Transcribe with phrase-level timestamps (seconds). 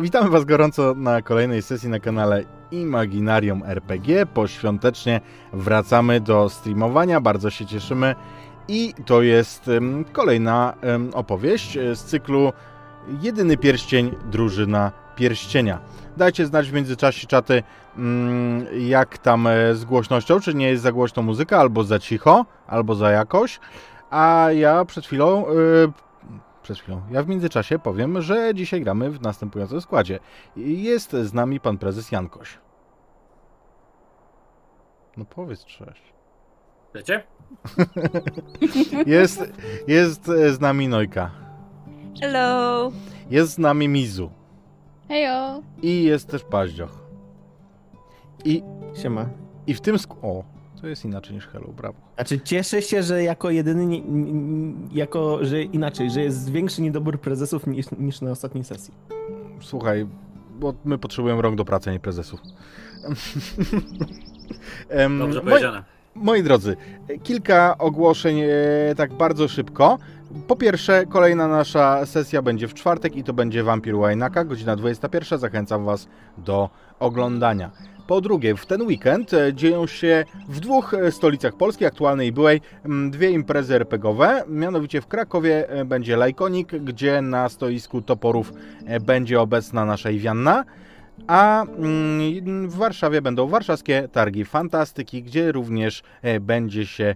[0.00, 4.26] Witamy Was gorąco na kolejnej sesji na kanale Imaginarium RPG.
[4.26, 5.20] Poświątecznie
[5.52, 8.14] wracamy do streamowania, bardzo się cieszymy.
[8.68, 9.70] I to jest
[10.12, 10.74] kolejna
[11.12, 12.52] opowieść z cyklu
[13.20, 15.78] Jedyny pierścień, drużyna pierścienia.
[16.16, 17.62] Dajcie znać w międzyczasie czaty,
[17.96, 22.46] mm, jak tam e, z głośnością, czy nie jest za głośno muzyka, albo za cicho,
[22.66, 23.60] albo za jakoś.
[24.10, 25.50] A ja przed chwilą e,
[26.62, 27.02] przed chwilą.
[27.10, 30.18] Ja w międzyczasie powiem, że dzisiaj gramy w następującym składzie.
[30.56, 32.58] Jest z nami pan prezes Jankoś.
[35.16, 36.02] No powiedz cześć.
[36.94, 37.22] Wiecie?
[39.06, 39.42] jest,
[39.86, 41.30] jest z nami Nojka.
[42.20, 42.90] Hello.
[43.30, 44.30] Jest z nami Mizu.
[45.08, 45.62] Hejo.
[45.82, 47.02] I jest też Paździoch.
[48.44, 48.62] I,
[49.02, 49.26] Siema.
[49.66, 50.44] I w tym sk- O,
[50.80, 51.98] to jest inaczej niż Hello, brawo.
[52.14, 54.02] Znaczy cieszę się, że jako jedyny,
[54.92, 58.94] jako, że inaczej, że jest większy niedobór prezesów niż, niż na ostatniej sesji.
[59.60, 60.06] Słuchaj,
[60.60, 62.40] bo my potrzebujemy rąk do pracy, a nie prezesów.
[65.18, 65.84] Dobrze powiedziane.
[66.14, 66.76] Moi, moi drodzy,
[67.22, 68.48] kilka ogłoszeń e,
[68.96, 69.98] tak bardzo szybko.
[70.46, 75.38] Po pierwsze, kolejna nasza sesja będzie w czwartek i to będzie Vampir Łajnaka, godzina 21.
[75.38, 77.70] Zachęcam Was do oglądania.
[78.10, 82.32] Po drugie, w ten weekend e, dzieją się w dwóch e, stolicach Polski, aktualnej i
[82.32, 82.60] byłej,
[83.10, 84.44] dwie imprezy RPGowe.
[84.48, 88.52] Mianowicie w Krakowie e, będzie Lajkonik, gdzie na stoisku toporów
[89.00, 90.64] będzie obecna nasza Iwianna.
[91.26, 96.02] A mm, w Warszawie będą warszawskie targi fantastyki, gdzie również
[96.40, 97.14] będzie się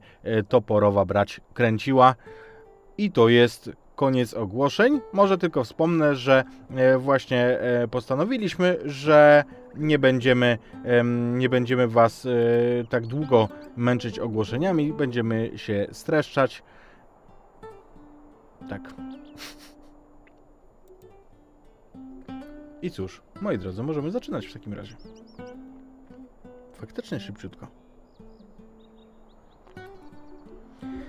[0.48, 2.14] toporowa brać kręciła.
[2.98, 5.00] I to jest koniec ogłoszeń.
[5.12, 9.44] Może tylko wspomnę, że e, właśnie e, postanowiliśmy, że
[9.76, 10.58] nie będziemy,
[11.32, 12.30] nie będziemy Was e,
[12.88, 16.62] tak długo męczyć ogłoszeniami, będziemy się streszczać.
[18.68, 18.94] Tak.
[22.82, 24.96] I cóż, moi drodzy, możemy zaczynać w takim razie.
[26.72, 27.66] Faktycznie szybciutko.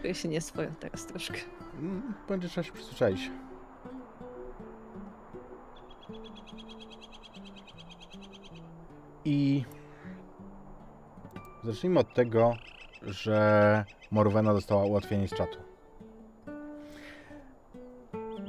[0.02, 1.38] Czuję się nieswojo teraz troszkę.
[2.28, 3.32] Będzie trzeba się przyzwyczaić.
[9.26, 9.64] I
[11.64, 12.56] zacznijmy od tego,
[13.02, 15.58] że Morwena dostała ułatwienie z czatu.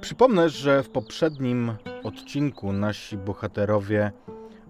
[0.00, 1.72] Przypomnę, że w poprzednim
[2.04, 4.12] odcinku nasi bohaterowie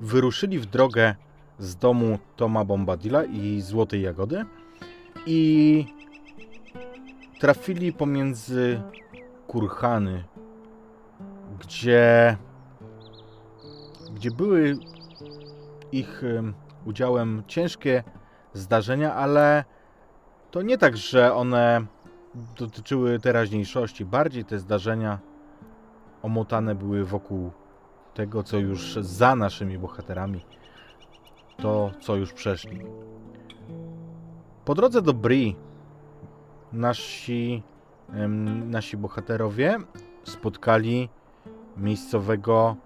[0.00, 1.14] wyruszyli w drogę
[1.58, 4.44] z domu Toma Bombadilla i Złotej Jagody
[5.26, 5.84] i
[7.38, 8.80] trafili pomiędzy
[9.46, 10.24] kurhany,
[11.60, 12.36] gdzie,
[14.14, 14.76] gdzie były
[15.92, 16.22] ich
[16.84, 18.02] udziałem ciężkie
[18.52, 19.64] zdarzenia, ale
[20.50, 21.86] to nie tak, że one
[22.58, 24.04] dotyczyły teraźniejszości.
[24.04, 25.18] Bardziej te zdarzenia
[26.22, 27.50] omotane były wokół
[28.14, 30.44] tego, co już za naszymi bohaterami,
[31.56, 32.80] to, co już przeszli.
[34.64, 35.56] Po drodze do Bri
[36.72, 37.62] nasi,
[38.66, 39.78] nasi bohaterowie
[40.24, 41.08] spotkali
[41.76, 42.76] miejscowego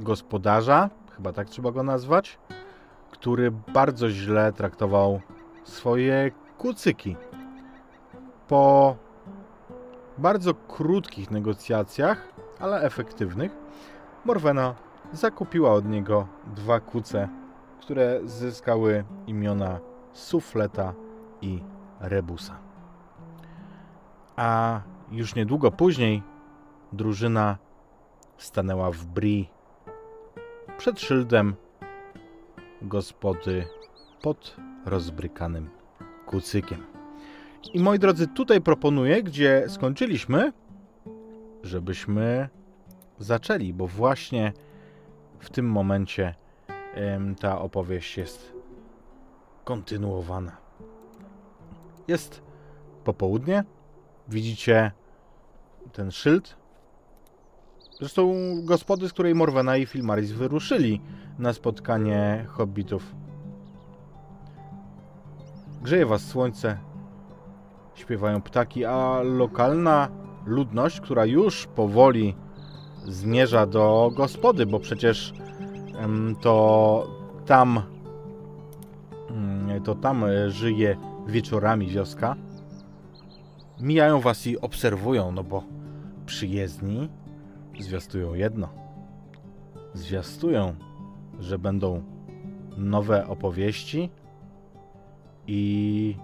[0.00, 2.38] gospodarza, chyba tak trzeba go nazwać,
[3.10, 5.20] który bardzo źle traktował
[5.64, 7.16] swoje kucyki.
[8.48, 8.96] Po
[10.18, 12.28] bardzo krótkich negocjacjach,
[12.60, 13.52] ale efektywnych,
[14.24, 14.74] Morwena
[15.12, 17.28] zakupiła od niego dwa kuce,
[17.80, 19.80] które zyskały imiona
[20.12, 20.94] Sufleta
[21.42, 21.62] i
[22.00, 22.58] Rebusa.
[24.36, 24.80] A
[25.10, 26.22] już niedługo później
[26.92, 27.58] drużyna
[28.38, 29.48] stanęła w Bri
[30.78, 31.54] przed szyldem
[32.82, 33.64] gospody
[34.22, 35.70] pod rozbrykanym
[36.26, 36.86] kucykiem.
[37.72, 40.52] I moi drodzy, tutaj proponuję, gdzie skończyliśmy,
[41.62, 42.48] żebyśmy
[43.18, 44.52] zaczęli, bo właśnie
[45.38, 46.34] w tym momencie
[47.40, 48.52] ta opowieść jest
[49.64, 50.69] kontynuowana.
[52.10, 52.42] Jest
[53.04, 53.64] popołudnie.
[54.28, 54.92] Widzicie
[55.92, 56.56] ten szyld.
[57.98, 58.32] Zresztą
[58.64, 61.00] gospody, z której Morwena i Filmaris wyruszyli
[61.38, 63.14] na spotkanie hobbitów.
[65.82, 66.78] Grzeje was słońce,
[67.94, 70.08] śpiewają ptaki, a lokalna
[70.46, 72.36] ludność, która już powoli
[73.04, 75.34] zmierza do gospody, bo przecież
[76.40, 77.06] to
[77.46, 77.82] tam
[79.84, 80.96] to tam e, żyje
[81.26, 82.36] wieczorami wioska,
[83.80, 85.64] mijają was i obserwują, no bo
[86.26, 87.08] przyjezdni
[87.80, 88.68] zwiastują jedno.
[89.94, 90.74] Zwiastują,
[91.38, 92.02] że będą
[92.76, 94.10] nowe opowieści
[95.46, 96.16] i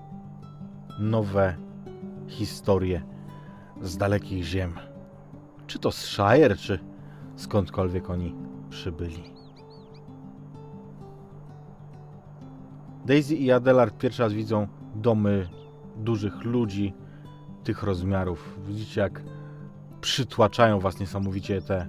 [0.98, 1.56] nowe
[2.28, 3.02] historie
[3.82, 4.74] z dalekich ziem.
[5.66, 6.78] Czy to z Shire, czy
[7.36, 8.34] skądkolwiek oni
[8.70, 9.22] przybyli.
[13.06, 14.68] Daisy i Adelard pierwszy raz widzą
[15.00, 15.48] domy
[15.96, 16.94] dużych ludzi
[17.64, 18.58] tych rozmiarów.
[18.66, 19.22] Widzicie, jak
[20.00, 21.88] przytłaczają was niesamowicie te, e,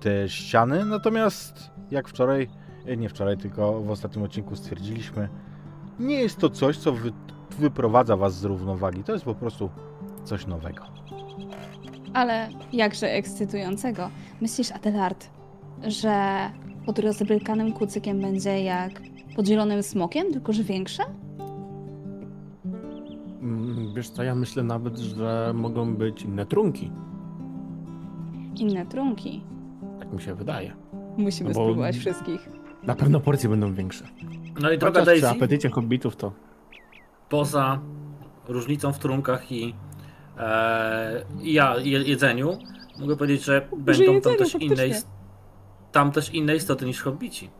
[0.00, 0.84] te ściany.
[0.84, 2.48] Natomiast jak wczoraj,
[2.86, 5.28] e, nie wczoraj, tylko w ostatnim odcinku stwierdziliśmy,
[6.00, 7.12] nie jest to coś, co wy,
[7.58, 9.04] wyprowadza was z równowagi.
[9.04, 9.70] To jest po prostu
[10.24, 10.84] coś nowego.
[12.12, 14.10] Ale jakże ekscytującego.
[14.40, 15.30] Myślisz, Adelard,
[15.86, 16.36] że
[16.86, 18.92] pod rozbrykanym kucykiem będzie jak
[19.36, 21.02] pod zielonym smokiem, tylko że większe?
[23.94, 26.90] Wiesz co, ja myślę nawet, że mogą być inne trunki.
[28.56, 29.44] Inne trunki.
[29.98, 30.76] Tak mi się wydaje.
[31.16, 32.48] Musimy No bo- spróbować wszystkich.
[32.82, 34.04] Na pewno porcje będą większe.
[34.60, 36.32] No i droga Chociaż przy Daisy, apetycie hobbitów to...
[37.28, 37.80] poza
[38.48, 39.74] różnicą w trunkach i,
[40.38, 42.58] e, ja, je, jedzeniu,
[43.00, 44.84] mogę powiedzieć, że będą tam jedzeniu, też, inne,
[45.92, 47.50] tam też inne istoty niż hobbici.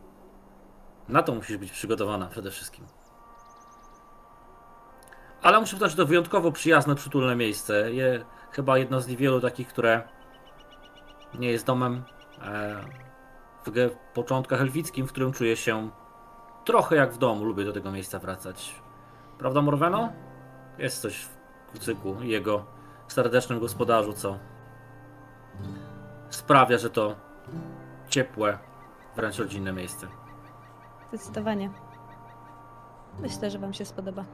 [1.09, 2.85] Na to musisz być przygotowana przede wszystkim.
[5.45, 7.93] Ale muszę powiedzieć, że to wyjątkowo przyjazne, przytulne miejsce.
[7.93, 10.01] Je, chyba jedno z niewielu takich, które
[11.39, 12.03] nie jest domem
[12.41, 12.75] e,
[13.65, 15.89] w początkach elfickim, w którym czuję się
[16.65, 17.45] trochę jak w domu.
[17.45, 18.75] Lubię do tego miejsca wracać.
[19.37, 20.09] Prawda, Morweno?
[20.77, 22.65] Jest coś w kucyku jego
[23.07, 24.39] serdecznym gospodarzu, co
[26.29, 27.15] sprawia, że to
[28.09, 28.59] ciepłe,
[29.15, 30.07] wręcz rodzinne miejsce.
[31.07, 31.69] Zdecydowanie.
[33.19, 34.25] Myślę, że wam się spodoba.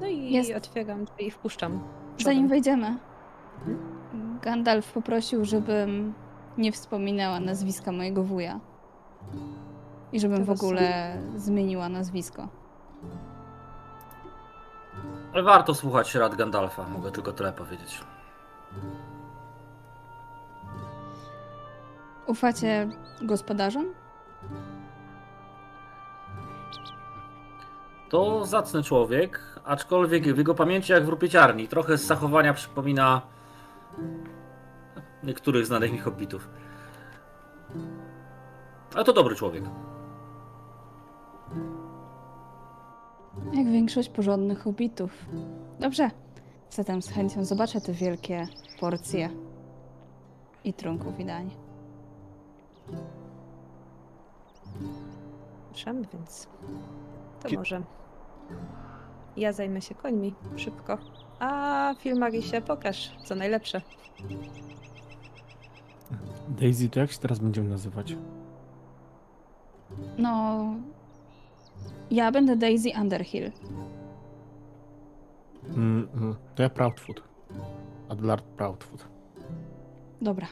[0.00, 0.54] No i Jest.
[0.56, 1.80] otwieram drzwi i wpuszczam.
[2.18, 2.96] Zanim wejdziemy,
[4.42, 6.14] Gandalf poprosił, żebym
[6.58, 8.60] nie wspominała nazwiska mojego wuja.
[10.12, 12.48] I żebym w ogóle zmieniła nazwisko.
[15.34, 18.00] Ale warto słuchać rad Gandalfa, mogę tylko tyle powiedzieć.
[22.26, 22.88] Ufacie
[23.22, 23.84] gospodarzom?
[28.08, 31.68] To zacny człowiek, aczkolwiek w jego pamięci jak w rupieciarni.
[31.68, 33.22] Trochę z zachowania przypomina
[35.24, 36.48] niektórych znanych mi hobbitów.
[38.94, 39.64] Ale to dobry człowiek.
[43.52, 45.10] Jak większość porządnych hobbitów.
[45.80, 46.10] Dobrze.
[46.70, 48.46] Zatem z chęcią zobaczę te wielkie
[48.80, 49.30] porcje
[50.64, 51.50] i trunków i dań.
[55.72, 56.48] Ruszamy, więc
[57.42, 57.82] to Kie- może
[59.36, 60.98] ja zajmę się końmi szybko.
[61.38, 63.80] A Filmarisie, pokaż co najlepsze.
[66.48, 68.16] Daisy, to jak się teraz będziemy nazywać?
[70.18, 70.64] No.
[72.10, 73.52] Ja będę Daisy Underhill.
[75.68, 77.22] Mm, mm, to ja Proudfoot.
[78.08, 79.08] Adlard Proudfoot.
[80.22, 80.46] Dobra.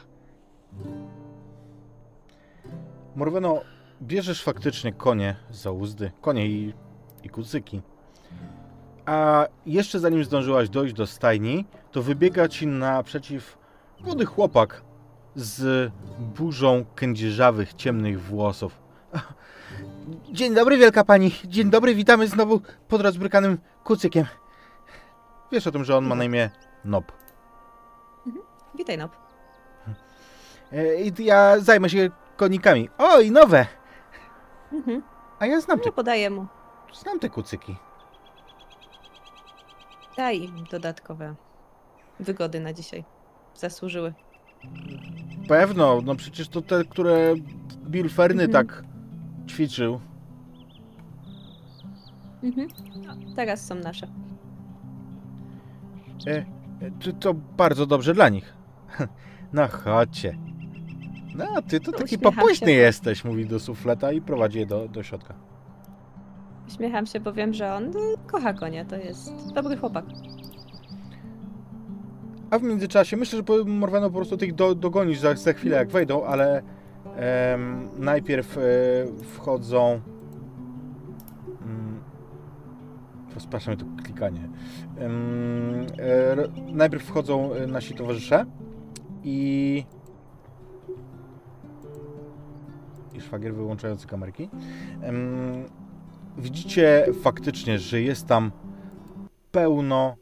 [3.15, 3.61] Morweno,
[4.01, 6.73] bierzesz faktycznie konie za uzdy, konie i,
[7.23, 7.81] i kucyki.
[9.07, 13.57] A jeszcze zanim zdążyłaś dojść do stajni, to wybiega ci naprzeciw
[14.05, 14.81] młody chłopak
[15.35, 18.79] z burzą kędzierzawych, ciemnych włosów.
[20.31, 21.31] Dzień dobry, wielka pani.
[21.45, 24.25] Dzień dobry, witamy znowu pod rozbrykanym kucykiem.
[25.51, 26.49] Wiesz o tym, że on ma na imię
[26.85, 27.11] Nob.
[28.75, 29.11] Witaj, Nob.
[30.71, 32.89] E, I ja zajmę się konikami.
[32.97, 33.65] O, i nowe!
[34.73, 35.03] Mhm.
[35.39, 36.47] A ja znam te, No podaję mu.
[37.01, 37.75] znam te kucyki.
[40.17, 41.35] Daj im dodatkowe
[42.19, 43.03] wygody na dzisiaj.
[43.55, 44.13] Zasłużyły.
[45.47, 47.33] Pewno, no przecież to te, które
[47.89, 48.65] Bill Ferny Mhm.
[48.65, 48.83] tak
[49.49, 49.99] ćwiczył.
[52.43, 52.67] Mhm.
[53.05, 54.07] No, teraz są nasze.
[56.27, 56.45] E,
[56.99, 58.53] to, to bardzo dobrze dla nich.
[59.53, 60.37] No chodźcie.
[61.35, 64.87] No, a ty to No, taki uśmiecham jesteś, mówi do sufleta i prowadzi je do,
[64.87, 65.33] do środka.
[66.75, 67.91] Śmiecham się, bo wiem, że on y,
[68.27, 68.85] kocha konie.
[68.85, 70.05] To jest dobry chłopak.
[72.49, 75.89] A w międzyczasie, myślę, że Morweno po prostu tych do, dogonisz za, za chwilę, jak
[75.89, 76.61] wejdą, ale
[77.15, 78.61] em, najpierw e,
[79.23, 80.01] wchodzą.
[81.61, 81.99] Mm,
[83.35, 84.49] rozpraszam to klikanie.
[84.97, 86.35] Em, e,
[86.73, 88.45] najpierw wchodzą e, nasi towarzysze
[89.23, 89.83] i.
[93.13, 94.49] I szwagier wyłączający kamerki.
[95.01, 95.65] Em,
[96.37, 98.51] widzicie faktycznie, że jest tam
[99.51, 100.15] pełno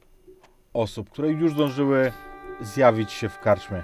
[0.73, 2.11] osób, które już zdążyły
[2.61, 3.83] zjawić się w karczmie.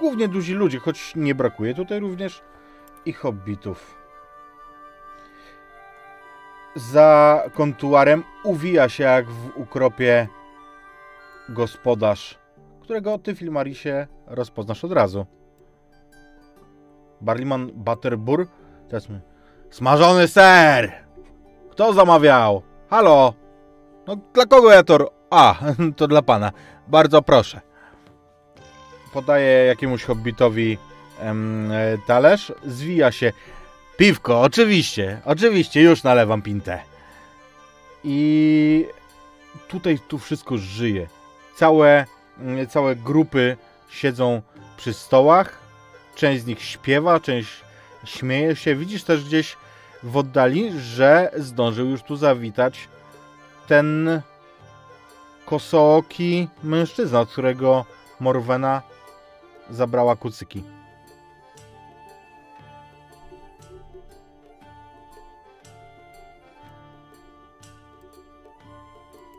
[0.00, 2.42] Głównie duzi ludzie, choć nie brakuje tutaj również
[3.04, 3.96] i hobbitów.
[6.74, 10.28] Za kontuarem uwija się jak w ukropie
[11.48, 12.38] gospodarz,
[12.80, 15.26] którego ty, Filmarisie, rozpoznasz od razu.
[17.20, 18.46] Barliman Butterbur.
[18.88, 19.20] Teraz my.
[19.70, 21.05] Smażony ser!
[21.76, 22.62] Kto zamawiał?
[22.90, 23.34] Halo?
[24.06, 25.12] No dla kogo ja to...
[25.30, 25.54] A,
[25.96, 26.52] to dla pana.
[26.88, 27.60] Bardzo proszę.
[29.12, 30.78] Podaje jakiemuś hobbitowi
[31.20, 32.52] em, e, talerz.
[32.64, 33.32] Zwija się.
[33.96, 35.20] Piwko, oczywiście.
[35.24, 36.82] Oczywiście, już nalewam pintę.
[38.04, 38.86] I
[39.68, 41.06] tutaj tu wszystko żyje.
[41.56, 42.04] Całe,
[42.68, 43.56] całe grupy
[43.88, 44.42] siedzą
[44.76, 45.58] przy stołach.
[46.14, 47.48] Część z nich śpiewa, część
[48.04, 48.74] śmieje się.
[48.74, 49.56] Widzisz też gdzieś
[50.06, 52.88] w oddali, że zdążył już tu zawitać
[53.68, 54.20] ten
[55.46, 57.84] kosooki mężczyzna, od którego
[58.20, 58.82] Morwena
[59.70, 60.62] zabrała kucyki.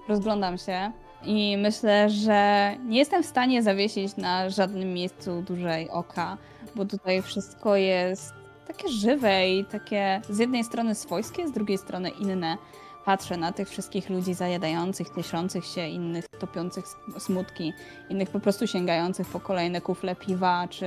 [0.08, 0.92] Rozglądam się
[1.24, 6.38] i myślę, że nie jestem w stanie zawiesić na żadnym miejscu dłużej oka,
[6.76, 8.34] bo tutaj wszystko jest
[8.68, 12.58] takie żywe i takie z jednej strony swojskie, z drugiej strony inne.
[13.06, 16.86] Patrzę na tych wszystkich ludzi zajadających, cieszących się, innych topiących
[17.18, 17.74] smutki,
[18.10, 20.86] innych po prostu sięgających po kolejne kufle piwa czy,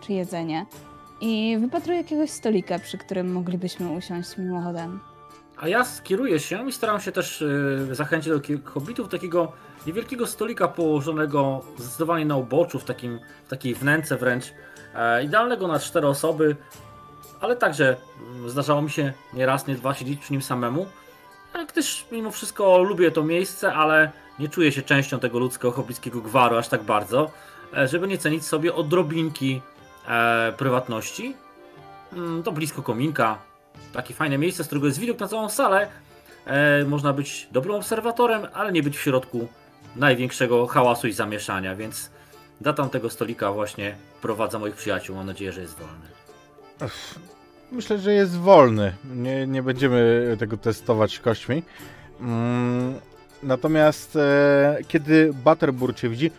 [0.00, 0.66] czy jedzenie.
[1.20, 5.00] I wypatruję jakiegoś stolika, przy którym moglibyśmy usiąść mimochodem.
[5.56, 9.52] A ja skieruję się i staram się też y, zachęcić do hobbitów takiego
[9.86, 14.44] niewielkiego stolika położonego zdecydowanie na uboczu, w, takim, w takiej wnęce wręcz,
[14.94, 16.56] e, idealnego na cztery osoby,
[17.40, 17.96] ale także
[18.34, 20.86] mm, zdarzało mi się nie raz, nie dwa siedzieć przy nim samemu,
[21.72, 26.56] gdyż mimo wszystko lubię to miejsce, ale nie czuję się częścią tego ludzkiego hobbickiego gwaru
[26.56, 27.30] aż tak bardzo,
[27.76, 29.62] e, żeby nie cenić sobie odrobinki
[30.08, 31.36] e, prywatności.
[32.12, 33.38] Mm, To blisko kominka,
[33.92, 35.88] takie fajne miejsce, z którego jest widok na całą salę.
[36.46, 39.48] E, można być dobrym obserwatorem, ale nie być w środku
[39.96, 42.10] największego hałasu i zamieszania, więc
[42.60, 45.16] do tamtego stolika właśnie prowadzę moich przyjaciół.
[45.16, 46.17] Mam nadzieję, że jest wolny.
[47.72, 48.94] Myślę, że jest wolny.
[49.14, 51.62] Nie, nie będziemy tego testować kośćmi.
[52.20, 52.94] Mm,
[53.42, 56.30] natomiast e, kiedy Butterbur cię widzi,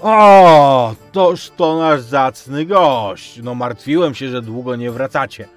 [0.00, 3.40] o, toż to nasz zacny gość.
[3.42, 5.48] No martwiłem się, że długo nie wracacie.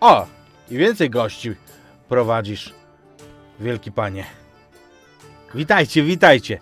[0.00, 0.26] O,
[0.70, 1.54] i więcej gości
[2.08, 2.74] prowadzisz,
[3.60, 4.24] wielki panie.
[5.54, 6.58] Witajcie, witajcie.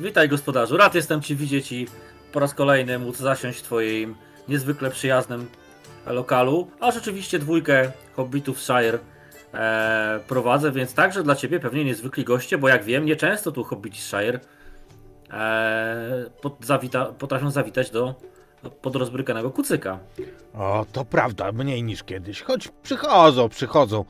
[0.00, 1.86] Witaj gospodarzu, rad jestem Ci widzieć i
[2.32, 4.14] po raz kolejny móc zasiąść w Twoim
[4.48, 5.46] niezwykle przyjaznym
[6.12, 8.98] lokalu, a rzeczywiście dwójkę hobbitów Shire
[9.54, 14.00] e, prowadzę, więc także dla Ciebie pewnie niezwykli goście, bo jak wiem, nieczęsto tu hobbiti
[14.00, 14.40] Shire
[15.30, 18.14] e, pod, zawita, potrafią zawitać do
[18.82, 19.98] podrozbrykanego kucyka.
[20.54, 22.42] O, to prawda, mniej niż kiedyś.
[22.42, 24.04] Choć przychodzą, przychodzą.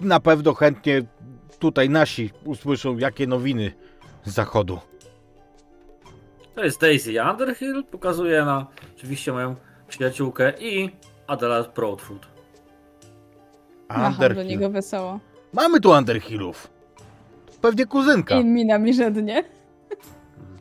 [0.00, 1.02] Na pewno chętnie
[1.58, 3.72] tutaj nasi usłyszą, jakie nowiny
[4.24, 4.80] z zachodu.
[6.54, 9.56] To jest Daisy Underhill, pokazuję na oczywiście moją
[9.88, 10.90] przyjaciółkę i
[11.32, 12.26] Adela Proudfoot.
[13.88, 14.46] Macham do Underhill.
[14.46, 15.20] niego wesoło.
[15.52, 16.70] Mamy tu Underhillów.
[17.60, 18.34] Pewnie kuzynka.
[18.40, 19.44] I mina mi żadnie.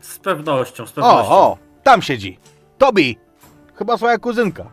[0.02, 1.32] Z pewnością, z pewnością.
[1.32, 2.38] O, o, tam siedzi.
[2.78, 3.18] Tobi!
[3.76, 4.72] Chyba swoja kuzynka.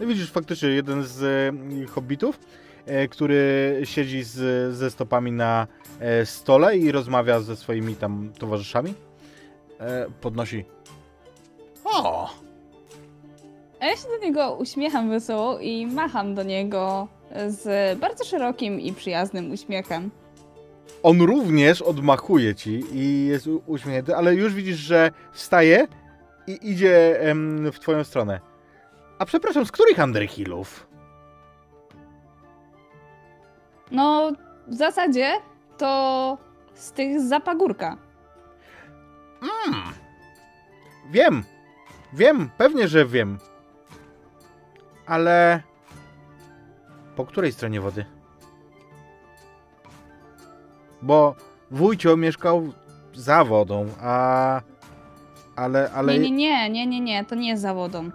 [0.00, 2.38] No widzisz, faktycznie jeden z e, hobbitów,
[2.86, 5.66] e, który siedzi z, ze stopami na
[6.00, 8.94] e, stole i rozmawia ze swoimi tam towarzyszami.
[9.80, 10.64] E, podnosi.
[11.84, 12.30] O!
[13.80, 17.08] A ja się do niego uśmiecham wesoło i macham do niego
[17.48, 20.10] z bardzo szerokim i przyjaznym uśmiechem.
[21.02, 25.86] On również odmachuje ci i jest uśmiechnięty, ale już widzisz, że wstaje
[26.46, 28.40] i idzie em, w twoją stronę.
[29.18, 30.86] A przepraszam, z których Underhillów?
[33.90, 34.32] No,
[34.68, 35.32] w zasadzie
[35.78, 36.38] to
[36.74, 37.96] z tych z zapagórka.
[39.42, 39.82] Mm.
[41.10, 41.44] Wiem.
[42.12, 43.38] Wiem, pewnie, że wiem.
[45.08, 45.62] Ale.
[47.16, 48.04] Po której stronie wody?
[51.02, 51.34] Bo
[51.70, 52.72] wujcio mieszkał
[53.14, 54.60] za wodą, a.
[55.56, 56.18] Ale, ale.
[56.18, 58.10] Nie, nie, nie, nie, nie, to nie jest zawodą.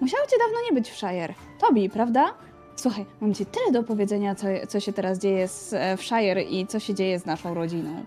[0.00, 1.34] Musiało cię dawno nie być w Shire.
[1.60, 2.34] Tobi, prawda?
[2.86, 6.42] Słuchaj, mam ci tyle do powiedzenia, co, co się teraz dzieje z, e, w Shire
[6.42, 8.04] i co się dzieje z naszą rodziną.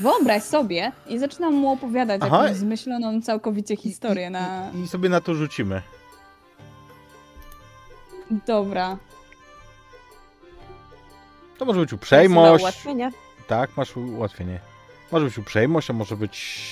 [0.00, 2.42] Wyobraź sobie i zaczynam mu opowiadać Aha.
[2.42, 4.70] jakąś zmyśloną całkowicie historię na...
[4.74, 5.82] I, I sobie na to rzucimy.
[8.46, 8.96] Dobra.
[11.58, 12.62] To może być uprzejmość.
[12.62, 13.12] ułatwienie.
[13.48, 14.60] Tak, masz ułatwienie.
[15.12, 16.68] Może być uprzejmość, a może być.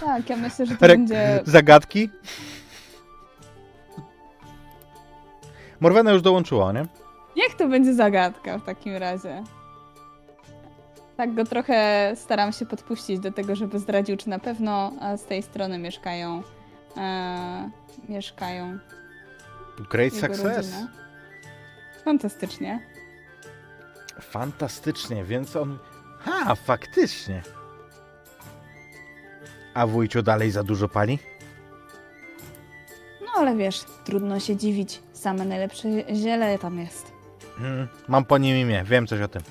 [0.00, 1.42] Tak, ja myślę, że to Re- będzie...
[1.46, 2.10] Zagadki.
[5.82, 6.86] Morwena już dołączyła, nie?
[7.36, 9.44] Niech to będzie zagadka w takim razie.
[11.16, 15.42] Tak go trochę staram się podpuścić do tego, żeby zdradził, czy na pewno z tej
[15.42, 16.42] strony mieszkają
[16.96, 17.70] e,
[18.08, 18.78] mieszkają
[19.90, 20.74] Great success.
[22.04, 22.80] Fantastycznie.
[24.20, 25.78] Fantastycznie, więc on...
[26.18, 27.42] Ha, faktycznie.
[29.74, 31.18] A wujcio dalej za dużo pali?
[33.20, 35.02] No ale wiesz, trudno się dziwić.
[35.22, 37.12] Same najlepsze ziele tam jest.
[37.58, 39.42] Hmm, mam po nim imię, wiem coś o tym.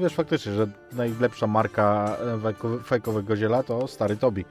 [0.00, 4.44] Wiesz faktycznie, że najlepsza marka e, fejko- fejkowego ziela to stary Tobi.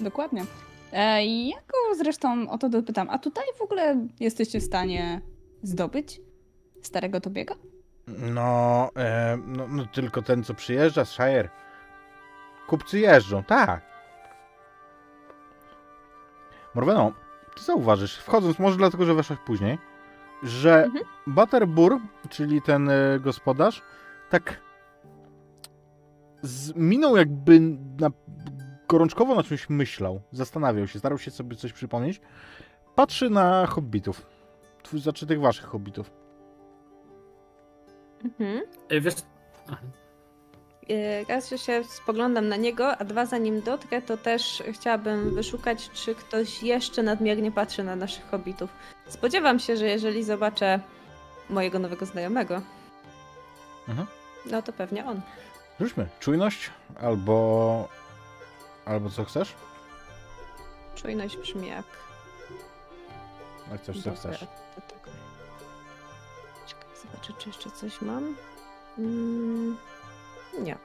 [0.00, 0.44] Dokładnie.
[0.92, 3.10] E, I ja go zresztą o to dopytam.
[3.10, 5.20] A tutaj w ogóle jesteście w stanie
[5.62, 6.20] zdobyć
[6.82, 7.54] starego Tobiego?
[8.06, 11.48] No, e, no, no tylko ten co przyjeżdża z Shire.
[12.68, 13.95] Kupcy jeżdżą, tak.
[16.76, 17.12] Morweno,
[17.56, 19.78] ty zauważysz, wchodząc, może dlatego, że weszłaś później,
[20.42, 21.04] że Mhm.
[21.26, 23.82] Butterbur, czyli ten e, gospodarz,
[24.30, 24.60] tak
[26.76, 27.60] minął jakby
[28.00, 28.10] na,
[28.88, 32.20] gorączkowo na czymś myślał, zastanawiał się, starał się sobie coś przypomnieć.
[32.94, 34.26] Patrzy na hobbitów,
[34.92, 36.12] znaczy tych waszych hobbitów.
[38.24, 38.62] Mhm.
[38.88, 39.14] E, Wiesz,
[41.28, 46.14] Raz, że się spoglądam na niego, a dwa, zanim dotrę, to też chciałabym wyszukać, czy
[46.14, 48.70] ktoś jeszcze nadmiernie patrzy na naszych hobbitów.
[49.08, 50.80] Spodziewam się, że jeżeli zobaczę
[51.50, 52.62] mojego nowego znajomego,
[53.88, 54.06] Mhm.
[54.46, 55.20] no to pewnie on.
[55.80, 56.08] Rzućmy.
[56.20, 57.88] Czujność albo...
[58.84, 59.54] Albo co chcesz?
[60.94, 61.84] Czujność brzmi jak...
[63.72, 64.38] Jak chcesz, co chcesz.
[64.38, 64.50] tego.
[66.66, 68.36] Czekaj, zobaczę, czy jeszcze coś mam.
[68.98, 69.76] Mm,
[70.62, 70.76] nie.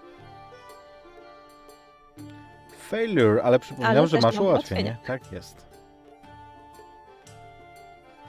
[2.90, 4.98] Failure, ale przypominam, Ale że masz ułatwienie.
[5.06, 5.66] Tak jest.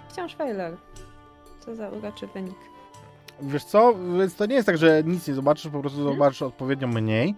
[0.08, 0.76] Wciąż failure.
[1.60, 2.56] Co za uroczy wynik.
[3.40, 6.16] Wiesz co, więc to nie jest tak, że nic nie zobaczysz, po prostu Mhm.
[6.16, 7.34] zobaczysz odpowiednio mniej.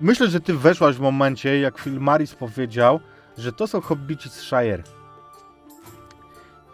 [0.00, 3.00] Myślę, że ty weszłaś w momencie, jak Phil Maris powiedział,
[3.38, 4.82] że to są hobbici z Shire.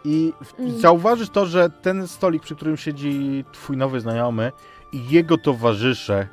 [0.05, 0.79] I Mm.
[0.79, 4.51] zauważysz to, że ten stolik, przy którym siedzi twój nowy znajomy
[4.91, 6.27] i jego towarzysze,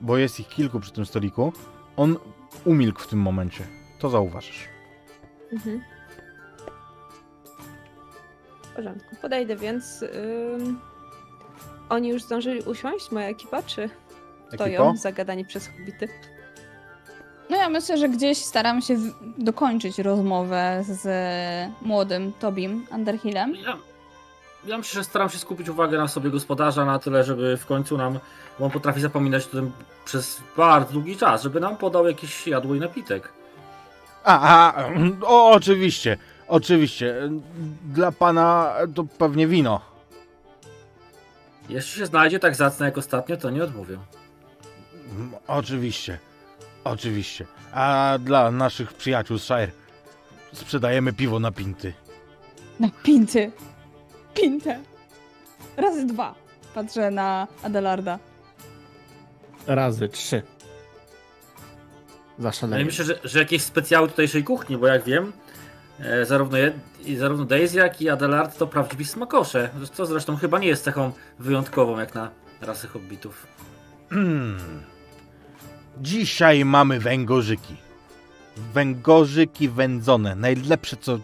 [0.00, 1.52] bo jest ich kilku przy tym stoliku,
[1.96, 2.16] on
[2.64, 3.64] umilkł w tym momencie.
[3.98, 4.68] To zauważysz.
[5.52, 5.82] Mhm.
[8.62, 9.16] W porządku.
[9.22, 10.02] Podejdę więc.
[10.02, 10.80] Ym...
[11.88, 13.90] Oni już zdążyli usiąść, moja ekipa, czy
[14.54, 16.08] stoją zagadani przez hobbity?
[17.50, 18.96] No ja myślę, że gdzieś staram się
[19.38, 21.08] dokończyć rozmowę z
[21.82, 23.54] młodym Tobim Underhillem.
[24.64, 27.96] Ja, myślę, że staram się skupić uwagę na sobie gospodarza na tyle, żeby w końcu
[27.96, 28.18] nam,
[28.58, 29.72] bo on potrafi zapominać o tym
[30.04, 33.28] przez bardzo długi czas, żeby nam podał jakiś jadło i napitek.
[34.24, 34.88] A, a,
[35.26, 36.16] o, oczywiście,
[36.48, 37.30] oczywiście.
[37.84, 39.80] Dla pana to pewnie wino.
[41.68, 43.98] Jeśli się znajdzie tak zacne jak ostatnio, to nie odmówię.
[45.16, 46.18] Mm, Oczywiście,
[46.84, 47.46] oczywiście.
[47.72, 49.70] A dla naszych przyjaciół z Shire
[50.52, 51.92] sprzedajemy piwo na pinty.
[52.80, 53.52] Na pinty.
[54.40, 54.80] Pintę.
[55.76, 56.34] Razy dwa.
[56.74, 58.18] Patrzę na Adelarda.
[59.66, 60.42] Razy trzy.
[62.38, 62.84] Zaszalenie.
[62.84, 65.32] myślę, że, że jakieś specjały tutejszej kuchni, bo jak wiem,
[66.00, 66.74] e, zarówno, jed,
[67.04, 71.12] i zarówno Daisy, jak i Adelard to prawdziwi smakosze, co zresztą chyba nie jest cechą
[71.38, 73.46] wyjątkową jak na rasy hobbitów.
[74.12, 74.58] Mm.
[76.00, 77.76] Dzisiaj mamy węgorzyki.
[78.56, 80.34] Węgorzyki wędzone.
[80.34, 81.18] Najlepsze co...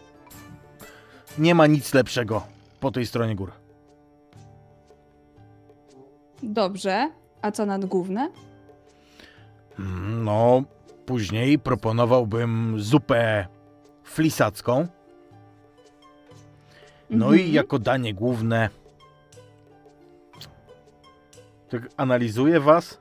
[1.38, 2.53] Nie ma nic lepszego
[2.85, 3.53] po tej stronie gór.
[6.42, 7.11] Dobrze.
[7.42, 8.31] A co nadgłówne?
[10.25, 10.62] No,
[11.07, 13.47] później proponowałbym zupę
[14.05, 14.87] flisacką.
[17.11, 17.55] No i Mhm.
[17.55, 18.68] jako danie główne.
[21.68, 23.01] Tak analizuję was.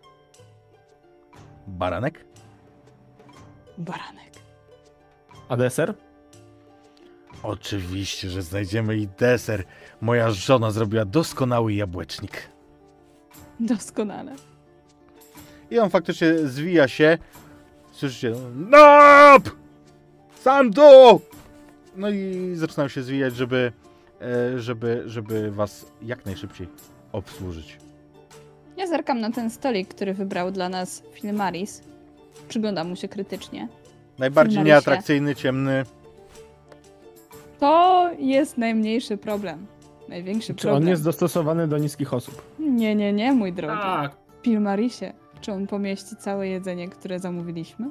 [1.67, 2.25] Baranek?
[3.77, 4.31] Baranek.
[5.49, 5.93] A deser?
[7.43, 9.63] Oczywiście, że znajdziemy i deser.
[10.01, 12.49] Moja żona zrobiła doskonały jabłecznik.
[13.59, 14.35] Doskonale.
[15.71, 17.17] I on faktycznie zwija się.
[17.91, 18.33] Słyszycie?
[18.55, 19.49] Nop!
[20.41, 21.21] Sam tu!
[21.95, 23.71] No i zaczynają się zwijać, żeby,
[24.21, 26.67] e, żeby, żeby was jak najszybciej
[27.11, 27.77] obsłużyć.
[28.77, 31.81] Ja zerkam na ten stolik, który wybrał dla nas Filmaris.
[32.47, 33.67] Przyglądam mu się krytycznie.
[34.19, 34.73] Najbardziej Marisie.
[34.73, 35.85] nieatrakcyjny, ciemny.
[37.63, 39.67] To jest najmniejszy problem.
[40.09, 40.83] Największy Czy problem.
[40.83, 42.41] on jest dostosowany do niskich osób?
[42.59, 43.81] Nie, nie, nie, mój drogi.
[43.81, 47.89] Tak, Filmarisie, czy on pomieści całe jedzenie, które zamówiliśmy?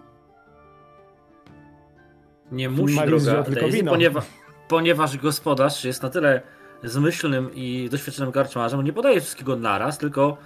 [2.52, 3.92] nie musi, Maris droga tylko Daisy, wino.
[3.92, 4.24] ponieważ,
[4.68, 6.42] ponieważ gospodarz jest na tyle
[6.84, 10.36] zmyślnym i doświadczonym garczmarzem, nie podaje wszystkiego naraz, tylko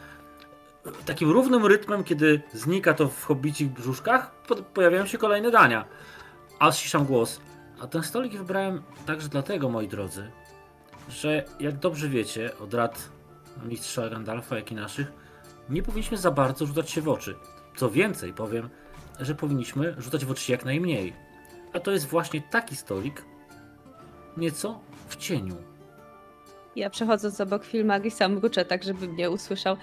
[1.07, 5.85] takim równym rytmem, kiedy znika to w hobbicich brzuszkach, po- pojawiają się kolejne dania.
[6.59, 7.41] A ściszam głos.
[7.81, 10.31] A ten stolik wybrałem także dlatego, moi drodzy,
[11.09, 13.09] że jak dobrze wiecie, od rad
[13.65, 15.13] mistrza Gandalfa, jak i naszych,
[15.71, 17.37] nie powinniśmy za bardzo rzucać się w oczy.
[17.77, 18.69] Co więcej, powiem,
[19.21, 21.13] że powinniśmy rzucać w oczy jak najmniej.
[21.73, 23.25] A to jest właśnie taki stolik,
[24.37, 25.57] nieco w cieniu.
[26.77, 29.77] Ja przechodząc obok filmu sam mruczę tak, żeby mnie usłyszał,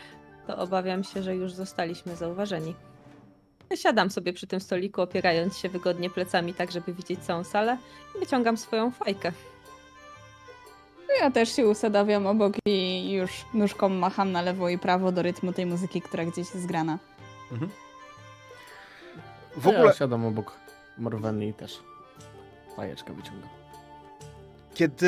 [0.47, 2.75] to obawiam się, że już zostaliśmy zauważeni.
[3.75, 7.77] Siadam sobie przy tym stoliku, opierając się wygodnie plecami, tak żeby widzieć całą salę
[8.15, 9.31] i wyciągam swoją fajkę.
[11.21, 15.53] Ja też się usadawiam obok i już nóżką macham na lewo i prawo do rytmu
[15.53, 16.97] tej muzyki, która gdzieś jest grana.
[19.57, 20.51] W ogóle, Ja siadam obok
[20.97, 21.79] Morwenny i też
[22.75, 23.49] fajeczkę wyciągam.
[24.73, 25.07] kiedy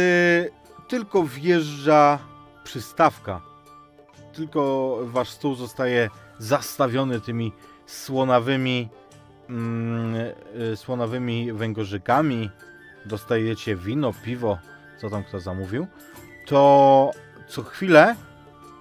[0.87, 2.19] tylko wjeżdża
[2.63, 3.41] przystawka,
[4.33, 7.51] tylko wasz stół zostaje zastawiony tymi
[7.85, 8.89] słonawymi,
[9.49, 10.15] mm,
[10.73, 12.49] y, słonawymi węgorzykami,
[13.05, 14.57] dostajecie wino, piwo,
[15.01, 15.87] co tam kto zamówił,
[16.45, 17.11] to
[17.47, 18.15] co chwilę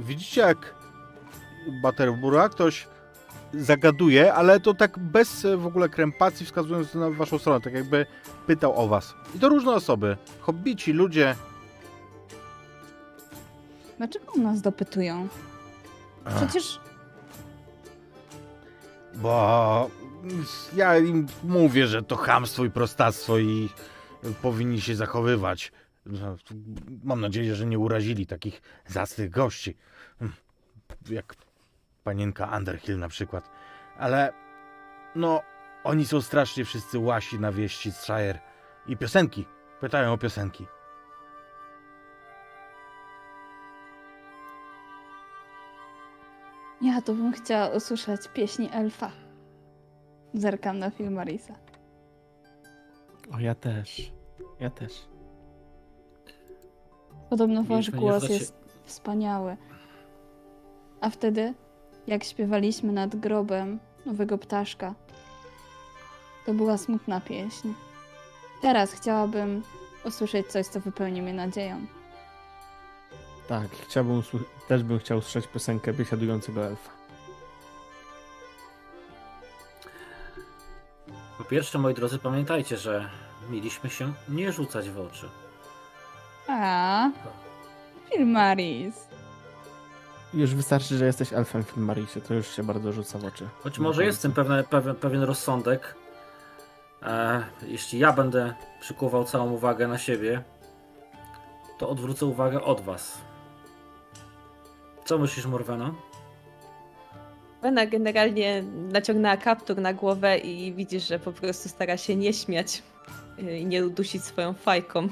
[0.00, 0.74] widzicie jak
[1.82, 2.88] Butterbura ktoś
[3.54, 8.06] zagaduje, ale to tak bez e, w ogóle krępacji wskazując na waszą stronę, tak jakby
[8.46, 9.14] pytał o was.
[9.34, 11.34] I to różne osoby, hobbici, ludzie.
[13.98, 15.28] Dlaczego nas dopytują?
[16.36, 16.80] Przecież
[19.14, 19.90] Bo
[20.76, 23.68] ja im mówię, że to chamstwo i prostactwo i
[24.42, 25.72] powinni się zachowywać.
[27.04, 29.76] Mam nadzieję, że nie urazili takich zacnych gości.
[31.10, 31.34] Jak
[32.04, 33.50] panienka Underhill na przykład.
[33.98, 34.32] Ale
[35.14, 35.42] no,
[35.84, 38.38] oni są strasznie wszyscy łasi na wieści z Shire.
[38.86, 39.46] I piosenki.
[39.80, 40.66] Pytają o piosenki.
[46.84, 49.10] Ja to bym chciała usłyszeć pieśni elfa.
[50.34, 51.54] Zerkam na film Marisa.
[53.32, 54.12] O, ja też.
[54.60, 54.92] Ja też.
[57.30, 59.56] Podobno wasz głos jest wspaniały.
[61.00, 61.54] A wtedy,
[62.06, 64.94] jak śpiewaliśmy nad grobem nowego ptaszka,
[66.46, 67.68] to była smutna pieśń.
[68.62, 69.62] Teraz chciałabym
[70.04, 71.86] usłyszeć coś, co wypełni mnie nadzieją.
[73.48, 76.90] Tak, chciałbym, usły- też bym chciał usłyszeć piosenkę biesiadującego elfa.
[81.38, 83.10] Po pierwsze, moi drodzy, pamiętajcie, że
[83.50, 85.28] mieliśmy się nie rzucać w oczy.
[86.48, 87.10] A,
[88.10, 89.08] film Maris.
[90.34, 93.48] Już wystarczy, że jesteś elfem Filmarisie, to już się bardzo rzuca w oczy.
[93.62, 95.94] Choć może jest w tym pewne, pewien, pewien rozsądek.
[97.02, 100.42] E, jeśli ja będę przykuwał całą uwagę na siebie,
[101.78, 103.18] to odwrócę uwagę od was.
[105.04, 105.94] Co myślisz, Morwena?
[107.62, 112.82] Wena generalnie naciągnęła kaptur na głowę i widzisz, że po prostu stara się nie śmiać
[113.38, 115.08] yy, i nie udusić swoją fajką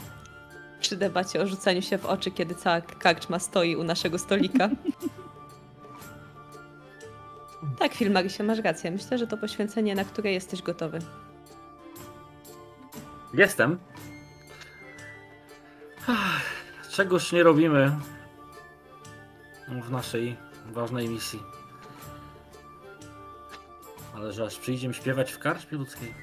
[0.80, 4.68] przy debacie o rzucaniu się w oczy, kiedy cała karczma stoi u naszego stolika.
[7.78, 8.90] tak, Filmarisie, masz rację.
[8.90, 10.98] Myślę, że to poświęcenie, na które jesteś gotowy.
[13.34, 13.78] Jestem.
[16.90, 17.92] Czegoż nie robimy
[19.80, 21.42] w naszej ważnej misji.
[24.16, 26.14] Ale że aż przyjdzie mi śpiewać w karczmie ludzkiej.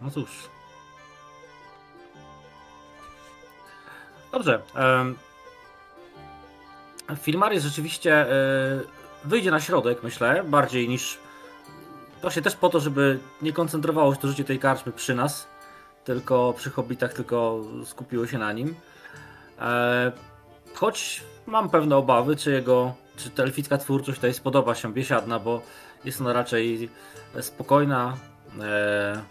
[0.00, 0.30] No cóż.
[4.32, 4.62] Dobrze.
[7.16, 8.80] Filmarius rzeczywiście e,
[9.24, 11.18] wyjdzie na środek, myślę, bardziej niż
[12.22, 15.46] Właśnie też po to, żeby nie koncentrowało się to życie tej karczmy przy nas,
[16.04, 18.74] tylko przy hobbitach, tylko skupiło się na nim.
[19.60, 20.12] E,
[20.74, 25.62] choć mam pewne obawy, czy jego, czy ta elficka twórczość tutaj spodoba się biesiadna, bo
[26.04, 26.90] jest ona raczej
[27.40, 28.16] spokojna,
[28.60, 29.22] e,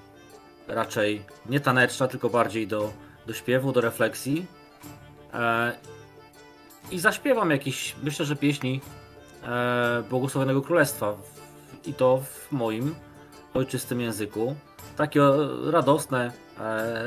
[0.68, 2.94] raczej nie taneczna, tylko bardziej do,
[3.28, 4.46] do śpiewu, do refleksji.
[5.34, 5.72] E,
[6.92, 8.82] I zaśpiewam jakieś, myślę, że pieśni
[10.10, 11.14] Błogosławionego Królestwa
[11.86, 12.96] i to w moim
[13.54, 14.56] ojczystym języku.
[14.98, 15.22] Takie
[15.72, 16.32] radosne,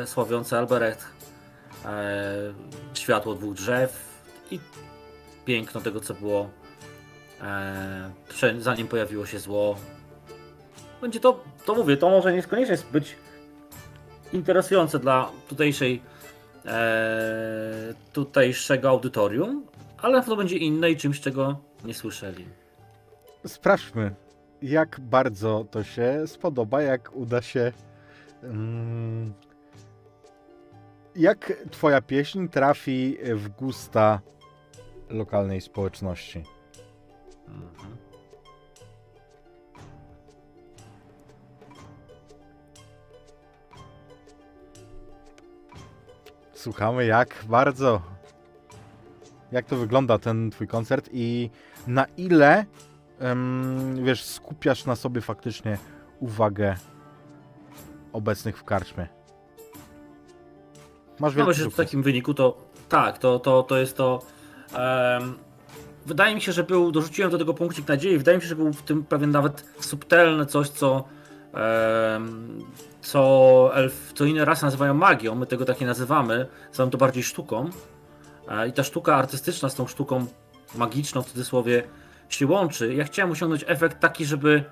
[0.05, 1.18] sławiące Albrecht,
[2.95, 4.61] światło dwóch drzew i
[5.45, 6.51] piękno tego, co było
[7.41, 8.11] e,
[8.59, 9.77] zanim pojawiło się zło.
[11.01, 13.17] Będzie to, to mówię, to może niekoniecznie być
[14.33, 16.03] interesujące dla tutejszej
[16.67, 19.67] e, tutejszego audytorium,
[19.99, 22.47] ale to będzie inne i czymś, czego nie słyszeli.
[23.47, 24.15] Sprawdźmy,
[24.63, 27.73] jak bardzo to się spodoba, jak uda się.
[28.43, 29.33] Mm,
[31.19, 34.21] jak twoja pieśń trafi w gusta
[35.09, 36.45] lokalnej społeczności.
[37.49, 37.97] Mhm.
[46.55, 48.03] Słuchamy, jak bardzo.
[49.53, 51.51] Jak to wygląda ten twój koncert i
[51.87, 52.65] na ile
[53.19, 55.79] em, wiesz, skupiasz na sobie faktycznie
[56.21, 56.77] uwagę
[58.13, 59.18] obecnych w karczmie?
[61.21, 62.57] Masz wielki myślę, że w takim wyniku to
[62.89, 64.23] tak, to, to, to jest to.
[64.75, 65.39] em,
[66.07, 68.73] wydaje mi się, że był, dorzuciłem do tego punkcik nadziei, wydaje mi się, że był
[68.73, 71.05] w tym pewien nawet subtelny coś, co
[71.55, 72.65] em,
[73.01, 77.23] co, elf, co inne rasy nazywają magią, my tego tak nie nazywamy, nazywamy to bardziej
[77.23, 77.71] sztuką.
[78.49, 80.27] E, I ta sztuka artystyczna z tą sztuką
[80.75, 81.83] magiczną w cudzysłowie
[82.29, 82.95] się łączy.
[82.95, 84.65] Ja chciałem osiągnąć efekt taki, żeby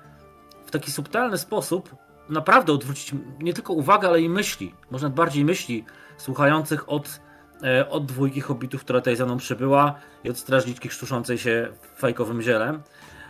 [0.65, 1.95] w taki subtelny sposób
[2.29, 5.85] naprawdę odwrócić nie tylko uwagę, ale i myśli, może nawet bardziej myśli
[6.17, 7.19] słuchających od,
[7.63, 12.41] e, od dwójki hobbitów, która tutaj za mną przybyła i od strażniczki krztuszącej się fajkowym
[12.41, 12.81] zielem.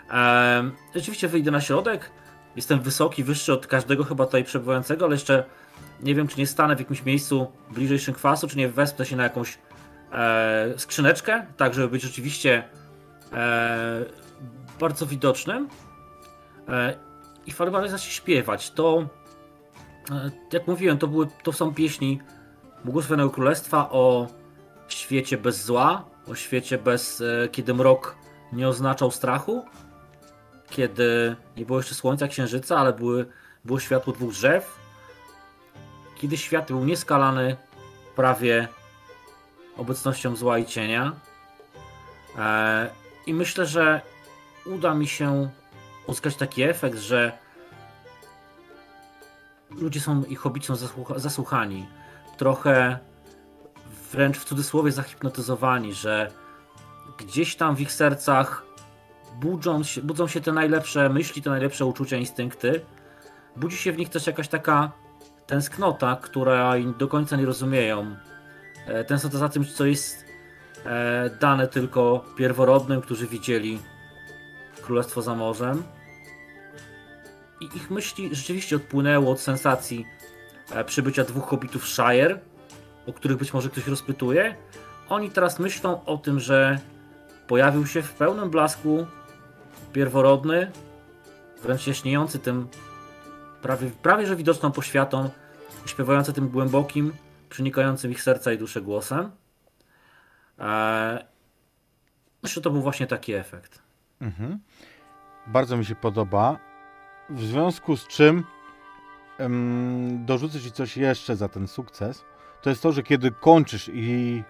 [0.09, 2.11] Em, Rzeczywiście wyjdę na środek.
[2.55, 5.43] Jestem wysoki, wyższy od każdego chyba tutaj przebywającego, ale jeszcze
[6.03, 9.23] nie wiem, czy nie stanę w jakimś miejscu bliżej szynkwasu, czy nie wespnę się na
[9.23, 9.57] jakąś
[10.11, 12.63] e, skrzyneczkę, tak żeby być rzeczywiście
[13.33, 14.05] e,
[14.79, 15.69] bardzo widocznym.
[16.69, 17.06] E,
[17.47, 18.71] I Farbary zacznie śpiewać.
[18.71, 19.05] To,
[20.11, 22.19] e, jak mówiłem, to, były, to są pieśni
[22.85, 24.27] Błogosławionego Królestwa o
[24.87, 28.15] świecie bez zła, o świecie bez, e, kiedy mrok
[28.53, 29.65] nie oznaczał strachu,
[30.69, 33.25] kiedy nie było jeszcze słońca, księżyca, ale były,
[33.65, 34.79] było światło dwóch drzew,
[36.15, 37.57] kiedy świat był nieskalany
[38.15, 38.67] prawie
[39.77, 41.15] obecnością zła i cienia.
[42.37, 42.89] E,
[43.25, 44.01] I myślę, że
[44.65, 45.49] uda mi się
[46.07, 47.37] uzyskać taki efekt, że
[49.69, 51.85] ludzie są i hobici zasłucha- zasłuchani,
[52.37, 52.99] trochę
[54.11, 56.31] wręcz w cudzysłowie zahipnotyzowani, że
[57.17, 58.63] gdzieś tam w ich sercach
[59.41, 62.81] budzą się, budzą się te najlepsze myśli, te najlepsze uczucia, instynkty.
[63.55, 64.91] Budzi się w nich też jakaś taka
[65.47, 68.15] tęsknota, która do końca nie rozumieją.
[68.87, 70.25] E, Tęsknota za tym, co jest
[70.85, 73.79] e, dane tylko pierworodnym, którzy widzieli
[74.81, 75.83] Królestwo za morzem.
[77.61, 80.05] I ich myśli rzeczywiście odpłynęło od sensacji
[80.71, 82.39] e, przybycia dwóch hobbitów Shire,
[83.07, 84.55] o których być może ktoś rozpytuje.
[85.09, 86.79] Oni teraz myślą o tym, że
[87.47, 89.05] pojawił się w pełnym blasku
[89.93, 90.71] pierworodny,
[91.63, 92.67] wręcz jaśniejący tym
[93.61, 95.29] prawie, prawie że widoczną poświatą,
[95.85, 97.13] śpiewający tym głębokim,
[97.49, 99.31] przenikającym ich serca i duszę głosem.
[100.59, 101.19] Eee,
[102.43, 103.81] myślę, że to był właśnie taki efekt.
[104.21, 104.59] Mhm.
[105.47, 106.66] Bardzo mi się podoba.
[107.29, 108.43] W związku z czym
[109.37, 112.25] em, dorzucę Ci coś jeszcze za ten sukces.
[112.61, 114.43] To jest to, że kiedy kończysz i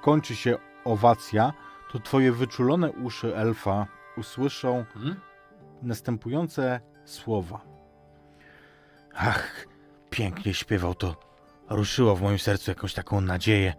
[0.00, 1.52] kończy się owacja,
[1.92, 3.86] to Twoje wyczulone uszy elfa
[4.16, 5.16] usłyszą Mhm.
[5.82, 7.60] następujące słowa.
[9.14, 9.66] Ach,
[10.10, 11.16] pięknie śpiewał to.
[11.68, 13.74] Ruszyło w moim sercu jakąś taką nadzieję.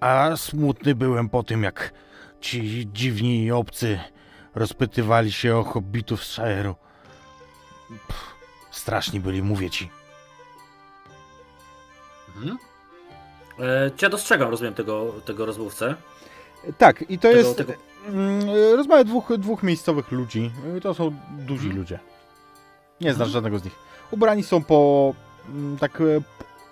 [0.00, 1.92] A smutny byłem po tym, jak
[2.40, 4.00] ci dziwni i obcy
[4.54, 6.74] rozpytywali się o hobbitów z Shire'u.
[7.88, 8.34] Pff,
[8.70, 9.90] Straszni byli, mówię ci.
[12.36, 12.58] Mhm.
[13.96, 15.94] Czy ja dostrzegam, rozumiem, tego, tego rozmówcę.
[16.78, 17.72] Tak, i to Tego- jest tego-
[18.08, 18.40] mm,
[18.76, 20.50] rozmowa dwóch, dwóch miejscowych ludzi.
[20.82, 21.76] To są duzi Mhm.
[21.76, 21.98] ludzie.
[23.00, 23.30] Nie znasz Mhm.
[23.32, 23.74] żadnego z nich.
[24.10, 25.14] Ubrani są po
[25.48, 26.04] mm, tak e,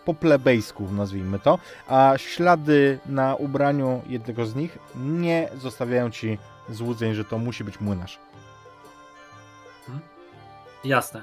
[0.05, 6.39] po plebejsku, nazwijmy to, a ślady na ubraniu jednego z nich nie zostawiają ci
[6.71, 8.19] złudzeń, że to musi być młynarz.
[10.85, 11.23] Jasne.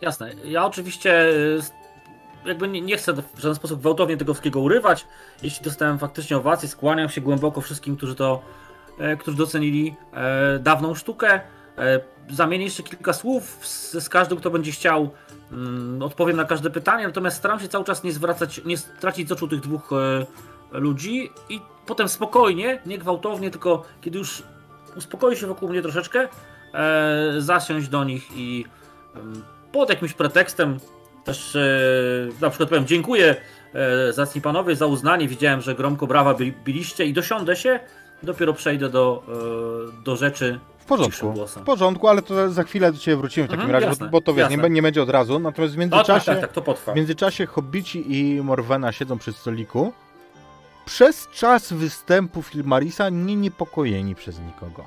[0.00, 0.32] Jasne.
[0.44, 1.60] Ja oczywiście y,
[2.44, 5.06] jakby nie, nie chcę w żaden sposób gwałtownie tego wszystkiego urywać.
[5.42, 8.42] Jeśli dostałem faktycznie owację, skłaniam się głęboko wszystkim, którzy to,
[8.98, 11.40] e, którzy docenili e, dawną sztukę.
[11.78, 15.10] E, zamienię jeszcze kilka słów z, z każdym, kto będzie chciał.
[15.52, 19.32] Mm, odpowiem na każde pytanie, natomiast staram się cały czas nie zwracać, nie stracić z
[19.32, 19.90] oczu tych dwóch
[20.72, 24.42] ludzi i potem spokojnie, nie gwałtownie, tylko kiedy już
[24.96, 26.28] uspokoi się wokół mnie troszeczkę,
[26.74, 28.64] e, zasiąść do nich i
[29.72, 30.78] pod jakimś pretekstem
[31.24, 31.60] też e,
[32.40, 33.36] na przykład powiem dziękuję
[34.08, 37.80] e, zacni panowie za uznanie, widziałem, że gromko brawa byli, biliście i dosiądę się,
[38.22, 39.22] dopiero przejdę do,
[40.00, 43.50] e, do rzeczy W porządku, w porządku, ale to za chwilę do Ciebie wrócimy w
[43.50, 45.38] takim Mhm, razie, jasne, bo, bo to wiesz, nie, nie będzie od razu.
[45.38, 46.92] Natomiast w O, tak, międzyczasie, tak, tak, to potrwa.
[46.92, 49.92] w międzyczasie Hobbici i Morwena siedzą przy stoliku.
[50.84, 54.84] Przez czas występu Filmarisa nie niepokojeni przez nikogo.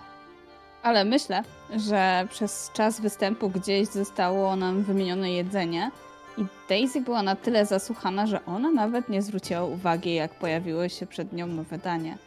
[0.85, 1.43] Ale myślę,
[1.77, 5.91] że przez czas występu gdzieś zostało nam wymienione jedzenie
[6.37, 11.05] i Daisy była na tyle zasłuchana, że ona nawet nie zwróciła uwagi, jak pojawiło się
[11.05, 12.17] przed nią nowe danie.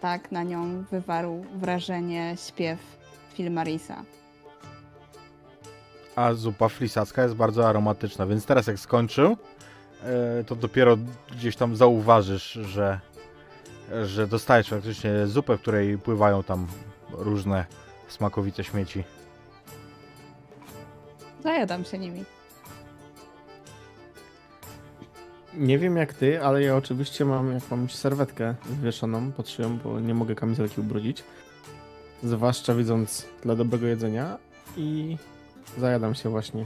[0.00, 2.78] tak na nią wywarł wrażenie śpiew
[3.34, 4.02] Filmarisa.
[6.16, 9.36] A zupa flisacka jest bardzo aromatyczna, więc teraz jak skończył,
[10.02, 10.96] e, to dopiero
[11.32, 13.00] gdzieś tam zauważysz, że,
[14.04, 16.66] że dostajesz faktycznie zupę, w której pływają tam
[17.10, 17.64] różne
[18.08, 19.04] smakowite śmieci.
[21.42, 22.24] Zajadam się nimi.
[25.54, 30.14] Nie wiem jak ty, ale ja oczywiście mam jakąś serwetkę wieszoną pod szyją, bo nie
[30.14, 31.24] mogę kamizelki ubrudzić.
[32.22, 34.38] Zwłaszcza widząc dla dobrego jedzenia
[34.76, 35.16] i
[35.78, 36.64] zajadam się właśnie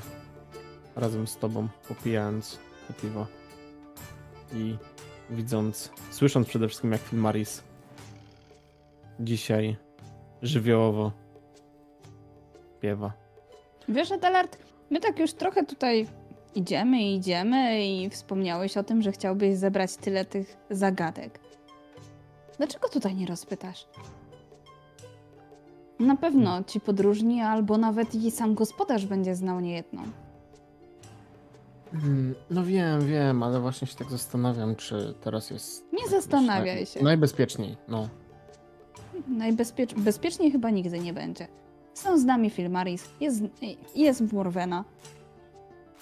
[0.97, 3.27] razem z tobą, popijając to piwo.
[4.53, 4.77] I
[5.31, 7.63] widząc, słysząc przede wszystkim jak Filmaris
[9.21, 9.77] dzisiaj
[10.43, 11.13] żywiołowo
[12.83, 13.12] śpiewa.
[13.88, 14.59] Wiesz, Adelard,
[14.90, 16.07] my tak już trochę tutaj
[16.55, 21.40] idziemy i idziemy i wspomniałeś o tym, że chciałbyś zebrać tyle tych zagadek.
[22.59, 23.88] Dlaczego tutaj nie rozpytasz?
[25.99, 30.03] Na pewno ci podróżni, albo nawet i sam gospodarz będzie znał niejedną.
[31.95, 35.92] Mm, No wiem, wiem, ale właśnie się tak zastanawiam, czy teraz jest...
[35.92, 37.03] Nie zastanawiaj się.
[37.03, 38.09] Najbezpieczniej, no.
[39.29, 39.95] Najbezpiecz...
[39.95, 41.49] Bezpieczniej chyba nigdy nie będzie.
[41.95, 43.43] Są z nami Filmaris, jest,
[43.95, 44.85] jest Morwena.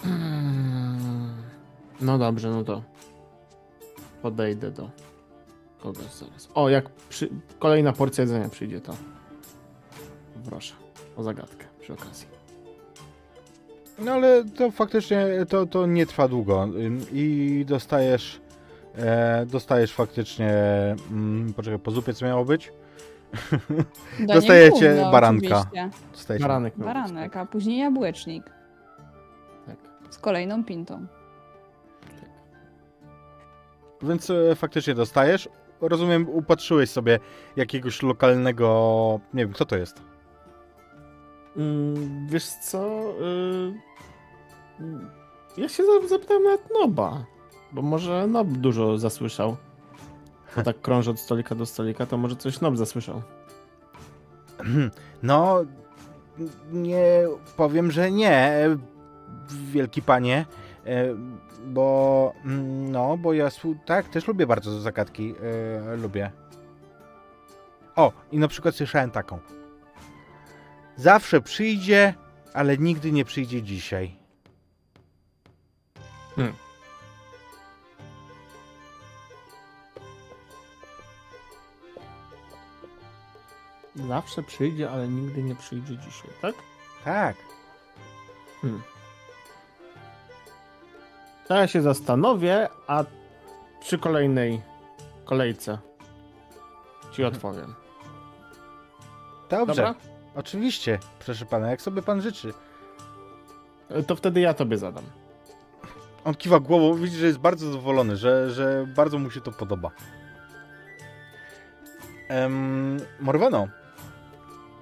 [0.04, 1.34] Mm,
[2.00, 2.82] No dobrze, no to
[4.22, 4.90] podejdę do
[5.78, 6.48] kogoś zaraz.
[6.54, 7.28] O, jak przy...
[7.58, 8.94] kolejna porcja jedzenia przyjdzie, to
[10.44, 10.74] proszę
[11.16, 12.26] o zagadkę przy okazji.
[13.98, 16.68] No ale to faktycznie to, to nie trwa długo
[17.12, 18.40] i dostajesz
[18.96, 20.52] e, dostajesz faktycznie
[21.10, 22.72] mm, poczekaj, po zupie co miało być?
[24.18, 25.58] Danie Dostajecie gówno, baranka.
[25.58, 25.90] oczywiście.
[26.12, 26.74] Dostajesz Baranek.
[26.76, 28.44] Baranek, a później jabłecznik
[29.66, 29.76] Tak,
[30.10, 31.06] z kolejną pintą.
[32.20, 32.30] tak.
[34.08, 35.48] Więc e, faktycznie dostajesz.
[35.80, 37.18] Rozumiem, upatrzyłeś sobie
[37.56, 39.20] jakiegoś lokalnego.
[39.34, 40.02] Nie wiem, kto to jest.
[41.56, 43.02] Mm, wiesz co?
[43.20, 43.74] y,
[44.80, 45.10] mm,
[45.56, 47.24] Ja się za- zapytałem nawet Noba,
[47.72, 49.56] bo może Nob dużo zasłyszał.
[50.56, 53.22] Bo tak krąży od stolika do stolika, to może coś Nob zasłyszał.
[55.22, 55.64] No,
[56.72, 57.24] nie
[57.56, 58.68] powiem, że nie,
[59.72, 60.46] wielki panie,
[60.86, 61.14] e,
[61.66, 63.48] bo mm, no, bo ja
[63.86, 65.34] tak też lubię bardzo zagadki,
[65.92, 66.30] e, lubię.
[67.96, 69.38] O, i na przykład słyszałem taką.
[70.96, 72.14] Zawsze przyjdzie,
[72.54, 74.16] ale nigdy nie przyjdzie dzisiaj.
[83.96, 86.54] Zawsze przyjdzie, ale nigdy nie przyjdzie dzisiaj, tak?
[87.04, 87.36] Tak.
[91.48, 93.04] To ja się zastanowię, a
[93.80, 94.62] przy kolejnej
[95.24, 95.78] kolejce
[97.12, 97.74] ci odpowiem.
[99.50, 99.66] Dobrze.
[99.66, 99.94] Dobra?
[100.34, 102.52] Oczywiście, proszę pana, jak sobie pan życzy.
[104.06, 105.04] To wtedy ja tobie zadam.
[106.24, 109.90] On kiwa głową, widzi, że jest bardzo zadowolony, że, że bardzo mu się to podoba.
[112.30, 113.68] Um, Morweno,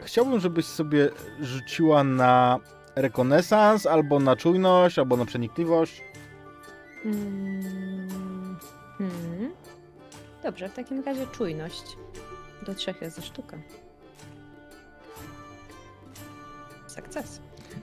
[0.05, 2.59] chciałbym, żebyś sobie rzuciła na
[2.95, 6.03] rekonesans, albo na czujność, albo na przenikliwość.
[7.05, 8.59] Mm,
[8.99, 9.53] hmm.
[10.43, 11.97] Dobrze, w takim razie czujność.
[12.67, 13.59] Do trzech razy sztuka.
[16.87, 17.41] Sukces.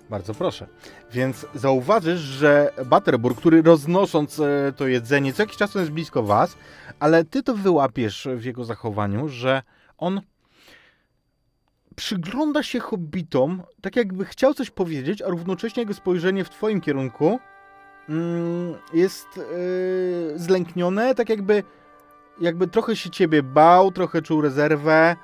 [0.10, 0.68] Bardzo proszę.
[1.12, 6.24] Więc zauważysz, że Butterbur, który roznosząc e, to jedzenie, co jakiś czas on jest blisko
[6.24, 6.56] was,
[7.00, 9.62] ale ty to wyłapiesz w jego zachowaniu, że
[9.98, 10.22] on
[11.96, 17.40] przygląda się hobbitom, tak jakby chciał coś powiedzieć, a równocześnie jego spojrzenie w twoim kierunku
[18.10, 21.64] mm, jest e, zlęknione, tak jakby,
[22.42, 25.16] jakby trochę się ciebie bał, trochę czuł rezerwę,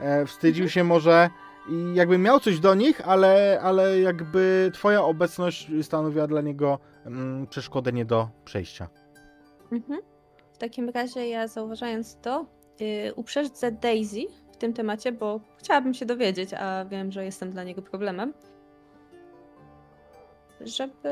[0.00, 1.30] e, wstydził się może
[1.68, 7.46] i jakby miał coś do nich, ale, ale jakby twoja obecność stanowiła dla niego mm,
[7.46, 8.88] przeszkodę nie do przejścia.
[9.72, 10.00] Mhm.
[10.52, 12.46] W takim razie ja zauważając to,
[12.80, 14.26] yy, uprzedzę Daisy
[14.60, 18.32] tym temacie, bo chciałabym się dowiedzieć, a wiem, że jestem dla niego problemem.
[20.60, 21.10] Żeby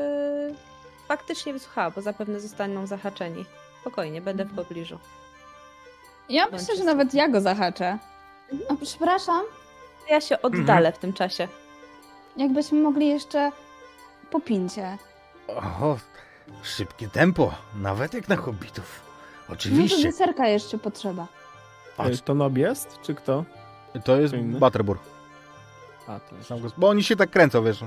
[1.07, 3.45] faktycznie wysłuchała, bo zapewne zostaną zahaczeni.
[3.81, 4.99] Spokojnie, będę w pobliżu.
[6.29, 7.97] Ja Bądź myślę, że nawet ja go zahaczę.
[8.69, 9.41] O, przepraszam,
[10.09, 11.47] Ja się oddalę w tym czasie.
[12.37, 13.51] jakbyśmy mogli jeszcze
[14.31, 14.97] po pincie.
[15.81, 15.97] O,
[16.63, 19.01] szybkie tempo, nawet jak na hobbitów.
[19.41, 20.03] No to Oczywiście.
[20.03, 21.27] deserka jeszcze potrzeba.
[22.03, 23.45] Patrz, To Nob jest, czy kto?
[24.03, 24.35] to jest?
[24.35, 24.97] Butterbur.
[26.07, 26.49] A, to jest.
[26.77, 27.83] Bo oni się tak kręcą, wiesz.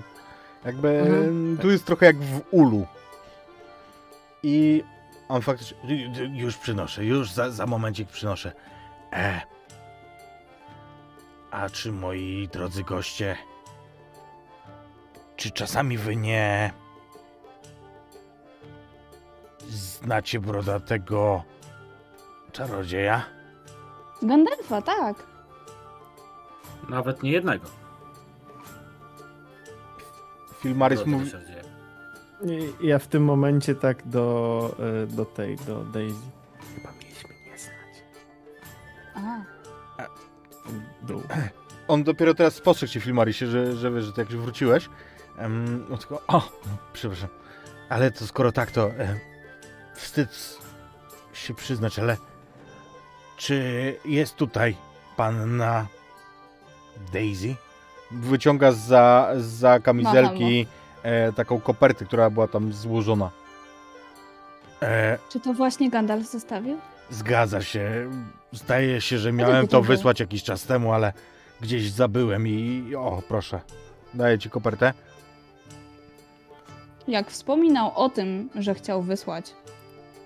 [0.64, 1.58] Jakby Mhm.
[1.60, 2.86] tu jest trochę jak w ulu.
[4.42, 4.84] I
[5.28, 5.76] on faktycznie.
[6.32, 8.52] Już przynoszę, już za, za momencik przynoszę.
[9.12, 9.40] E,
[11.50, 13.36] A czy moi drodzy goście,
[15.36, 16.72] czy czasami wy nie
[19.68, 21.42] znacie brodatego
[22.52, 23.24] czarodzieja?
[24.22, 25.16] Gandalfa, tak.
[26.88, 27.66] Nawet nie jednego.
[30.60, 31.30] Filmaris mówi,
[32.80, 36.16] Ja w tym momencie tak do, e, do tej, do Daisy.
[36.74, 38.04] Chyba mieliśmy nie znać.
[39.14, 40.06] A,
[41.02, 41.22] Dół.
[41.88, 44.88] on dopiero teraz spostrzegł się Filmarisie, że, że wiesz, że ty jak już wróciłeś.
[45.38, 46.52] Um, on tylko, o,
[46.92, 47.28] przepraszam,
[47.88, 49.18] ale to skoro tak, to e,
[49.94, 50.58] wstyd
[51.32, 52.16] się przyznać, ale
[53.42, 54.76] czy jest tutaj
[55.16, 55.86] panna
[57.12, 57.54] Daisy?
[58.10, 60.66] Wyciąga za, za kamizelki
[61.02, 63.30] e, taką kopertę, która była tam złożona.
[64.82, 66.78] E, czy to właśnie Gandalf zostawił?
[67.10, 68.10] Zgadza się.
[68.52, 71.12] Zdaje się, że miałem to wysłać jakiś czas temu, ale
[71.60, 73.60] gdzieś zabyłem i o, proszę.
[74.14, 74.92] Daję ci kopertę.
[77.08, 79.52] Jak wspominał o tym, że chciał wysłać,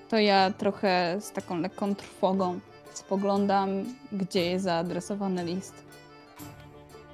[0.08, 2.60] to ja trochę z taką lekką trwogą
[2.98, 5.74] spoglądam, gdzie jest zaadresowany list.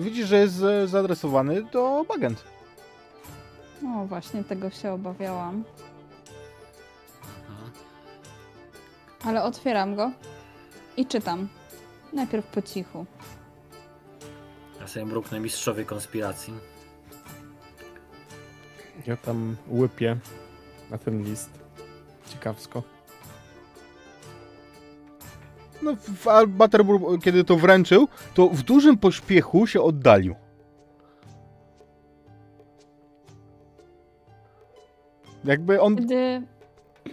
[0.01, 0.55] Widzisz, że jest
[0.85, 2.45] zaadresowany do Bagent.
[3.83, 5.65] No właśnie, tego się obawiałam.
[9.25, 10.11] Ale otwieram go
[10.97, 11.49] i czytam.
[12.13, 13.07] Najpierw po cichu.
[14.81, 16.55] Ja sobie mruknę mistrzowie konspiracji.
[19.07, 20.17] Ja tam łypię
[20.91, 21.51] na ten list.
[22.29, 22.83] Ciekawsko.
[25.83, 30.35] No, w- a Butterbur, kiedy to wręczył, to w dużym pośpiechu się oddalił.
[35.45, 35.97] Jakby on...
[35.97, 36.43] Kiedy.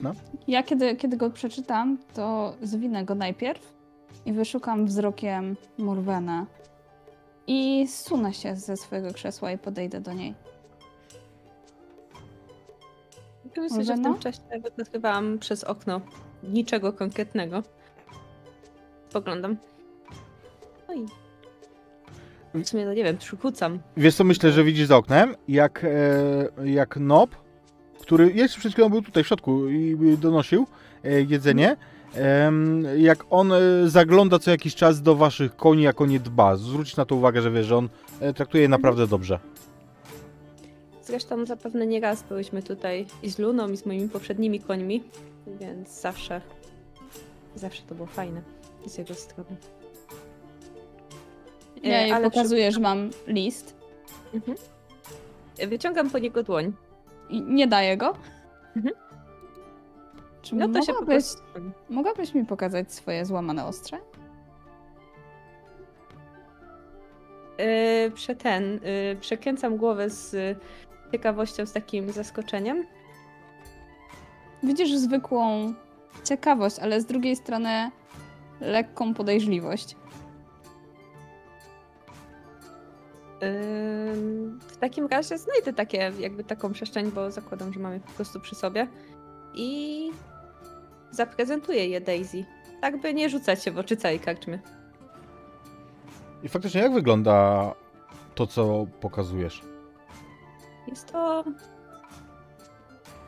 [0.01, 0.11] No.
[0.47, 3.73] Ja kiedy, kiedy go przeczytam, to zwinę go najpierw
[4.25, 6.45] i wyszukam wzrokiem Morwenę.
[7.47, 10.35] I zsunę się ze swojego krzesła i podejdę do niej.
[13.57, 16.01] Myślę, że w tym czasie wypatrywałam przez okno
[16.43, 17.63] niczego konkretnego.
[19.13, 19.57] Poglądam.
[20.87, 21.05] No i
[22.63, 23.79] w sumie to nie wiem, przykucam.
[23.97, 25.89] Wiesz co, myślę, że widzisz za oknem, jak, e,
[26.65, 27.35] jak Nob,
[28.01, 30.67] który jeszcze przed chwilą był tutaj w środku i donosił
[31.03, 31.75] e, jedzenie,
[32.15, 36.55] em, jak on e, zagląda co jakiś czas do waszych koni, jak o nie dba.
[36.55, 37.89] Zwróć na to uwagę, że wiesz, że on
[38.19, 39.39] e, traktuje je naprawdę dobrze.
[41.03, 45.03] Zresztą zapewne nie raz byłyśmy tutaj i z Luną, i z moimi poprzednimi końmi,
[45.59, 46.41] więc zawsze,
[47.55, 49.49] zawsze to było fajne z jego strony.
[51.83, 54.57] E, Ja jej ale pokazuję, że mam list przy- Mhm.
[55.69, 56.73] Wyciągam po niego dłoń.
[57.29, 58.13] i nie daję go.
[58.75, 58.95] Mhm.
[60.41, 61.43] Czy No to się po mogłabyś, prostu...
[61.89, 63.97] mogłabyś mi pokazać swoje złamane ostrze?
[67.57, 70.55] Yy, prze ten, yy, przekręcam głowę z y,
[71.11, 72.85] ciekawością, z takim zaskoczeniem.
[74.63, 75.73] Widzisz zwykłą
[76.23, 77.91] ciekawość, ale z drugiej strony
[78.61, 79.95] lekką podejrzliwość.
[84.67, 88.55] W takim razie znajdę takie, jakby taką przestrzeń, bo zakładam, że mamy po prostu przy
[88.55, 88.87] sobie.
[89.53, 90.11] I
[91.11, 92.45] zaprezentuję je Daisy.
[92.81, 94.59] Tak by nie rzucać się w oczy całej karczmy.
[96.43, 97.71] I faktycznie jak wygląda
[98.35, 99.61] to, co pokazujesz?
[100.87, 101.43] Jest to.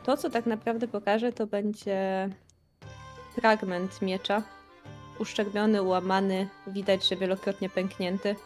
[0.02, 2.28] To, co tak naprawdę pokażę, to będzie
[3.34, 4.42] fragment miecza.
[5.22, 8.36] Uszczerbiony, ułamany, widać, że wielokrotnie pęknięty.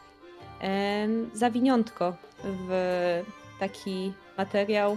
[1.32, 3.22] Zawiniątko w
[3.60, 4.96] taki materiał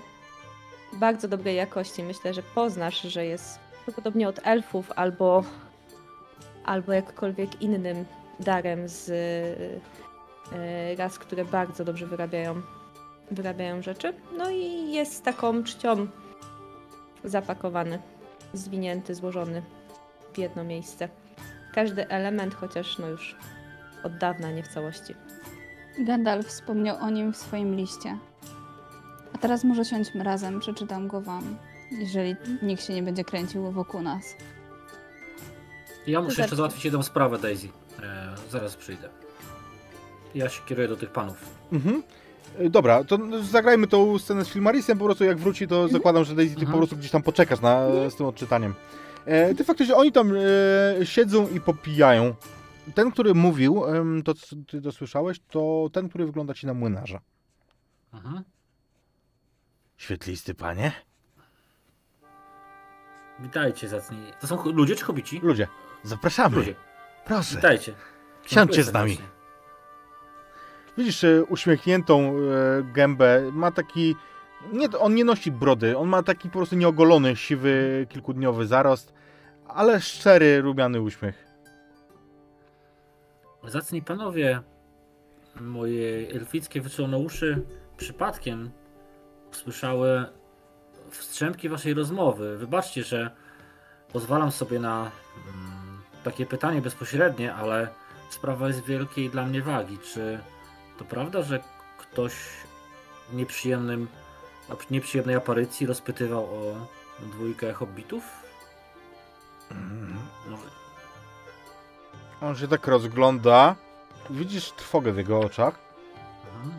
[0.94, 2.04] bardzo dobrej jakości.
[2.04, 5.44] Myślę, że poznasz, że jest prawdopodobnie od elfów albo,
[6.66, 8.06] albo jakkolwiek innym
[8.40, 9.10] darem z
[10.54, 12.62] e, ras, które bardzo dobrze wyrabiają
[13.32, 14.14] wyrabiają rzeczy.
[14.38, 16.08] No i jest taką czcią
[17.24, 18.00] zapakowany,
[18.54, 19.62] zwinięty, złożony
[20.34, 21.10] w jedno miejsce.
[21.76, 23.36] Każdy element, chociaż no już
[24.04, 25.14] od dawna nie w całości.
[26.00, 28.18] Gandalf wspomniał o nim w swoim liście.
[29.34, 31.58] A teraz może siądźmy razem, przeczytam go wam,
[31.92, 34.24] jeżeli nikt się nie będzie kręcił wokół nas.
[36.08, 37.68] Ja muszę jeszcze załatwić jedną sprawę, Daisy.
[38.04, 39.10] E, zaraz przyjdę.
[40.36, 41.38] Ja się kieruję do tych panów.
[41.72, 42.04] Mhm.
[42.60, 46.36] E, Dobra, to zagrajmy tą scenę z Filmarisem, po prostu jak wróci, to zakładam, że
[46.36, 46.72] Daisy, ty Mhm.
[46.72, 48.74] po prostu gdzieś tam poczekasz na, z tym odczytaniem.
[49.30, 50.32] E, ty faktycznie, oni tam
[51.02, 52.36] e, siedzą i popijają.
[52.96, 56.74] Ten, który mówił, em, to co ty to słyszałeś, to ten, który wygląda ci na
[56.74, 57.20] młynarza.
[58.14, 58.44] Mhm.
[59.98, 60.92] Świetlisty panie.
[63.40, 64.18] Witajcie, zacni.
[64.40, 65.40] To są ch- ludzie czy hobici?
[65.44, 65.68] Ludzie,
[66.04, 66.56] zapraszamy.
[66.56, 66.76] Ludzie.
[67.26, 67.94] Proszę, Witajcie.
[68.46, 69.18] siądźcie z nami.
[70.98, 74.16] Widzisz e, uśmiechniętą e, gębę, ma taki...
[74.72, 79.14] Nie, on nie nosi brody, on ma taki po prostu nieogolony, siwy, kilkudniowy zarost,
[79.68, 81.48] ale szczery, rumiany uśmiech.
[83.64, 84.62] Zacni panowie,
[85.62, 87.66] moje elfickie wyczulone uszy
[87.98, 88.72] przypadkiem
[89.52, 90.26] słyszały
[91.10, 92.58] wstrzępki waszej rozmowy.
[92.58, 93.32] Wybaczcie, że
[94.14, 97.88] pozwalam sobie na mm, takie pytanie bezpośrednie, ale
[98.30, 99.98] sprawa jest wielkiej dla mnie wagi.
[100.14, 100.40] Czy
[100.98, 101.60] to prawda, że
[101.98, 102.34] ktoś
[103.34, 104.08] nieprzyjemnym,
[104.92, 106.76] nieprzyjemnej aparycji rozpytywał o
[107.20, 108.24] dwójkę hobbitów?
[110.50, 110.64] Może,
[112.42, 113.76] On się tak rozgląda.
[114.30, 115.80] Widzisz trwogę w jego oczach.
[116.56, 116.70] Aha.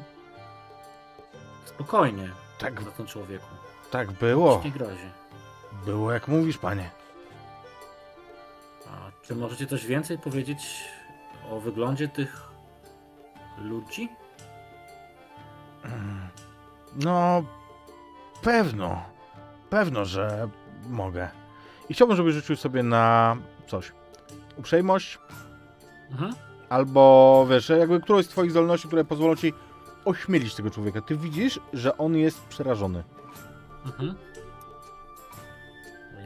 [1.65, 3.47] Spokojnie, Tak, za ten człowieku.
[3.91, 4.55] tak było.
[4.57, 5.11] Nic nie grozi.
[5.85, 6.91] Było jak mówisz, panie.
[8.87, 10.85] A czy możecie coś więcej powiedzieć
[11.51, 12.43] o wyglądzie tych
[13.59, 14.09] ludzi?
[16.97, 17.43] No,
[18.43, 19.03] pewno.
[19.71, 20.49] Pewno, że
[20.89, 21.29] mogę.
[21.89, 23.37] I chciałbym, żebyś rzucił sobie na
[23.67, 23.93] coś.
[24.57, 25.19] Uprzejmość,
[26.11, 26.35] Mhm.
[26.69, 29.53] albo wiesz, jakby którąś z twoich zdolności, które pozwolą ci
[30.05, 31.01] ośmielić tego człowieka.
[31.01, 33.05] Ty widzisz, że on jest przerażony.
[33.87, 34.15] Mhm.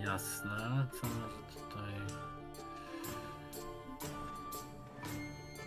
[0.04, 0.86] Jasne.
[1.00, 1.36] Co może
[1.68, 1.94] tutaj...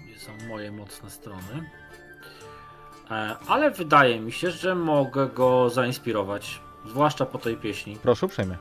[0.05, 1.69] Gdzie są moje mocne strony?
[3.11, 6.61] E, ale wydaje mi się, że mogę go zainspirować.
[6.85, 7.97] Zwłaszcza po tej pieśni.
[8.03, 8.57] Proszę uprzejmie.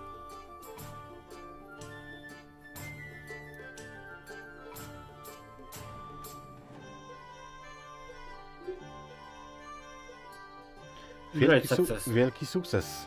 [11.35, 13.07] Wielki, su- wielki sukces.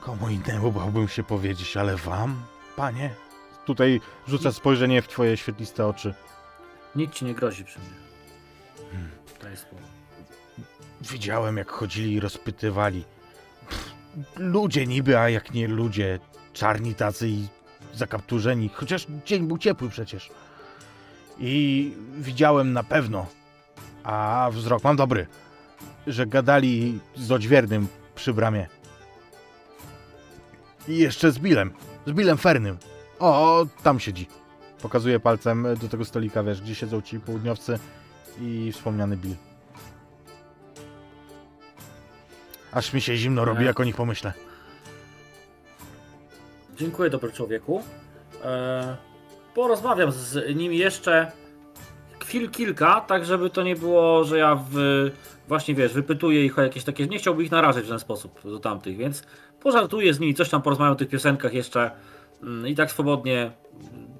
[0.00, 2.42] Komu innemu bałbym się powiedzieć, ale wam,
[2.76, 3.14] panie?
[3.64, 6.14] Tutaj rzuca spojrzenie w twoje świetliste oczy.
[6.96, 7.88] Nic ci nie grozi przy mnie.
[8.90, 9.10] Hmm.
[11.00, 13.04] Widziałem, jak chodzili i rozpytywali.
[13.68, 13.94] Pff,
[14.36, 16.18] Ludzie niby, a jak nie ludzie.
[16.52, 17.48] Czarni tacy i
[17.94, 18.70] zakapturzeni.
[18.74, 20.30] Chociaż dzień był ciepły przecież.
[21.38, 23.26] I widziałem na pewno,
[24.04, 25.26] a wzrok mam dobry,
[26.06, 28.66] że gadali z odźwiernym przy bramie.
[30.88, 31.70] I jeszcze z Billem.
[32.06, 32.78] Z Billem Fernym.
[33.18, 34.28] O, tam siedzi.
[34.82, 37.78] Pokazuje palcem do tego stolika, wiesz, gdzie siedzą ci południowcy
[38.40, 39.34] i wspomniany Bill.
[42.72, 44.32] Aż mi się zimno robi, jak o nich pomyślę.
[46.76, 47.82] Dziękuję, dobry człowieku.
[48.44, 48.96] E,
[49.54, 51.32] porozmawiam z nim jeszcze
[52.20, 54.76] chwil kilka, tak żeby to nie było, że ja w,
[55.48, 57.06] właśnie wiesz, wypytuję ich o jakieś takie.
[57.06, 59.22] Nie chciałbym ich narażać w ten sposób do tamtych, więc
[59.60, 61.90] pożartuję z nimi, coś tam porozmawiam o tych piosenkach jeszcze
[62.42, 63.50] mm, i tak swobodnie.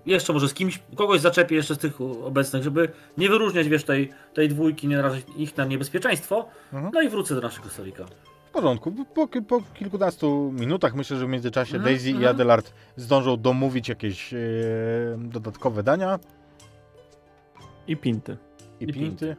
[0.07, 2.89] Jeszcze może z kimś, kogoś zaczepię jeszcze z tych obecnych, żeby
[3.19, 6.49] nie wyróżniać, wiesz, tej, tej dwójki, nie narażać ich na niebezpieczeństwo.
[6.73, 6.93] Mhm.
[6.95, 8.05] No i wrócę do naszego stolika.
[8.49, 8.93] W porządku.
[9.15, 12.31] Po, po kilkunastu minutach myślę, że w międzyczasie Mhm, Daisy i mhm.
[12.31, 14.37] Adelard zdążą domówić jakieś e,
[15.19, 16.19] dodatkowe dania
[17.89, 18.37] I pinty.
[18.81, 19.37] i, I pinty.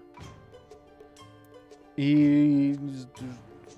[1.98, 3.08] I z-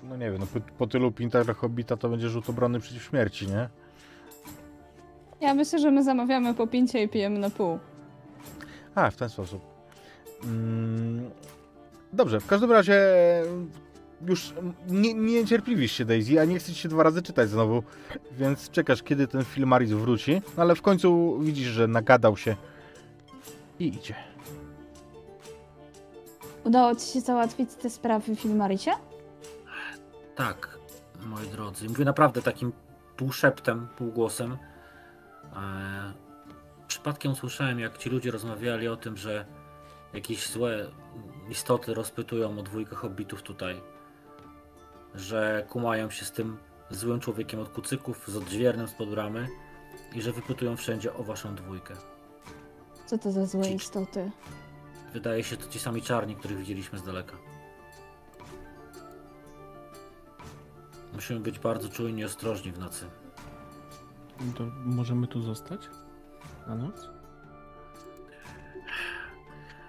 [0.02, 3.46] no nie wiem, no po, po tylu pintach Hobbita to będzie rzut obrony przeciw śmierci,
[3.46, 3.68] nie?
[5.40, 7.78] Ja myślę, że my zamawiamy po pincie i pijemy na pół.
[8.94, 9.62] A, w ten sposób.
[10.44, 11.30] Mm,
[12.12, 13.02] dobrze, w każdym razie
[14.26, 14.54] już
[14.88, 17.82] nie, nie niecierpliwisz się Daisy, a nie chcesz się dwa razy czytać znowu,
[18.32, 22.56] więc czekasz kiedy ten Filmaris wróci, no ale w końcu widzisz, że nagadał się
[23.78, 24.14] i idzie.
[26.64, 28.92] Udało ci się załatwić te sprawy w Filmaricie?
[30.36, 30.78] Tak,
[31.26, 31.88] moi drodzy.
[31.88, 32.72] Mówię naprawdę takim
[33.16, 34.56] półszeptem, półgłosem.
[36.86, 39.46] Przypadkiem słyszałem, jak ci ludzie rozmawiali o tym, że
[40.14, 40.86] jakieś złe
[41.50, 43.80] istoty rozpytują o dwójkę hobbitów tutaj.
[45.14, 46.56] Że kumają się z tym
[46.90, 49.48] złym człowiekiem od kucyków, z odźwiernym spod bramy
[50.14, 51.94] i że wypytują wszędzie o waszą dwójkę.
[53.06, 54.30] Co to za złe Ci- istoty?
[55.12, 57.36] Wydaje się to ci sami czarni, których widzieliśmy z daleka.
[61.12, 63.06] Musimy być bardzo czujni i ostrożni w nocy.
[64.58, 65.80] To możemy tu zostać?
[66.66, 67.08] Na noc?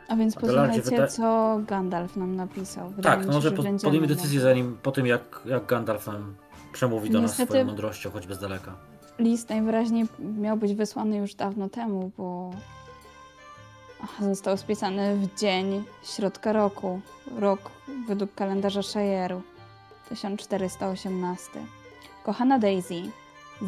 [0.07, 2.89] A więc posłuchajcie, wyda- co Gandalf nam napisał.
[2.89, 3.63] Wydaje Tak, no może że po,
[4.07, 6.35] decyzję zanim po tym, jak, jak Gandalf nam
[6.73, 8.75] przemówi do nas Niestety- swoją mądrością, choćby z daleka.
[9.19, 12.51] List najwyraźniej miał być wysłany już dawno temu, bo
[14.21, 17.01] został spisany w dzień środka roku.
[17.39, 17.59] Rok
[18.07, 19.41] według kalendarza Shayeru.
[20.09, 21.49] 1418.
[22.23, 23.01] Kochana Daisy,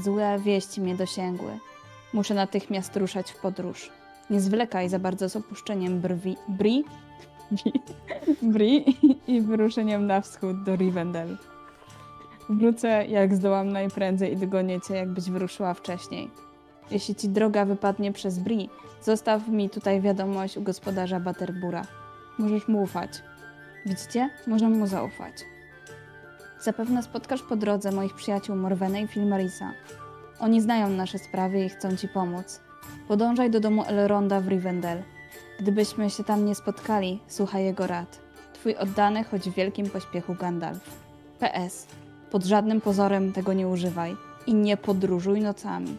[0.01, 1.59] złe wieści mnie dosięgły.
[2.13, 3.89] Muszę natychmiast ruszać w podróż.
[4.29, 6.83] Nie zwlekaj za bardzo z opuszczeniem brwi, Bri,
[8.41, 8.85] Bri,
[9.27, 11.37] i wyruszeniem na wschód do Rivendell.
[12.49, 16.29] Wrócę, jak zdołam najprędzej i dogonię cię, jakbyś wyruszyła wcześniej.
[16.91, 18.69] Jeśli ci droga wypadnie przez Bri,
[19.01, 21.81] zostaw mi tutaj wiadomość u gospodarza Butterbura.
[22.37, 23.09] Możesz mu ufać.
[23.85, 24.29] Widzicie?
[24.47, 25.33] Możemy mu zaufać.
[26.64, 29.72] Zapewne spotkasz po drodze moich przyjaciół Morwenę i Filmarisa.
[30.39, 32.61] Oni znają nasze sprawy i chcą ci pomóc.
[33.07, 35.03] Podążaj do domu Elronda w Rivendell.
[35.59, 38.20] Gdybyśmy się tam nie spotkali, słuchaj jego rad.
[38.53, 40.97] Twój oddany, choć w wielkim pośpiechu Gandalf.
[41.39, 41.88] PS.
[42.32, 44.16] Pod żadnym pozorem tego nie używaj.
[44.47, 45.97] I nie podróżuj nocami.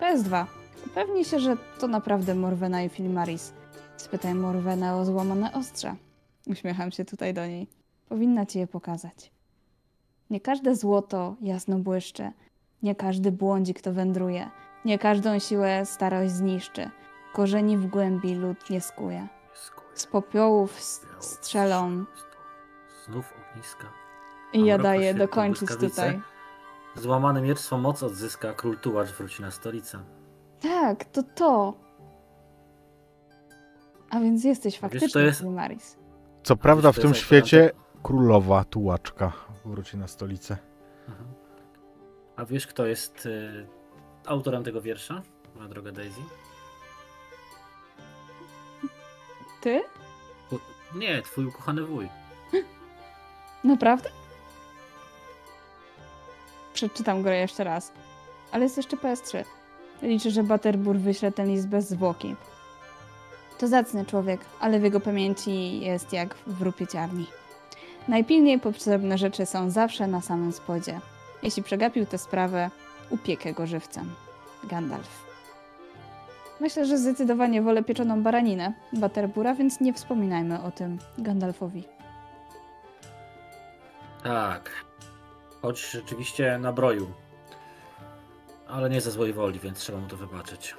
[0.00, 0.46] PS2.
[0.86, 3.52] Upewnij się, że to naprawdę Morwena i Filmaris.
[3.96, 5.94] Spytaj Morwenę o złamane ostrze.
[6.46, 7.66] Uśmiecham się tutaj do niej.
[8.08, 9.31] Powinna ci je pokazać.
[10.32, 12.30] Nie każde złoto jasno błyszczy.
[12.82, 14.50] Nie każdy błądzik to wędruje.
[14.84, 16.90] Nie każdą siłę starość zniszczy.
[17.32, 19.28] Korzeni w głębi lód nie skuje.
[19.94, 20.80] Z popiołów
[21.20, 22.04] strzelą.
[23.06, 23.86] Znów ogniska.
[24.52, 26.20] I ja daję dokończyć tutaj.
[26.94, 29.98] Złamany miecz swą moc odzyska, król tułacz wróci na stolicę.
[30.60, 31.74] Tak, to to.
[34.10, 35.98] A więc jesteś faktycznie jest- Filmaris.
[36.42, 37.70] Co prawda w tym świecie
[38.02, 39.32] królowa tułaczka
[39.64, 40.56] wróci na stolicę.
[41.08, 41.28] Mhm.
[42.36, 43.66] A wiesz, kto jest y,
[44.26, 45.22] autorem tego wiersza?
[45.56, 46.20] Moja droga Daisy?
[49.60, 49.82] Ty?
[50.52, 50.58] U-
[50.98, 52.08] Nie, twój ukochany wuj.
[53.64, 54.10] Naprawdę?
[56.74, 57.92] Przeczytam go jeszcze raz.
[58.52, 59.44] Ale jest jeszcze PS3.
[60.02, 62.36] Liczę, że Butterbur wyśle ten list bez zwłoki.
[63.58, 67.26] To zacny człowiek, ale w jego pamięci jest jak w rupieciarni.
[68.08, 71.00] Najpilniej potrzebne rzeczy są zawsze na samym spodzie.
[71.42, 72.70] Jeśli przegapił tę sprawę,
[73.10, 74.14] upiekę go żywcem.
[74.64, 75.22] Gandalf.
[76.60, 81.84] Myślę, że zdecydowanie wolę pieczoną baraninę Butterbura, więc nie wspominajmy o tym Gandalfowi.
[84.22, 84.70] Tak.
[85.62, 87.06] Choć rzeczywiście nabroił.
[88.68, 90.74] Ale nie ze złej woli, więc trzeba mu to wybaczyć.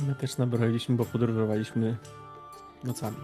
[0.00, 1.96] My też nabroiliśmy, bo podróżowaliśmy
[2.86, 3.16] nocami.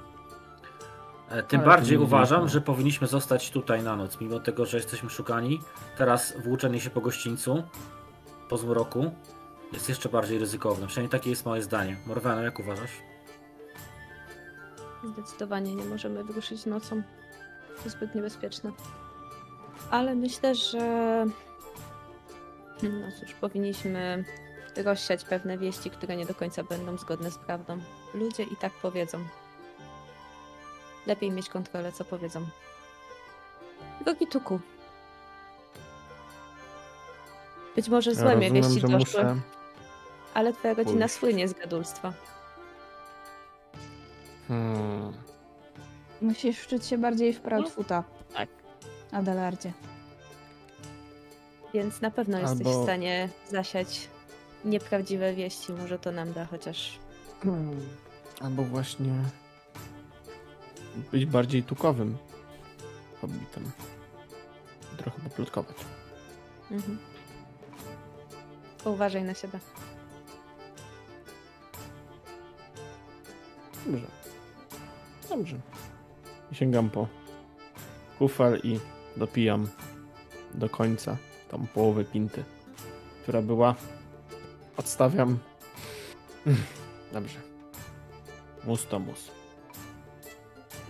[1.28, 5.10] E, Tym Ale bardziej uważam, że powinniśmy zostać tutaj na noc, mimo tego, że jesteśmy
[5.10, 5.60] szukani.
[5.98, 7.62] Teraz włóczenie się po gościńcu,
[8.48, 9.10] po zmroku,
[9.72, 10.86] jest jeszcze bardziej ryzykowne.
[10.86, 11.96] Przynajmniej takie jest moje zdanie.
[12.06, 12.90] Morwano, jak uważasz?
[15.04, 17.02] Zdecydowanie nie możemy wyruszyć nocą.
[17.84, 18.72] To zbyt niebezpieczne.
[19.90, 21.26] Ale myślę, że.
[22.82, 24.24] No cóż, powinniśmy
[24.76, 27.78] rozsiać pewne wieści, które nie do końca będą zgodne z prawdą.
[28.14, 29.24] Ludzie i tak powiedzą.
[31.06, 32.46] Lepiej mieć kontrolę, co powiedzą.
[34.04, 34.60] Drogi Tuku.
[37.76, 39.36] Być może złe mnie Rozumiem, wieści że doszły, muszę...
[40.34, 41.14] ale twoja rodzina pójść.
[41.14, 42.12] słynie z gadulstwa.
[44.48, 45.12] Hmm.
[46.22, 48.04] Musisz wczuć się bardziej w Proudfoota.
[48.34, 48.48] tak.
[49.12, 49.72] Adelardzie.
[51.74, 54.08] Więc na pewno jesteś Albo- w stanie zasiać
[54.64, 55.72] nieprawdziwe wieści.
[55.72, 56.98] Może to nam da chociaż.
[57.42, 57.80] Hmm.
[58.40, 59.12] Albo właśnie
[61.12, 62.16] być bardziej tukowym
[63.20, 63.70] hobbitem.
[64.96, 65.76] Trochę poplotkować.
[66.70, 66.98] Mhm.
[68.84, 69.58] Uważaj na siebie.
[73.86, 74.06] Dobrze.
[75.28, 75.60] Dobrze.
[76.52, 77.08] Sięgam po
[78.18, 78.80] kufel i
[79.16, 79.68] dopijam
[80.54, 81.16] do końca
[81.50, 82.44] tą połowę pinty,
[83.22, 83.74] która była.
[84.76, 85.38] Odstawiam.
[87.12, 87.38] Dobrze.
[88.64, 89.41] Mus to mus.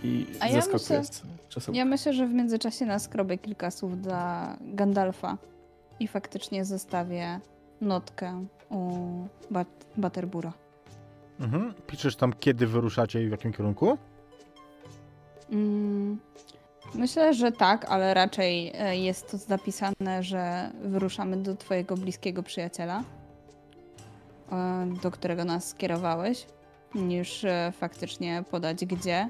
[0.03, 1.73] I A ja myślę- z czasu.
[1.73, 5.37] Ja myślę, że w międzyczasie naskrobię kilka słów dla Gandalfa
[5.99, 7.39] i faktycznie zostawię
[7.81, 8.89] notkę u
[9.51, 10.53] Bat- Butterbura.
[11.39, 11.73] Mhm.
[11.87, 13.97] Piszesz tam, kiedy wyruszacie i w jakim kierunku?
[15.51, 16.19] Mm,
[16.95, 23.03] myślę, że tak, ale raczej e, jest to zapisane, że wyruszamy do twojego bliskiego przyjaciela,
[24.51, 26.45] e, do którego nas skierowałeś,
[26.95, 29.29] niż e, faktycznie podać gdzie.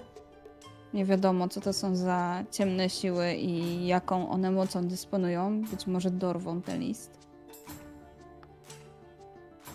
[0.93, 5.61] Nie wiadomo, co to są za ciemne siły i jaką one mocą dysponują.
[5.61, 7.11] Być może dorwą ten list.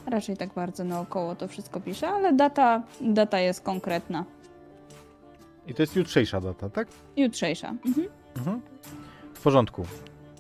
[0.07, 4.25] Raczej tak bardzo naokoło to wszystko pisze, ale data, data jest konkretna.
[5.67, 6.89] I to jest jutrzejsza data, tak?
[7.17, 7.69] Jutrzejsza.
[7.87, 8.09] Mhm.
[8.37, 8.61] Mhm.
[9.35, 9.85] W porządku.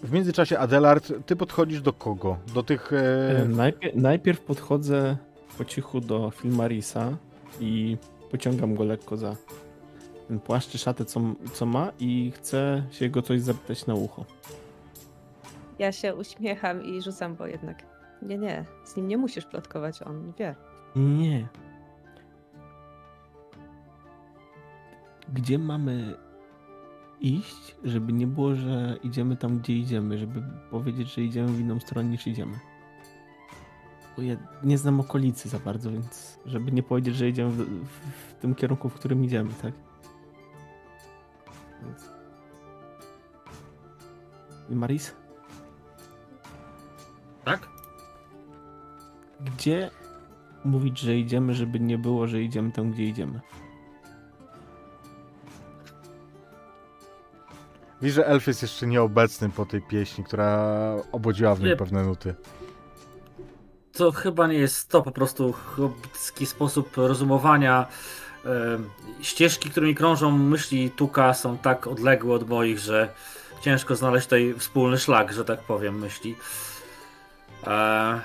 [0.02, 2.36] W międzyczasie, Adelard, ty podchodzisz do kogo?
[2.54, 2.92] Do tych...
[2.92, 3.44] E, E...
[3.48, 5.16] Najpierw, najpierw podchodzę
[5.58, 7.16] po cichu do Filmarisa
[7.60, 7.96] i
[8.30, 9.36] pociągam go lekko za
[10.28, 11.20] ten płaszcz szatę, co,
[11.52, 14.24] co ma i chcę się go coś zapytać na ucho.
[15.78, 17.82] Ja się uśmiecham i rzucam, bo jednak.
[18.22, 20.54] Nie, nie, z nim nie musisz plotkować, on wie.
[20.96, 21.48] Nie.
[25.34, 26.14] gdzie mamy
[27.20, 31.80] iść, żeby nie było, że idziemy tam, gdzie idziemy, żeby powiedzieć, że idziemy w inną
[31.80, 32.58] stronę niż idziemy.
[34.16, 37.90] Bo ja nie znam okolicy za bardzo, więc żeby nie powiedzieć, że idziemy w, w,
[38.30, 39.72] w tym kierunku, w którym idziemy, tak?
[41.82, 42.10] Więc...
[44.70, 45.14] I Maris?
[47.44, 47.68] Tak?
[49.40, 49.90] Gdzie
[50.64, 53.40] mówić, że idziemy, żeby nie było, że idziemy tam, gdzie idziemy?
[58.00, 60.74] Widzisz, że elf jest jeszcze nieobecny po tej pieśni, która
[61.12, 62.34] obudziła w nim pewne nuty.
[63.92, 67.86] To chyba nie jest to po prostu hobbicki sposób rozumowania.
[69.22, 73.09] Ścieżki, którymi krążą myśli Tuka są tak odległe od moich, że
[73.61, 76.36] ciężko znaleźć tutaj wspólny szlak, że tak powiem, myśli.
[77.66, 78.20] E...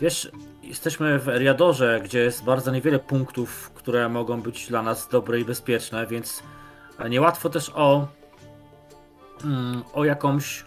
[0.00, 0.30] Wiesz,
[0.62, 5.44] jesteśmy w Eriadorze, gdzie jest bardzo niewiele punktów, które mogą być dla nas dobre i
[5.44, 6.42] bezpieczne, więc
[7.08, 8.08] niełatwo też o,
[9.44, 10.64] mm, o jakąś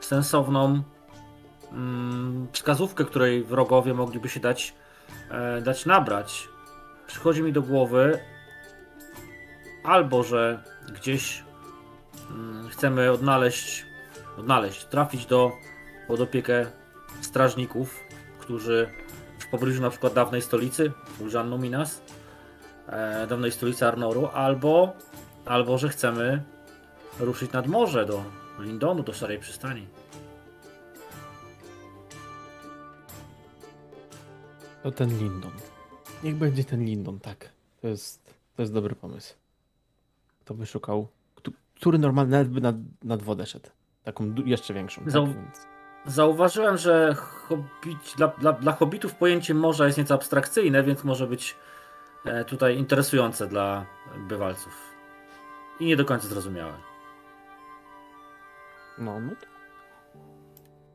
[0.00, 0.82] sensowną
[1.72, 4.74] mm, wskazówkę, której wrogowie mogliby się dać,
[5.30, 6.48] e, dać nabrać.
[7.06, 8.20] Przychodzi mi do głowy
[9.84, 10.62] albo, że
[10.92, 11.44] gdzieś
[12.30, 13.86] mm, chcemy odnaleźć,
[14.38, 15.52] odnaleźć, trafić do,
[16.06, 16.66] pod opiekę
[17.20, 18.00] strażników,
[18.38, 18.88] którzy
[19.38, 22.02] w pobliżu na przykład dawnej stolicy, Ulżan Numinas,
[22.88, 24.92] e, dawnej stolicy Arnoru, albo,
[25.46, 26.42] albo, że chcemy
[27.20, 28.24] ruszyć nad morze do
[28.58, 29.86] Lindonu, do Szarej Przystani.
[34.82, 35.52] To ten Lindon.
[36.22, 37.48] Niech będzie ten Lindon, tak.
[37.80, 39.34] To jest, to jest dobry pomysł.
[40.44, 43.70] To by szukał, któ- który normalnie nawet by nad, nad wodę szedł.
[44.04, 45.00] Taką jeszcze większą.
[45.04, 45.10] Tak?
[45.12, 45.66] Zau- Więc...
[46.06, 51.56] Zauważyłem, że hobbit, dla, dla, dla hobbitów pojęcie morza jest nieco abstrakcyjne, więc może być
[52.24, 53.86] e, tutaj interesujące dla
[54.28, 54.72] bywalców.
[55.80, 56.72] I nie do końca zrozumiałe.
[58.98, 59.46] No, no to...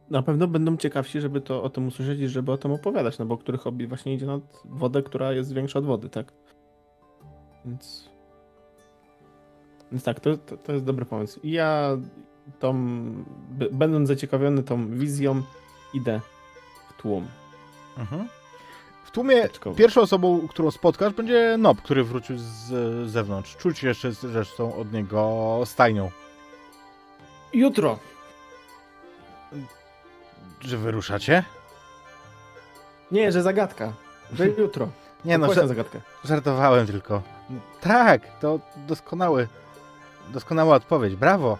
[0.09, 3.25] Na pewno będą ciekawsi, żeby to o tym usłyszeć i żeby o tym opowiadać, no
[3.25, 6.33] bo który hobby właśnie idzie nad wodę, która jest większa od wody, tak?
[7.65, 8.09] Więc...
[9.91, 11.39] Więc tak, to, to, to jest dobry pomysł.
[11.43, 11.97] I ja
[12.59, 12.73] tą,
[13.71, 15.41] będąc zaciekawiony tą wizją,
[15.93, 16.21] idę
[16.89, 17.27] w tłum.
[17.97, 18.27] Mhm.
[19.05, 19.75] W tłumie Teczkowo.
[19.75, 23.55] pierwszą osobą, którą spotkasz, będzie Nob, który wrócił z zewnątrz.
[23.57, 26.11] Czuć jeszcze zresztą od niego stajnią.
[27.53, 27.99] Jutro!
[30.61, 31.43] Że wyruszacie?
[33.11, 33.93] Nie, że zagadka.
[34.33, 34.87] Że jutro.
[35.25, 36.01] Nie no, że, zagadkę.
[36.25, 37.21] żartowałem tylko.
[37.81, 39.47] Tak, to doskonały,
[40.29, 41.15] doskonała odpowiedź.
[41.15, 41.57] Brawo.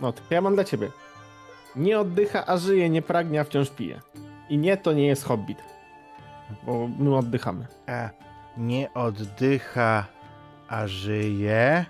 [0.00, 0.90] No, to ja mam dla ciebie.
[1.76, 4.00] Nie oddycha, a żyje, nie pragnie, a wciąż pije.
[4.48, 5.58] I nie, to nie jest hobbit.
[6.62, 7.66] Bo my oddychamy.
[7.86, 8.08] A
[8.56, 10.06] nie oddycha,
[10.68, 11.86] a żyje.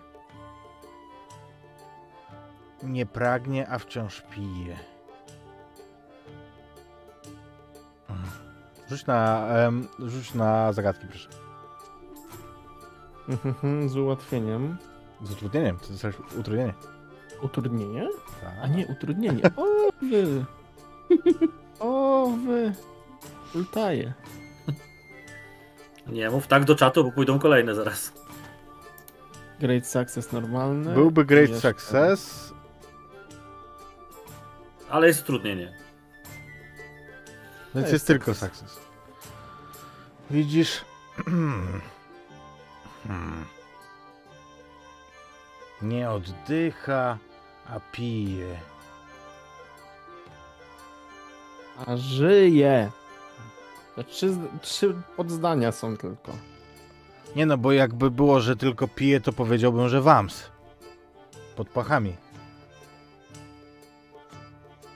[2.82, 4.91] Nie pragnie, a wciąż pije.
[8.90, 11.28] Rzuć na, em, rzuć na zagadki, proszę.
[13.28, 14.76] Mhm, Z ułatwieniem.
[15.22, 16.74] Z utrudnieniem, to jest utrudnienie.
[17.42, 18.08] Utrudnienie?
[18.40, 18.52] Tak.
[18.62, 19.42] A nie, utrudnienie.
[19.56, 20.44] O wy!
[21.80, 22.72] O wy!
[23.54, 24.12] Ultaje.
[26.06, 28.12] Nie mów tak do czatu, bo pójdą kolejne zaraz.
[29.60, 30.94] Great success normalny.
[30.94, 31.68] Byłby great Jeszcze.
[31.68, 32.52] success.
[34.90, 35.72] Ale jest utrudnienie.
[37.74, 38.80] Więc jest jest tylko sukces.
[40.30, 40.84] Widzisz?
[41.24, 41.80] Hmm.
[45.82, 47.18] Nie oddycha,
[47.66, 48.60] a pije.
[51.86, 52.90] A żyje!
[53.96, 56.32] To trzy, trzy podzdania są tylko.
[57.36, 60.50] Nie no, bo jakby było, że tylko pije, to powiedziałbym, że wams.
[61.56, 62.16] Pod pachami.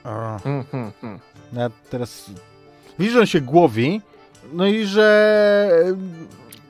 [0.03, 1.19] O, Mhm, mhm.
[1.53, 2.31] no ja teraz...
[2.99, 4.01] Widzisz, że on się głowi,
[4.53, 5.85] no i że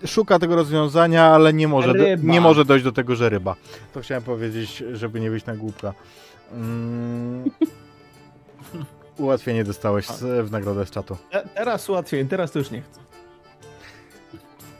[0.04, 3.56] e, szuka tego rozwiązania, ale nie może, do, nie może dojść do tego, że ryba.
[3.94, 5.94] To chciałem powiedzieć, żeby nie być na głupka.
[6.54, 7.44] Mm.
[9.18, 11.18] Ułatwienie dostałeś z, w nagrodę z czatu.
[11.32, 13.00] Te, teraz ułatwienie, teraz to już nie chcę.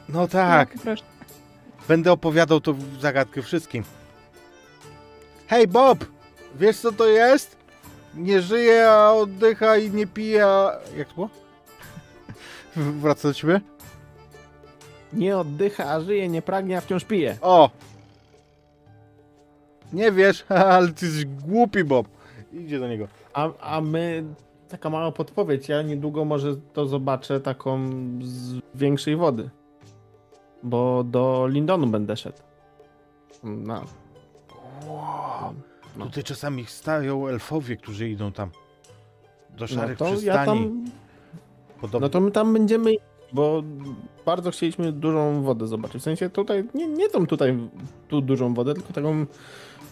[0.10, 0.92] No tak, No,
[1.88, 3.84] będę opowiadał tą zagadkę wszystkim.
[5.48, 6.06] Hej Bob!
[6.60, 7.57] Wiesz co to jest?
[8.18, 10.80] Nie żyje, a oddycha i nie pije, a...
[10.98, 11.30] Jak to było?
[12.76, 13.62] Wraca do ciebie?
[15.14, 17.38] Nie oddycha, a żyje, nie pragnie, a wciąż pije.
[17.42, 17.70] O!
[19.94, 22.08] Nie wiesz, ale ty jesteś głupi, Bob.
[22.54, 23.08] Idzie do niego.
[23.34, 24.24] A, a my,
[24.70, 27.90] taka mała podpowiedź, ja niedługo może to zobaczę taką
[28.22, 29.50] z większej wody.
[30.64, 32.38] bo do Lindonu będę szedł.
[33.44, 33.82] Na,
[34.88, 35.54] Wow.
[35.98, 36.06] No.
[36.06, 38.50] Tutaj czasami stają elfowie, którzy idą tam
[39.50, 40.26] do no szarych to przystani.
[40.28, 40.86] ja tam,
[41.82, 42.00] Podobno.
[42.08, 42.96] no to my tam będziemy,
[43.34, 43.64] bo
[44.26, 46.02] bardzo chcieliśmy dużą wodę zobaczyć.
[46.02, 47.58] W sensie tutaj, nie, nie tą tutaj,
[48.08, 49.26] tu dużą wodę, tylko taką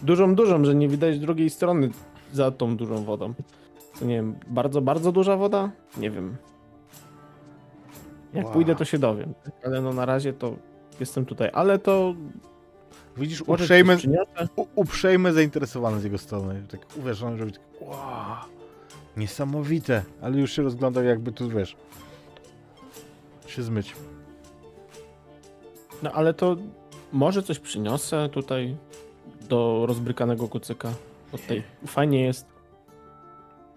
[0.02, 1.90] dużą, dużą, że nie widać drugiej strony
[2.32, 3.34] za tą dużą wodą.
[3.98, 5.70] To nie wiem, bardzo, bardzo duża woda?
[5.96, 6.36] Nie wiem.
[8.34, 8.52] Jak Wow.
[8.54, 9.34] pójdę, to się dowiem.
[9.64, 10.54] Ale no na razie to
[11.00, 11.50] jestem tutaj.
[11.52, 12.14] Ale to
[13.16, 14.48] Widzisz, może uprzejme, coś przyniosę.
[14.56, 16.62] u- uprzejme zainteresowany z jego strony.
[16.70, 17.96] Tak uwierzony, że tak, wow,
[19.16, 21.76] niesamowite, ale już się rozglądał jakby tu, wiesz,
[23.46, 23.96] się zmyć.
[26.02, 26.56] No ale to
[27.12, 28.76] może coś przyniosę tutaj
[29.48, 30.92] do rozbrykanego kucyka.
[31.32, 31.62] Od tej.
[31.86, 32.46] Fajnie jest.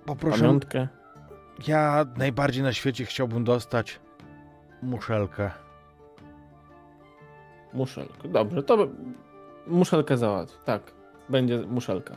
[0.05, 0.87] Poproszę, Pamiątkę.
[1.67, 3.99] ja najbardziej na świecie chciałbym dostać
[4.83, 5.51] muszelkę.
[7.73, 8.27] Muszelkę.
[8.29, 8.87] Dobrze, to
[9.69, 10.63] muszelkę załatw.
[10.63, 10.81] Tak,
[11.29, 12.15] będzie muszelka.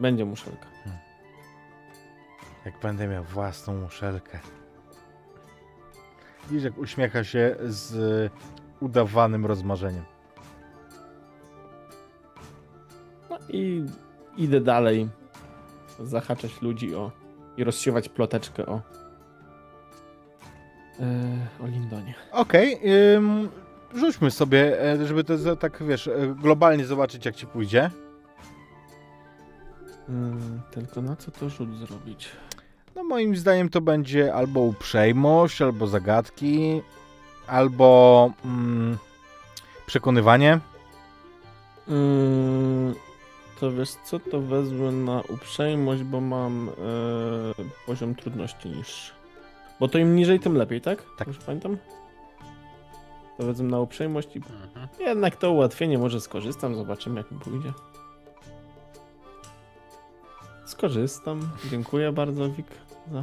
[0.00, 0.66] Będzie muszelka.
[2.64, 4.38] Jak będę miał własną muszelkę.
[6.50, 8.32] Widzisz, jak uśmiecha się z
[8.80, 10.04] udawanym rozmarzeniem.
[13.30, 13.86] No i
[14.36, 15.08] idę dalej.
[16.00, 17.12] Zahaczać ludzi o.
[17.56, 18.80] i rozsiewać ploteczkę o.
[21.00, 22.14] E, o Lindonie.
[22.32, 22.80] Okej,
[23.16, 23.48] ym,
[23.94, 27.90] rzućmy sobie, e, żeby to tak, wiesz, e, globalnie zobaczyć, jak ci pójdzie.
[30.08, 32.28] Mm, tylko na co to rzut zrobić?
[32.96, 36.82] No moim zdaniem to będzie albo uprzejmość, albo zagadki,
[37.46, 38.98] albo mm,
[39.86, 40.60] przekonywanie.
[41.88, 42.94] Mm,
[43.60, 46.72] to wiesz co, to wezmę na uprzejmość, bo mam e,
[47.86, 49.12] poziom trudności niższy.
[49.80, 51.02] Bo to im niżej, tym lepiej, tak?
[51.18, 51.28] Tak.
[51.28, 51.76] Już pamiętam?
[53.38, 54.88] To wezmę na uprzejmość i Mhm.
[55.00, 57.72] jednak to ułatwienie może skorzystam, zobaczymy jak mi pójdzie.
[60.64, 61.50] Skorzystam.
[61.70, 62.66] Dziękuję bardzo, Wik,
[63.12, 63.18] za...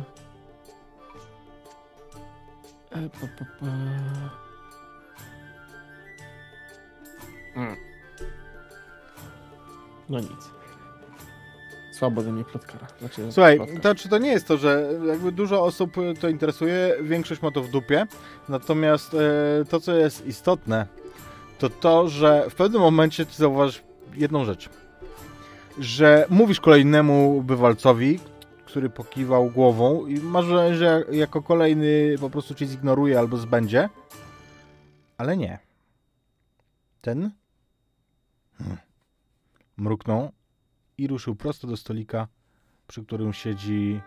[2.91, 3.65] E, pa, pa, pa.
[7.55, 7.75] Mm.
[10.09, 10.60] No nic.
[12.01, 12.87] Słabo ze mnie plotkara.
[12.99, 16.95] Znaczy, Słuchaj, to czy to nie jest to, że jakby dużo osób e, to interesuje,
[17.01, 18.07] większość ma to w dupie,
[18.49, 20.87] natomiast e, to, co jest istotne,
[21.59, 23.83] to to, że w pewnym momencie ty zauważysz
[24.13, 24.69] jedną rzecz,
[25.79, 28.19] że mówisz kolejnemu bywalcowi,
[28.65, 33.89] który pokiwał głową i masz wrażenie, że jako kolejny po prostu cię zignoruje albo zbędzie,
[35.17, 35.59] ale nie.
[37.01, 37.31] Ten
[38.57, 38.77] hmm.
[39.77, 40.31] mruknął
[40.97, 42.27] i ruszył prosto do stolika,
[42.87, 44.01] przy którym siedzi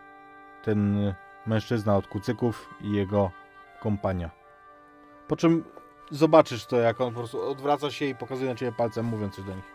[0.62, 1.14] ten
[1.46, 3.30] mężczyzna od kucyków i jego
[3.82, 4.30] kompania.
[5.28, 5.64] Po czym
[6.10, 9.44] zobaczysz to, jak on po prostu odwraca się i pokazuje na ciebie palcem, mówiąc coś
[9.44, 9.74] do nich.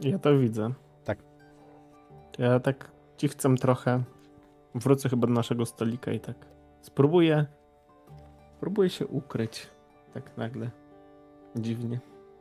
[0.00, 0.70] Ja to widzę.
[1.04, 1.18] Tak.
[2.38, 4.02] Ja tak cichcem trochę
[4.74, 6.36] wrócę chyba do naszego stolika i tak
[6.80, 7.46] spróbuję
[8.56, 9.66] spróbuję się ukryć.
[10.14, 10.70] Tak nagle.
[11.56, 11.98] Dziwnie.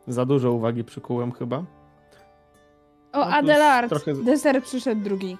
[0.07, 1.57] Za dużo uwagi przykułem chyba.
[1.57, 1.65] O,
[3.19, 3.89] No, Adelard!
[3.89, 5.37] trochę- Deser przyszedł drugi.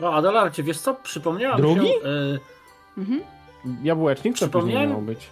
[0.00, 0.94] No, Adelarcie, wiesz co?
[0.94, 1.86] Przypomniałem Drugi?
[1.88, 1.94] się...
[2.08, 2.40] y,
[2.98, 3.20] Mhm.
[3.82, 5.30] Jabłecznik to później Przypomniałem- miał być.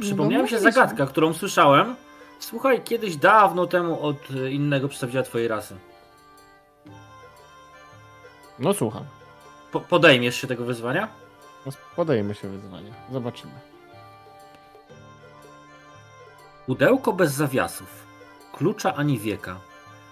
[0.00, 0.72] Przypomniała mi się mówiliśmy.
[0.82, 1.94] zagadka, którą słyszałem.
[2.38, 4.16] Słuchaj, kiedyś dawno temu od
[4.50, 5.76] innego przedstawiciela twojej rasy.
[8.58, 9.04] No słucham.
[9.72, 11.08] Po, podejmiesz się tego wyzwania?
[11.66, 12.90] No, Podajemy się wyzwania.
[13.12, 13.52] Zobaczymy.
[16.66, 18.06] Pudełko bez zawiasów,
[18.52, 19.60] klucza ani wieka,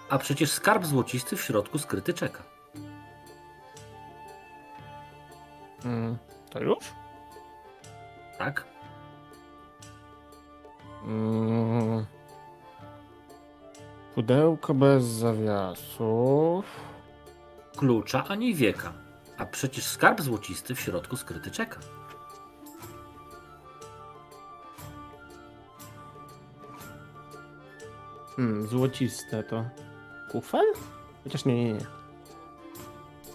[0.09, 2.43] a przecież skarb złocisty w środku skryty czeka.
[5.85, 6.17] Mm,
[6.49, 6.77] to już?
[8.37, 8.65] Tak?
[11.05, 12.05] Mm.
[14.15, 16.65] Pudełko bez zawiasów.
[17.77, 18.93] Klucza ani wieka,
[19.37, 21.79] a przecież skarb złocisty w środku skryty czeka.
[28.35, 29.65] Hmm, złociste to.
[30.31, 30.65] Kufel?
[31.23, 31.85] Chociaż nie, nie, nie.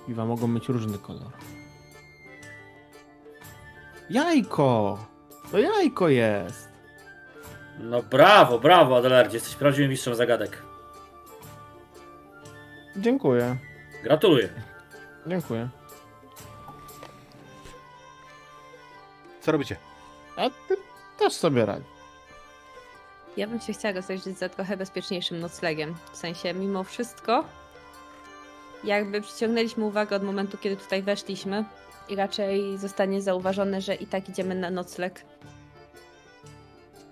[0.07, 1.33] Piwa mogą mieć różny kolor.
[4.11, 4.99] Jajko!
[5.51, 6.69] To jajko jest!
[7.79, 10.63] No brawo, brawo Adelardzie, jesteś prawdziwym mistrzem zagadek.
[12.97, 13.57] Dziękuję.
[14.03, 14.49] Gratuluję.
[15.27, 15.69] Dziękuję.
[19.41, 19.77] Co robicie?
[20.37, 20.77] A ty
[21.19, 21.98] też sobie radź.
[23.39, 25.95] Ja bym się chciała rozejrzeć za trochę bezpieczniejszym noclegiem.
[26.13, 27.45] W sensie, mimo wszystko,
[28.85, 31.65] jakby przyciągnęliśmy uwagę od momentu, kiedy tutaj weszliśmy
[32.09, 35.25] i raczej zostanie zauważone, że i tak idziemy na nocleg.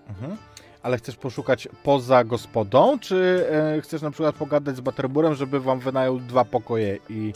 [0.08, 0.36] Mhm.
[0.82, 5.80] Ale chcesz poszukać poza gospodą, czy e, chcesz na przykład pogadać z Butterburem, żeby wam
[5.80, 7.32] wynajął dwa pokoje i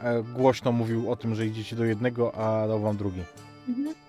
[0.00, 3.22] e, głośno mówił o tym, że idziecie do jednego, a dał wam drugi?
[3.68, 4.03] Mhm.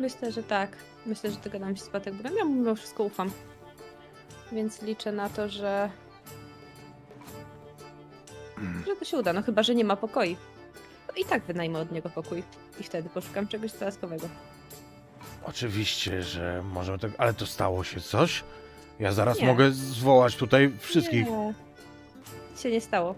[0.00, 0.76] Myślę, że tak.
[1.06, 2.36] Myślę, że dogadam się z Paterburem.
[2.36, 3.30] Ja mu mimo wszystko ufam.
[4.52, 5.90] Więc liczę na to, że...
[8.86, 9.32] że to się uda.
[9.32, 10.36] No chyba, że nie ma pokoi.
[11.06, 12.42] To i tak wynajmę od niego pokój.
[12.80, 14.28] I wtedy poszukam czegoś dodatkowego.
[15.44, 18.44] Oczywiście, że możemy tak, ale to stało się coś?
[19.00, 19.46] Ja zaraz Nie.
[19.46, 21.26] mogę zwołać tutaj wszystkich.
[21.26, 21.54] Nie.
[22.50, 23.14] Nic się nie stało.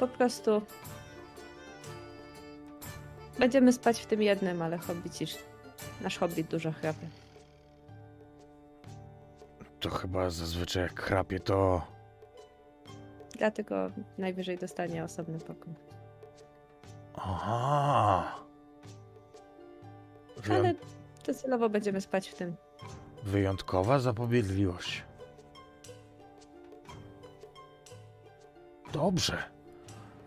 [0.00, 0.62] Po prostu...
[3.38, 5.34] Będziemy spać w tym jednym, ale hobbicisz.
[6.00, 7.06] Nasz hobbit dużo chrapie.
[9.80, 11.82] To chyba zazwyczaj jak chrapie, to
[13.40, 15.72] Dlatego najwyżej dostanie osobny pokój.
[17.14, 18.36] Aha.
[20.36, 20.58] Wyją...
[20.58, 20.74] Ale
[21.26, 22.56] docelowo będziemy spać w tym.
[23.22, 25.04] Wyjątkowa zapobiegliwość.
[28.92, 29.42] Dobrze.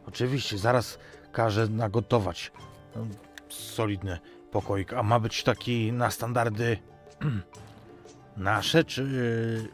[0.07, 0.97] Oczywiście, zaraz
[1.31, 2.51] każę nagotować
[2.95, 3.05] no,
[3.49, 4.19] solidny
[4.53, 4.93] pokoik.
[4.93, 6.77] A ma być taki na standardy
[8.37, 9.69] nasze czy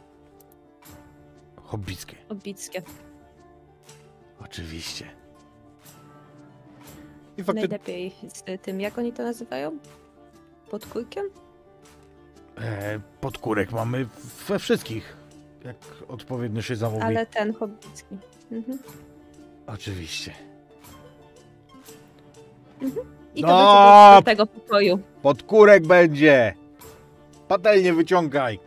[1.64, 2.16] hobbickie?
[2.30, 2.82] Odbickie.
[4.40, 5.06] Oczywiście.
[7.38, 9.78] I Najlepiej z tym, jak oni to nazywają?
[10.72, 11.26] Podkójkiem?
[12.58, 14.08] E, podkórek mamy
[14.48, 15.18] we wszystkich.
[15.66, 15.78] Jak
[16.08, 17.04] odpowiednio się zamówi.
[17.04, 18.18] Ale ten hobbicki.
[18.52, 18.80] Mhm.
[19.68, 20.34] Oczywiście.
[23.36, 24.22] I to No!
[24.26, 25.00] będzie do tego pokoju.
[25.22, 26.54] Podkórek będzie!
[27.48, 28.60] Patelnie wyciągaj!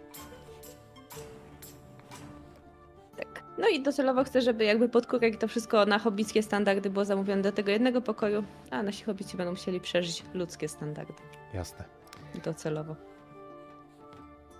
[3.16, 3.42] Tak.
[3.58, 7.42] No i docelowo chcę, żeby jakby podkórek i to wszystko na hobbickie standardy było zamówione
[7.42, 11.12] do tego jednego pokoju, a nasi hobbici będą musieli przeżyć ludzkie standardy.
[11.54, 11.84] Jasne.
[12.44, 12.96] Docelowo.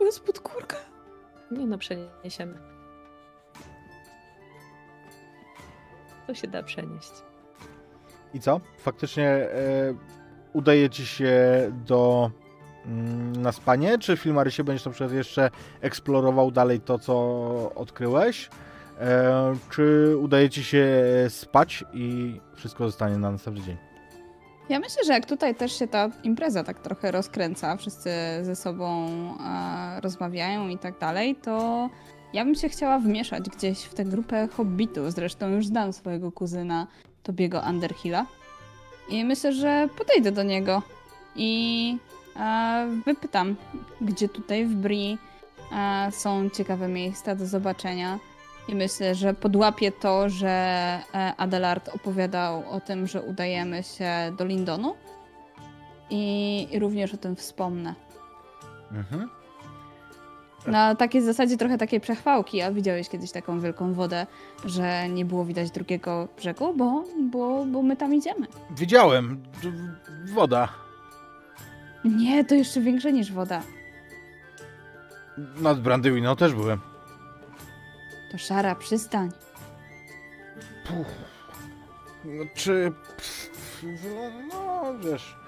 [0.01, 0.77] Jest podkórka.
[1.51, 2.59] Nie no, przeniesiemy.
[6.27, 7.11] To się da przenieść.
[8.35, 8.61] I co?
[8.79, 9.49] Faktycznie e,
[10.53, 11.33] udaje ci się
[11.87, 12.31] do
[12.87, 13.99] mm, na spanie?
[13.99, 17.15] Czy Filmarysie będziesz na przykład jeszcze eksplorował dalej to, co
[17.75, 18.51] odkryłeś?
[19.01, 20.87] E, czy udaje ci się
[21.29, 23.77] spać i wszystko zostanie na następny dzień?
[24.69, 28.11] Ja myślę, że jak tutaj też się ta impreza tak trochę rozkręca, wszyscy
[28.43, 29.09] ze sobą
[29.41, 31.89] e, rozmawiają i tak dalej, to
[32.33, 35.13] ja bym się chciała wmieszać gdzieś w tę grupę hobbitów.
[35.13, 36.87] Zresztą już znam swojego kuzyna
[37.23, 38.27] Tobiego Underhilla.
[39.09, 40.83] I myślę, że podejdę do niego
[41.37, 41.97] i
[42.37, 43.57] e, wypytam,
[44.01, 45.19] gdzie tutaj w Bri
[45.73, 48.19] e, są ciekawe miejsca do zobaczenia.
[48.69, 50.49] I myślę, że podłapię to, że
[51.15, 54.97] e, Adelard opowiadał o tym, że udajemy się do Lindonu.
[56.11, 57.95] I, i również o tym wspomnę.
[58.93, 59.42] Mhm.
[60.67, 64.27] Na takiej zasadzie trochę takiej przechwałki, a widziałeś kiedyś taką wielką wodę,
[64.65, 68.47] że nie było widać drugiego brzegu, bo, bo, bo my tam idziemy.
[68.71, 69.43] Widziałem.
[70.25, 70.69] Woda.
[72.05, 73.63] Nie, to jeszcze większe niż woda.
[75.57, 76.81] Nad Brandywiną też byłem.
[78.33, 79.31] To szara przystań.
[80.87, 81.07] Puh.
[82.25, 82.93] No, czy...
[84.53, 85.42] No, wiesz...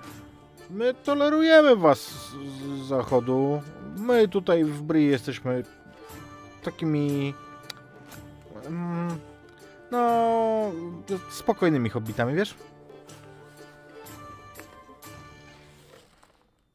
[0.70, 2.30] My tolerujemy was
[2.78, 3.62] z zachodu.
[3.96, 5.62] My tutaj w Bri jesteśmy
[6.62, 7.34] takimi...
[8.66, 9.18] mm,
[9.90, 10.72] No...
[11.30, 12.54] Spokojnymi hobbitami, wiesz?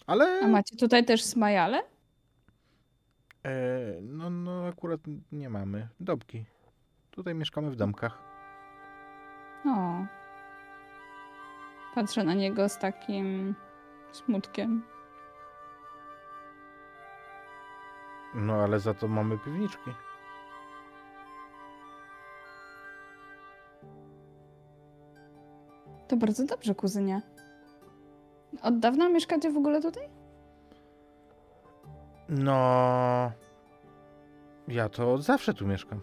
[0.08, 0.40] Ale...
[0.44, 1.82] A macie tutaj też smajale?
[3.46, 3.52] E,
[4.02, 5.00] no, no, akurat
[5.32, 5.88] nie mamy.
[6.00, 6.46] Dobki.
[7.12, 8.18] Tutaj mieszkamy w domkach.
[9.66, 10.06] O.
[11.96, 13.56] Patrzę na niego z takim
[14.12, 14.84] smutkiem.
[18.36, 19.92] No, ale za to mamy piwniczki.
[26.08, 27.22] To bardzo dobrze, kuzynie.
[28.62, 30.10] Od dawna mieszkacie w ogóle tutaj?
[32.30, 33.32] No.
[34.68, 36.02] Ja to od zawsze tu mieszkam.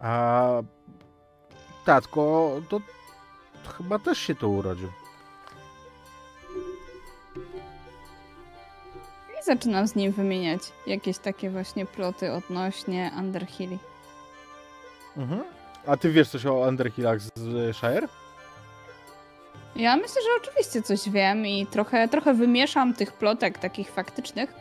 [0.00, 0.62] A
[1.84, 2.80] tatko to,
[3.64, 4.88] to chyba też się tu urodził.
[9.48, 13.78] Zaczynam z nim wymieniać jakieś takie właśnie ploty odnośnie Underhilli.
[15.16, 15.42] Mhm.
[15.86, 18.08] A ty wiesz coś o Underhillach z z Shire?
[19.76, 24.54] Ja myślę, że oczywiście coś wiem i trochę, trochę wymieszam tych plotek takich faktycznych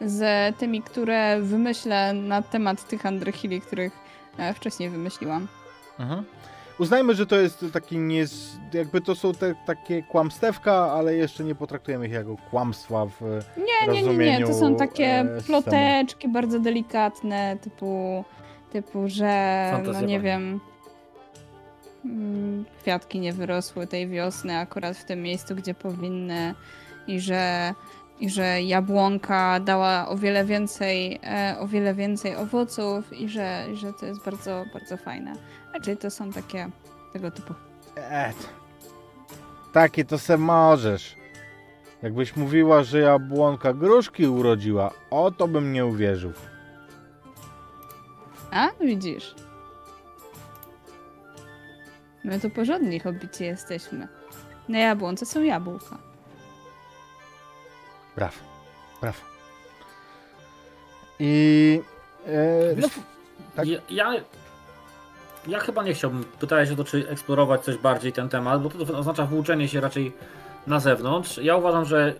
[0.00, 0.22] z
[0.58, 3.92] tymi, które wymyślę na temat tych Underhilli, których
[4.38, 5.48] e, wcześniej wymyśliłam.
[5.98, 6.24] Mhm.
[6.80, 8.24] Uznajmy, że to jest taki nie,
[8.74, 13.20] jakby to są te takie kłamstewka, ale jeszcze nie potraktujemy ich jako kłamstwa w
[13.56, 18.24] Nie, nie, nie, nie, to są takie e, ploteczki bardzo delikatne, typu,
[18.72, 20.24] typu że, no Fantazja nie pani.
[20.24, 20.60] wiem,
[22.04, 26.54] mm, kwiatki nie wyrosły tej wiosny akurat w tym miejscu, gdzie powinny
[27.06, 27.74] i że,
[28.20, 33.76] i że jabłonka dała o wiele więcej, e, o wiele więcej owoców i że, i
[33.76, 35.32] że to jest bardzo, bardzo fajne.
[35.74, 36.70] Raczej to są takie
[37.12, 37.54] tego typu.
[37.96, 38.48] Et.
[39.72, 41.16] Takie to se możesz.
[42.02, 46.32] Jakbyś mówiła, że jabłonka gruszki urodziła, o to bym nie uwierzył.
[48.50, 49.34] A, widzisz.
[52.24, 54.08] My tu porządni hobbici jesteśmy.
[54.68, 55.98] Na jabłonce są jabłka.
[58.16, 58.38] Brawo,
[59.00, 59.20] brawo.
[61.18, 61.82] I...
[62.26, 62.88] E, no,
[63.56, 63.66] tak.
[63.66, 64.12] ja, ja,
[65.46, 68.98] ja chyba nie chciałbym, pytałeś o to, czy eksplorować coś bardziej ten temat, bo to
[68.98, 70.12] oznacza włóczenie się raczej
[70.66, 71.38] na zewnątrz.
[71.38, 72.14] Ja uważam, że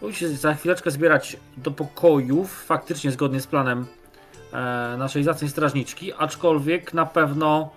[0.00, 3.86] powinniśmy się za chwileczkę zbierać do pokojów, faktycznie zgodnie z planem
[4.52, 4.56] e,
[4.98, 7.70] naszej zacnej strażniczki, aczkolwiek na pewno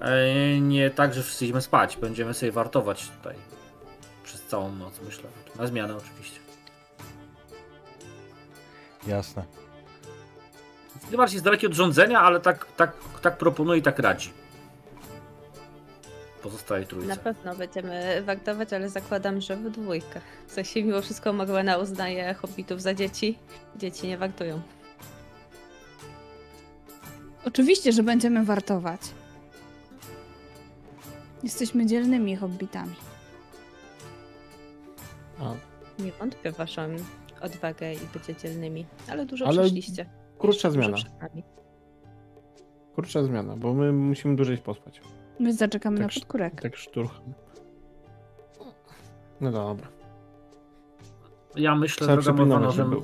[0.00, 1.96] e, nie tak, że wszyscy idziemy spać.
[1.96, 3.34] Będziemy sobie wartować tutaj
[4.24, 5.30] przez całą noc, myślę.
[5.58, 6.40] Na zmianę oczywiście.
[9.06, 9.65] jasne.
[11.12, 12.92] Bardziej jest daleki od rządzenia, ale tak, tak,
[13.22, 14.30] tak proponuje i tak radzi.
[16.42, 17.08] Pozostałej trójce.
[17.08, 20.20] Na pewno będziemy wartować, ale zakładam, że w dwójkę.
[20.46, 23.38] W sensie mimo wszystko Morwena uznaje hobbitów za dzieci.
[23.76, 24.60] Dzieci nie wartują.
[27.44, 29.00] Oczywiście, że będziemy wartować.
[31.42, 32.94] Jesteśmy dzielnymi hobbitami.
[35.40, 35.54] A,
[36.02, 36.96] Nie wątpię w waszą
[37.40, 40.06] odwagę i bycie dzielnymi, ale dużo Ale przeszliście.
[40.38, 40.96] Krótsza zmiana.
[42.94, 45.00] Krótsza zmiana, bo my musimy dłużej pospać.
[45.40, 46.60] My zaczekamy Tak na podkurek.
[46.60, 47.34] Tak szturchem.
[49.40, 49.88] No dobra.
[51.56, 53.02] Ja myślę, droga był.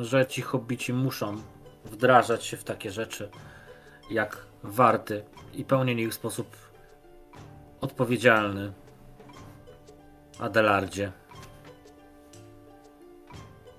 [0.00, 1.36] że ci hobbici muszą
[1.84, 3.30] wdrażać się w takie rzeczy
[4.10, 6.56] jak warty i pełnienie ich w sposób
[7.80, 8.72] odpowiedzialny.
[10.38, 11.12] Adelardzie.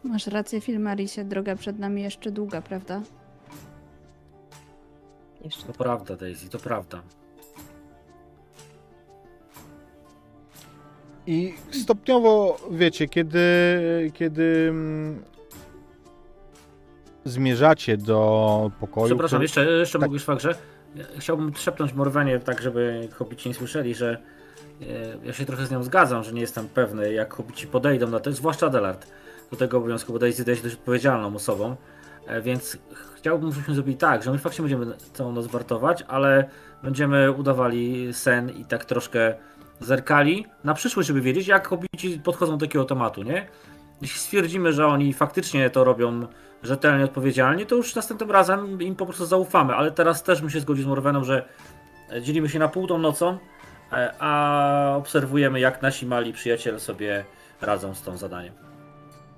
[0.04, 1.24] Masz rację, Filmarisie.
[1.26, 3.02] Droga przed nami jeszcze długa, prawda?
[5.44, 7.02] Jeszcze To prawda, Daisy, to prawda.
[11.28, 13.40] I stopniowo, wiecie, kiedy,
[14.14, 15.24] kiedy mm,
[17.26, 19.06] zmierzacie do pokoju...
[19.06, 20.10] Przepraszam, który- jeszcze, jeszcze tak.
[20.10, 20.56] mówisz fakt, że
[21.18, 24.18] chciałbym szepnąć Morwanie tak, żeby hobbici nie słyszeli, że
[24.82, 24.86] e,
[25.24, 28.32] ja się trochę z nią zgadzam, że nie jestem pewny, jak hobbici podejdą na to,
[28.32, 29.08] zwłaszcza Adelard,
[29.52, 31.76] do tego obowiązku, bo Daisy się dość odpowiedzialną osobą,
[32.28, 32.78] e, więc
[33.16, 36.50] chciałbym, żebyśmy zrobili tak, że my faktycznie będziemy całą noc wartować, ale
[36.84, 39.36] będziemy udawali sen i tak troszkę
[39.80, 43.48] zerkali na przyszłość, żeby wiedzieć, jak hobbici podchodzą do takiego tematu, nie?
[44.02, 46.28] Jeśli stwierdzimy, że oni faktycznie to robią
[46.64, 50.60] rzetelnie, odpowiedzialnie, to już następnym razem im po prostu zaufamy, ale teraz też bym się
[50.60, 51.46] zgodził z Morweną, że
[52.22, 53.38] dzielimy się na pół tą nocą,
[53.92, 57.26] e, a obserwujemy jak nasi mali przyjaciele sobie
[57.62, 58.69] radzą z tą zadaniem.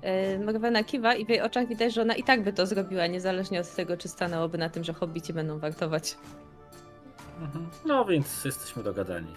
[0.02, 3.06] Yy, Morwena kiwa i w jej oczach widać, że ona i tak by to zrobiła,
[3.06, 6.16] niezależnie od tego, czy stanęłoby na tym, że hobbici będą wartować.
[7.86, 9.34] No więc jesteśmy dogadani.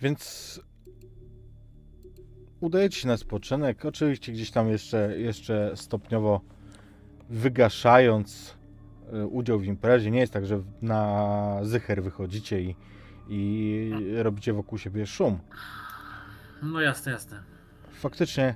[0.00, 0.60] Więc
[2.60, 6.40] udajecie się na spoczynek, oczywiście gdzieś tam jeszcze, jeszcze stopniowo
[7.28, 8.56] wygaszając
[9.14, 10.10] y, udział w imprezie.
[10.10, 12.76] Nie jest tak, że na zycher wychodzicie i,
[13.28, 15.38] i robicie wokół siebie szum.
[16.62, 17.55] No jasne, jasne.
[17.96, 18.54] Faktycznie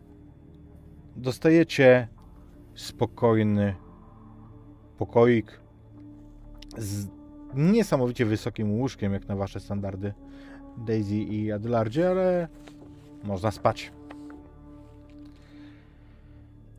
[1.16, 2.08] dostajecie
[2.74, 3.74] spokojny
[4.98, 5.60] pokoik
[6.78, 7.08] z
[7.54, 10.14] niesamowicie wysokim łóżkiem, jak na wasze standardy
[10.78, 12.48] Daisy i Adelardzie, ale
[13.24, 13.92] można spać.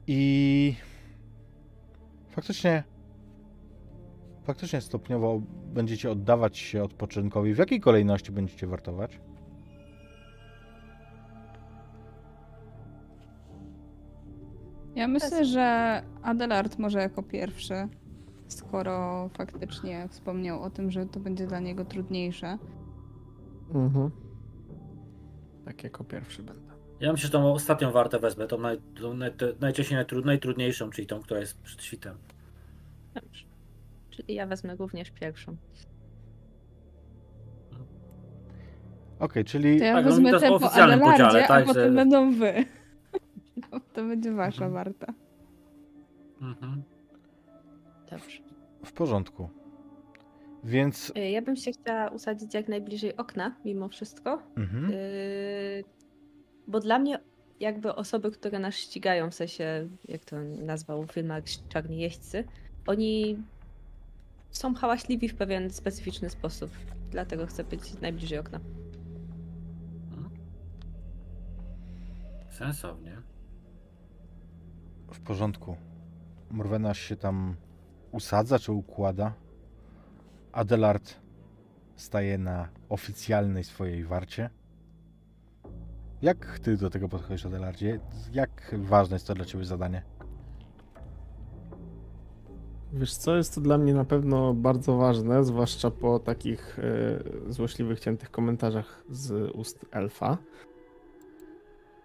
[0.07, 0.75] I
[2.29, 2.83] faktycznie
[4.43, 5.41] faktycznie stopniowo
[5.73, 7.53] będziecie oddawać się odpoczynkowi.
[7.53, 9.19] W jakiej kolejności będziecie wartować?
[14.95, 17.87] Ja myślę, że Adelard może jako pierwszy,
[18.47, 22.57] skoro faktycznie wspomniał o tym, że to będzie dla niego trudniejsze.
[23.73, 24.11] Mhm.
[25.65, 26.71] Tak jako pierwszy będę.
[26.99, 31.07] Ja myślę, że tą ostatnią wartę wezmę, tą, naj, tą naj, najczęściej najtru, najtrudniejszą, czyli
[31.07, 32.17] tą, która jest przed świtem.
[33.13, 33.45] Dobrze.
[34.09, 35.55] Czyli ja wezmę również pierwszą.
[39.19, 41.65] Okej, czyli To ja Tak, no, wezmę to jest te po Adelardzie, podziale, tak, a
[41.67, 42.53] potem że- będą wy.
[43.93, 44.73] To będzie wasza Mhm.
[44.73, 45.13] warta.
[46.41, 46.83] Mhm.
[48.11, 48.41] Dobrze.
[48.95, 49.49] porządku.
[50.63, 51.13] Więc.
[51.17, 54.41] Y, Ja bym się chciała usadzić jak najbliżej okna, mimo wszystko.
[54.57, 54.91] Mhm.
[54.91, 55.83] Y,
[56.67, 57.19] Bo dla mnie
[57.59, 62.43] jakby osoby, które nas ścigają, w sensie, jak to nazwał w filmach czarni jeźdźcy,
[62.87, 63.37] oni
[64.51, 66.71] są hałaśliwi w pewien specyficzny sposób.
[67.11, 68.59] Dlatego chcę być najbliżej okna.
[72.49, 73.21] Sensownie.
[75.13, 75.75] W porządku.
[76.51, 77.55] Morwenasz się tam
[78.11, 79.33] usadza czy układa.
[80.51, 81.15] Adelard
[81.95, 84.49] staje na oficjalnej swojej warcie.
[86.21, 87.99] Jak ty do tego podchodzisz, Adelardzie?
[88.33, 90.03] Jak ważne jest to dla ciebie zadanie?
[92.93, 97.99] Wiesz co, jest to dla mnie na pewno bardzo ważne, zwłaszcza po takich e, złośliwych,
[97.99, 100.37] ciętych komentarzach z ust elfa,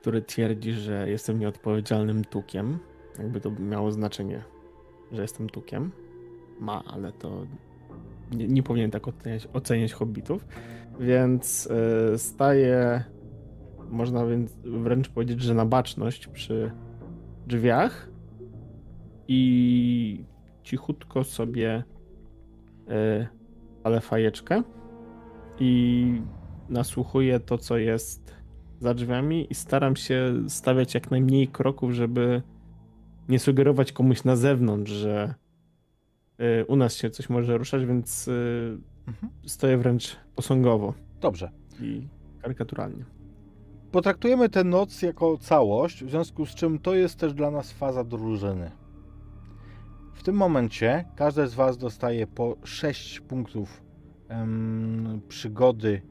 [0.00, 2.78] który twierdzi, że jestem nieodpowiedzialnym tukiem.
[3.18, 4.42] Jakby to miało znaczenie,
[5.12, 5.92] że jestem tukiem.
[6.60, 7.46] Ma, ale to
[8.32, 10.46] nie, nie powinien tak oceniać, oceniać hobbitów.
[11.00, 11.68] Więc
[12.14, 13.04] e, staję,
[13.90, 16.70] można więc wręcz powiedzieć, że na baczność przy
[17.46, 18.08] drzwiach
[19.28, 20.24] i
[20.62, 21.84] cichutko sobie
[22.88, 23.26] y,
[23.82, 24.62] palę fajeczkę
[25.60, 26.22] i
[26.68, 28.34] nasłuchuję to, co jest
[28.80, 32.42] za drzwiami i staram się stawiać jak najmniej kroków, żeby
[33.28, 35.34] nie sugerować komuś na zewnątrz, że
[36.40, 38.78] y, u nas się coś może ruszać, więc y,
[39.08, 39.32] Mhm.
[39.46, 41.50] stoję wręcz posągowo Dobrze.
[41.80, 42.08] i
[42.42, 43.04] karykaturalnie.
[43.92, 48.04] Potraktujemy tę noc jako całość, w związku z czym to jest też dla nas faza
[48.04, 48.70] drużyny.
[50.14, 53.82] W tym momencie każdy z Was dostaje po 6 punktów
[54.28, 56.02] em, przygody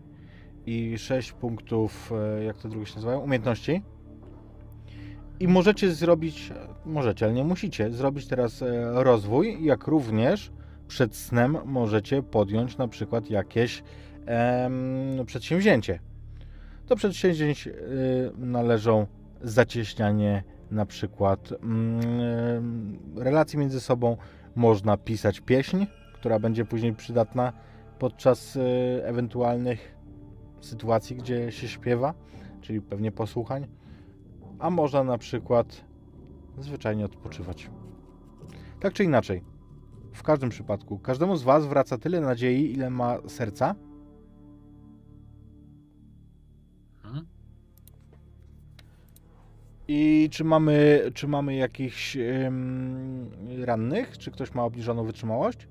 [0.66, 3.82] i 6 punktów, e, jak to drugie się nazywają, umiejętności.
[5.40, 6.54] I możecie zrobić,
[6.86, 10.52] możecie, ale nie musicie, zrobić teraz e, rozwój, jak również
[10.88, 13.84] przed snem możecie podjąć na przykład jakieś
[14.26, 16.00] em, przedsięwzięcie.
[16.88, 17.74] Do przedsięwzięć y,
[18.38, 19.08] należą
[19.42, 22.20] zacieśnianie na przykład mm,
[23.18, 24.18] y, relacji między sobą.
[24.56, 27.54] Można pisać pieśń, która będzie później przydatna
[28.00, 28.60] podczas y,
[29.04, 29.96] ewentualnych
[30.62, 32.14] sytuacji, gdzie się śpiewa,
[32.62, 33.68] czyli pewnie posłuchań.
[34.60, 35.86] A można na przykład
[36.58, 37.70] zwyczajnie odpoczywać.
[38.80, 39.44] Tak czy inaczej,
[40.14, 43.76] w każdym przypadku, każdemu z Was wraca tyle nadziei, ile ma serca,
[47.06, 47.26] Mhm.
[49.88, 53.32] I czy mamy, czy mamy jakichś ym,
[53.64, 54.18] rannych?
[54.18, 55.68] Czy ktoś ma obniżoną wytrzymałość?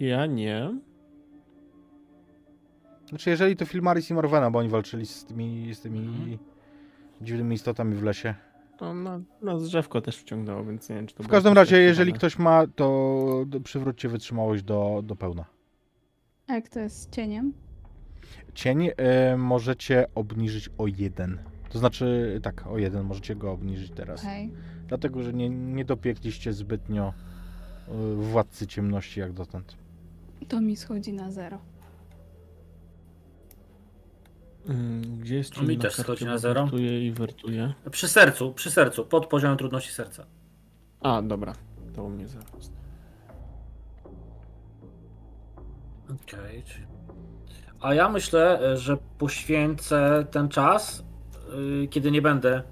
[0.00, 0.78] Ja nie.
[3.12, 6.38] Znaczy, jeżeli to Filmaris i Morwena, bo oni walczyli z tymi, z tymi Mhm.
[7.20, 8.34] dziwnymi istotami w lesie.
[8.78, 12.12] To na, na drzewko też wciągnęło, więc nie wiem, czy to W każdym razie, jeżeli
[12.12, 15.44] ktoś ma, to przywróćcie wytrzymałość do, do pełna.
[16.48, 17.52] A jak to jest z cieniem?
[18.54, 18.92] Cień y,
[19.36, 21.38] możecie obniżyć o jeden.
[21.70, 24.20] To znaczy, tak, o jeden możecie go obniżyć teraz.
[24.24, 24.50] Okej.
[24.88, 27.12] Dlatego, że nie, nie dopiekliście zbytnio
[27.88, 29.76] y, władcy ciemności jak dotąd.
[30.48, 31.58] To mi schodzi na zero.
[35.18, 36.62] Gdzie jest No mi też schodzi na zero.
[36.62, 37.72] Wertuje i wertuje.
[37.90, 40.26] Przy sercu, przy sercu, pod poziomem trudności serca.
[41.00, 41.52] A, dobra.
[41.94, 42.44] To u mnie zero.
[46.10, 46.62] Okej.
[46.62, 46.86] czyli-
[47.80, 51.04] A ja myślę, e, że poświęcę ten czas,
[51.84, 52.62] y, kiedy nie będę,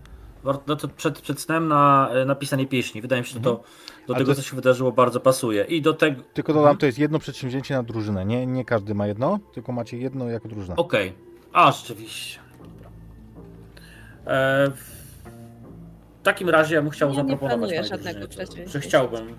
[0.66, 3.00] no to przed, przed snem na e, napisanie pieśni.
[3.02, 5.64] Wydaje mi się, że to do Ale tego, to co jest- się wydarzyło, bardzo pasuje.
[5.64, 6.22] I do tego.
[6.34, 8.24] Tylko dodam, to jest jedno przedsięwzięcie na drużynę.
[8.24, 10.76] Nie, nie każdy ma jedno, tylko macie jedno jako drużyna.
[10.76, 11.29] Okej.
[11.52, 12.40] A, rzeczywiście.
[14.26, 18.72] E, w takim razie ja bym chciał Ja nie zaproponować mojej żadnego przedsięwzięcia.
[18.72, 19.38] że chciałbym.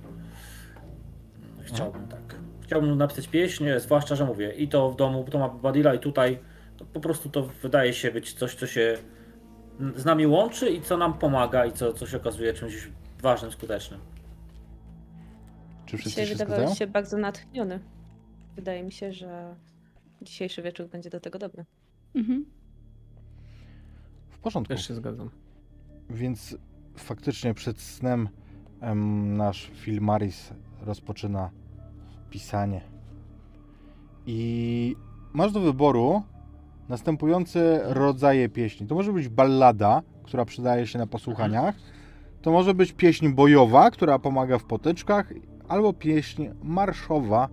[1.63, 2.35] Chciałbym tak.
[2.61, 6.39] Chciałbym napisać pieśń, zwłaszcza, że mówię, i to w domu, to ma Badila, i tutaj.
[6.77, 8.97] To po prostu to wydaje się być coś, co się
[9.95, 12.89] z nami łączy i co nam pomaga, i co, co się okazuje czymś
[13.21, 13.99] ważnym, skutecznym.
[15.85, 16.75] Czy wszyscy Dzisiaj się wydawałeś zgadzają?
[16.75, 17.79] się bardzo natchniony.
[18.55, 19.55] Wydaje mi się, że
[20.21, 21.65] dzisiejszy wieczór będzie do tego dobry.
[22.15, 22.45] Mhm.
[24.29, 24.73] W porządku.
[24.73, 25.29] Też się zgadzam.
[26.09, 26.57] Więc
[26.95, 28.29] faktycznie przed snem
[28.81, 31.49] em, nasz Filmaris rozpoczyna
[32.29, 32.81] pisanie.
[34.25, 34.95] I
[35.33, 36.23] masz do wyboru
[36.89, 38.87] następujące rodzaje pieśni.
[38.87, 41.75] To może być ballada, która przydaje się na posłuchaniach.
[42.41, 45.33] To może być pieśń bojowa, która pomaga w potyczkach,
[45.67, 47.49] albo pieśń marszowa,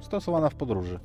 [0.00, 1.00] stosowana w podróży.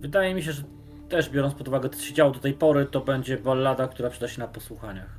[0.00, 0.62] Wydaje mi się, że
[1.08, 4.28] też biorąc pod uwagę, co się działo do tej pory, to będzie ballada, która przyda
[4.28, 5.18] się na posłuchaniach.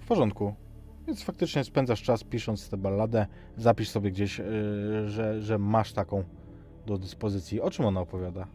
[0.00, 0.54] W porządku.
[1.06, 3.26] Więc faktycznie spędzasz czas pisząc tę balladę.
[3.56, 6.24] Zapisz sobie gdzieś, yy, że, że masz taką
[6.86, 7.60] do dyspozycji.
[7.60, 8.46] O czym ona opowiada?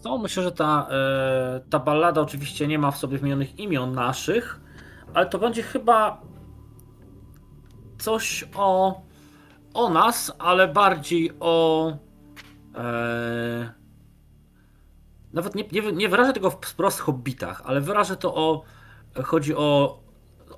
[0.00, 0.18] Co?
[0.18, 4.60] Myślę, że ta, e, ta ballada oczywiście nie ma w sobie wymienionych imion naszych,
[5.14, 6.22] ale to będzie chyba
[8.00, 9.00] coś o,
[9.74, 11.96] o nas, ale bardziej o.
[12.74, 13.72] E,
[15.32, 18.62] nawet nie, nie, nie wyrażę tego wprost hobbitach, ale wyrażę to o.
[19.24, 19.98] Chodzi o,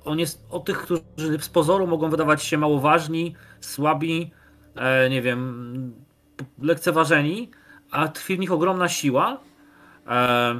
[0.05, 4.31] o, nie, o tych, którzy z pozoru mogą wydawać się mało ważni, słabi,
[4.75, 5.93] e, nie wiem,
[6.61, 7.51] lekceważeni,
[7.91, 9.39] a tkwi w nich ogromna siła.
[10.07, 10.59] E,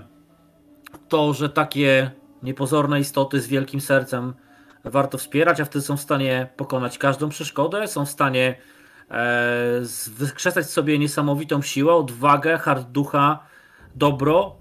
[1.10, 2.11] to, że takie
[2.43, 4.34] niepozorne istoty z wielkim sercem
[4.84, 8.55] warto wspierać, a wtedy są w stanie pokonać każdą przeszkodę, są w stanie
[9.11, 9.81] e,
[10.18, 13.39] wykrzesać sobie niesamowitą siłę, odwagę, hard ducha,
[13.95, 14.55] dobro.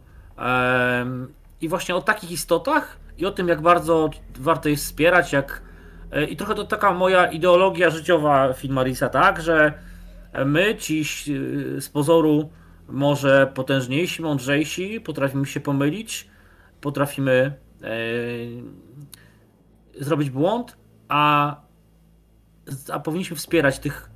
[1.60, 5.62] I właśnie o takich istotach i o tym, jak bardzo warto je wspierać, jak
[6.12, 9.72] e, i trochę to taka moja ideologia życiowa Filmarisa, tak, że
[10.44, 12.50] my ci e, z pozoru
[12.88, 16.28] może potężniejsi, mądrzejsi, potrafimy się pomylić,
[16.80, 17.52] potrafimy
[20.00, 20.76] zrobić błąd,
[21.08, 21.56] a,
[22.92, 24.10] a powinniśmy wspierać tych,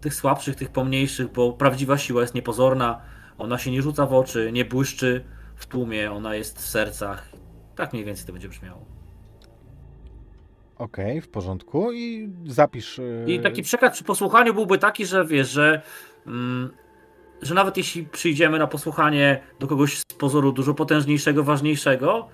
[0.00, 3.00] tych słabszych, tych pomniejszych, bo prawdziwa siła jest niepozorna,
[3.38, 5.24] ona się nie rzuca w oczy, nie błyszczy
[5.56, 7.28] w tłumie, ona jest w sercach.
[7.74, 8.96] Tak mniej więcej to będzie brzmiało.
[10.78, 11.92] Okej, w porządku.
[11.92, 12.98] I zapisz.
[12.98, 15.82] yy, I taki przekaz przy posłuchaniu byłby taki, że wiesz, że,
[16.26, 16.70] mm,
[17.42, 22.28] że nawet jeśli przyjdziemy na posłuchanie do kogoś z pozoru dużo potężniejszego, ważniejszego,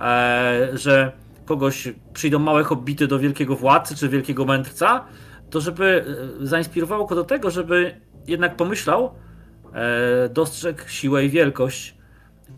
[0.00, 1.12] e, że
[1.44, 5.04] kogoś przyjdą małe hobbity do wielkiego władcy czy wielkiego mędrca,
[5.50, 6.04] to żeby
[6.42, 9.14] e, zainspirowało go do tego, żeby jednak pomyślał,
[9.74, 11.96] e, dostrzegł siłę i wielkość,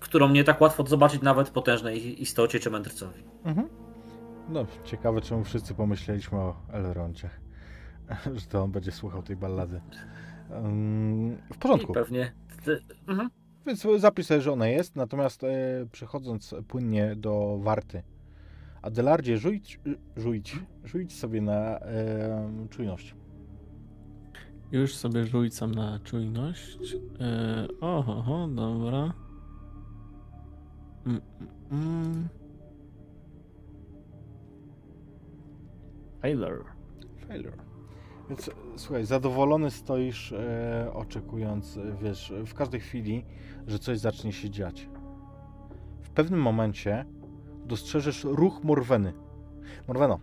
[0.01, 3.23] którą nie tak łatwo zobaczyć nawet potężnej istocie czy mędrcowi.
[3.45, 3.69] Mhm.
[4.49, 7.31] No, ciekawe, czemu wszyscy pomyśleliśmy o Elroncie.
[8.37, 9.81] Że to on będzie słuchał tej ballady.
[10.65, 11.93] Ym, w I porządku.
[11.93, 12.33] pewnie.
[12.65, 13.31] ty- Mhm.
[13.67, 15.49] Więc zapisz sobie, że ona jest, natomiast e,
[15.93, 18.03] przechodząc płynnie do warty.
[18.87, 19.81] Adelardzie, rzuć,
[20.17, 23.15] rzuć, rzuć sobie na e, czujność.
[24.73, 26.79] Już sobie rzucam na czujność.
[26.81, 29.13] Yy, oho, oho, dobra.
[31.07, 32.29] Mm, mm, mm.
[36.23, 36.65] Failure.
[37.29, 37.57] Failure.
[38.29, 43.25] Więc e, słuchaj, zadowolony stoisz, e, oczekując, e, wiesz, w każdej chwili,
[43.67, 44.89] że coś zacznie się dziać.
[46.03, 47.05] W pewnym momencie
[47.67, 49.13] dostrzeżesz ruch Morweny.
[49.89, 50.21] Morweno,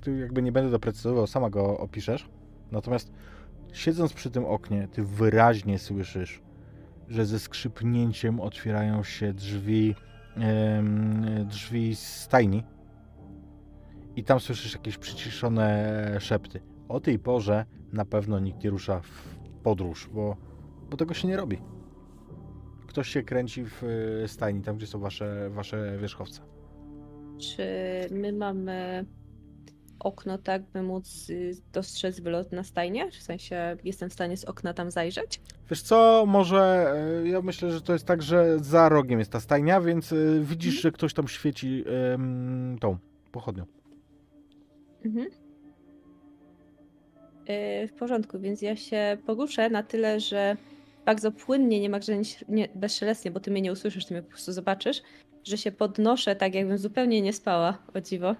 [0.00, 2.28] tu jakby nie będę doprecyzował, sama go opiszesz.
[2.72, 3.12] Natomiast
[3.72, 6.42] siedząc przy tym oknie, ty wyraźnie słyszysz,
[7.08, 9.94] że ze skrzypnięciem otwierają się drzwi,
[10.36, 12.64] em, drzwi stajni.
[14.16, 16.60] I tam słyszysz jakieś przyciszone szepty.
[16.88, 20.36] O tej porze na pewno nikt nie rusza w podróż, bo,
[20.90, 21.73] bo tego się nie robi.
[22.94, 23.84] Ktoś się kręci w
[24.24, 26.40] e, stajni, tam gdzie są wasze, wasze wierzchowce.
[27.38, 27.66] Czy
[28.10, 29.04] my mamy
[29.98, 33.10] okno, tak by móc y, dostrzec wylot na stajnię?
[33.10, 35.40] W sensie jestem w stanie z okna tam zajrzeć?
[35.70, 36.92] Wiesz co, może
[37.24, 40.80] e, ja myślę, że to jest tak, że za rogiem jest ta stajnia, więc widzisz,
[40.80, 42.98] że ktoś tam świeci em, tą
[43.32, 43.64] pochodnią.
[45.04, 45.26] Mhm.
[47.48, 50.56] Yy, w porządku, więc ja się poruszę na tyle, że
[51.04, 52.12] bardzo płynnie, niemalże
[52.48, 55.02] nie, bezszelestnie, bo ty mnie nie usłyszysz, ty mnie po prostu zobaczysz,
[55.44, 58.34] że się podnoszę tak, jakbym zupełnie nie spała, o dziwo.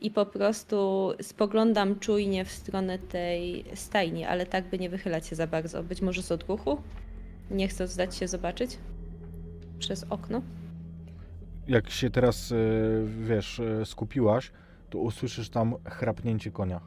[0.00, 5.36] I po prostu spoglądam czujnie w stronę tej stajni, ale tak, by nie wychylać się
[5.36, 5.82] za bardzo.
[5.82, 6.82] Być może z odruchu.
[7.50, 8.78] Nie chcę zdać się zobaczyć
[9.78, 10.42] przez okno.
[11.68, 12.56] Jak się teraz, e,
[13.06, 14.52] wiesz, e, skupiłaś,
[14.90, 16.80] to usłyszysz tam chrapnięcie konia.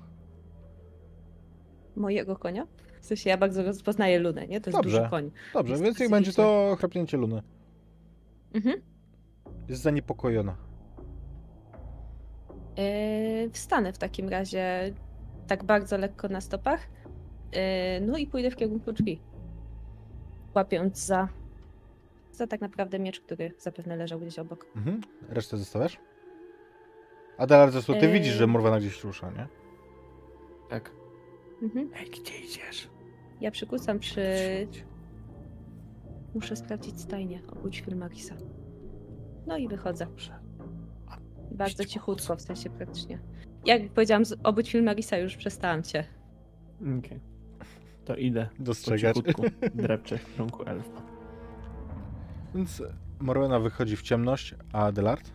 [1.96, 2.68] Mojego konia.
[3.08, 4.62] W sensie ja bardzo rozpoznaję lunę, nie?
[4.62, 4.98] To jest Dobrze.
[4.98, 5.32] duży koń.
[5.54, 7.42] Dobrze, Jest więc niech będzie to chrapnięcie luny.
[8.54, 8.82] Mhm.
[9.70, 10.58] Jest zaniepokojona.
[12.78, 14.94] Yy, wstanę w takim razie
[15.48, 16.88] tak bardzo lekko na stopach.
[17.54, 17.60] Yy,
[18.02, 19.22] no i pójdę w kierunku drzwi.
[20.56, 21.28] Łapiąc za,
[22.32, 24.66] za tak naprawdę miecz, który zapewne leżał gdzieś obok.
[24.76, 25.02] Mhm.
[25.30, 26.00] Resztę zostawiasz?
[27.38, 28.14] Adelar, zresztą ty Eee.
[28.14, 29.48] widzisz, że Morwana gdzieś rusza, nie?
[30.70, 30.92] Tak.
[31.62, 31.90] Mhm.
[31.96, 32.90] Ej, gdzie idziesz?
[33.42, 34.22] Ja przykucam przy...
[36.36, 38.36] Muszę sprawdzić stajnię, obudź Filmarisa.
[39.48, 40.08] No i wychodzę.
[41.52, 43.20] Bardzo cichutko, w sensie praktycznie.
[43.66, 46.04] Jak powiedziałam, obudź Filmarisa, już przestałam cię.
[46.82, 47.20] Okej.
[48.06, 48.50] To idę.
[48.58, 49.16] Po Dostrzegać.
[49.16, 49.44] cichutku
[49.76, 51.02] drepczę w kierunku elfa.
[52.56, 52.84] Więc
[53.20, 55.32] Morwena wychodzi w ciemność, a Adelard?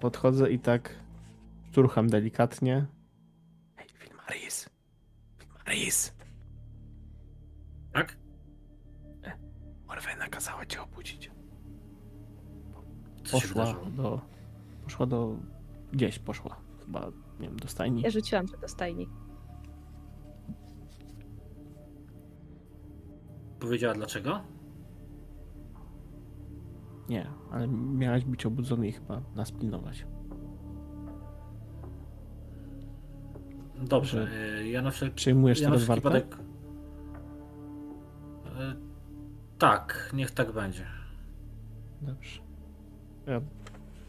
[0.00, 0.94] Podchodzę i tak
[1.70, 2.86] szturcham delikatnie.
[3.76, 4.75] Hej, Wilmaris!
[5.76, 6.16] Wilmaris!
[7.92, 8.16] Tak?
[9.88, 11.30] Morwena kazała cię obudzić.
[13.24, 14.20] Co Poszła do...
[14.84, 15.36] Poszła do...
[15.92, 16.56] Gdzieś poszła.
[16.84, 18.02] Chyba, nie wiem, do stajni.
[18.02, 19.08] Ja rzuciłam się do stajni.
[23.60, 24.40] Powiedziała dlaczego?
[27.08, 30.06] Nie, ale miałaś być obudzony i chyba nas pilnować.
[33.82, 34.28] Dobrze,
[34.60, 36.20] y, ja na wszelki, Przyjmujesz ja na teraz wszelki wartę?
[36.20, 36.46] wypadek...
[38.46, 38.76] Y,
[39.58, 40.86] Tak, niech tak będzie.
[42.02, 42.40] Dobrze.
[43.26, 43.40] Ja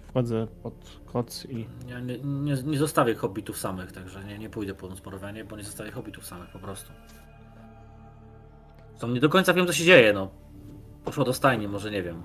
[0.08, 4.74] wchodzę pod koc i Ja nie, nie, nie zostawię hobbitów samych, także nie, nie pójdę
[4.74, 6.92] po Morwenie, bo nie zostawię hobbitów samych po prostu.
[9.00, 10.30] Tam nie do końca wiem co się dzieje, no.
[11.06, 12.22] Poszło do stajni, może nie wiem.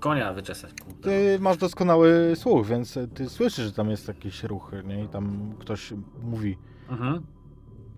[0.00, 0.72] Konia wyczesać.
[0.80, 1.00] kurde.
[1.02, 5.04] Ty masz doskonały słuch, więc ty słyszysz, że tam jest jakiś ruch, nie?
[5.04, 5.92] I tam ktoś
[6.22, 6.58] mówi
[6.88, 7.26] Mhm.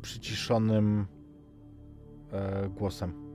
[0.03, 1.07] przyciszonym
[2.33, 3.27] e, głosem.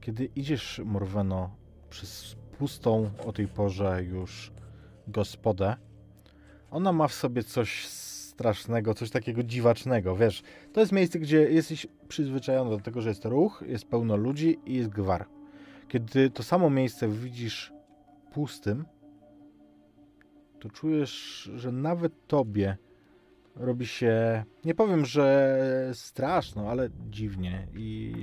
[0.00, 1.50] Kiedy idziesz, Morweno,
[1.90, 4.52] przez pustą o tej porze już
[5.08, 5.76] gospodę,
[6.70, 10.42] ona ma w sobie coś strasznego, coś takiego dziwacznego, wiesz.
[10.72, 14.74] To jest miejsce, gdzie jesteś przyzwyczajony do tego, że jest ruch, jest pełno ludzi i
[14.74, 15.26] jest gwar.
[15.88, 17.72] Kiedy to samo miejsce widzisz
[18.32, 18.84] pustym,
[20.60, 22.76] to czujesz, że nawet tobie
[23.56, 28.14] robi się, nie powiem, że straszno, ale dziwnie i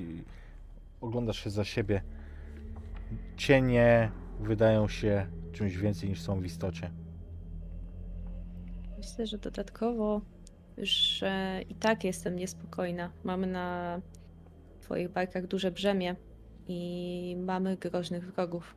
[1.01, 2.01] oglądasz się za siebie.
[3.37, 6.91] Cienie wydają się czymś więcej niż są w istocie.
[8.97, 10.21] Myślę, że dodatkowo,
[10.77, 13.11] że i tak jestem niespokojna.
[13.23, 14.01] Mamy na
[14.81, 16.15] twoich barkach duże brzemię
[16.67, 18.75] i mamy groźnych wrogów.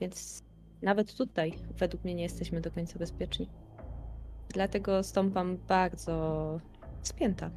[0.00, 0.42] Więc
[0.82, 3.48] nawet tutaj, według mnie, nie jesteśmy do końca bezpieczni.
[4.48, 6.60] Dlatego stąpam bardzo
[7.02, 7.50] spięta.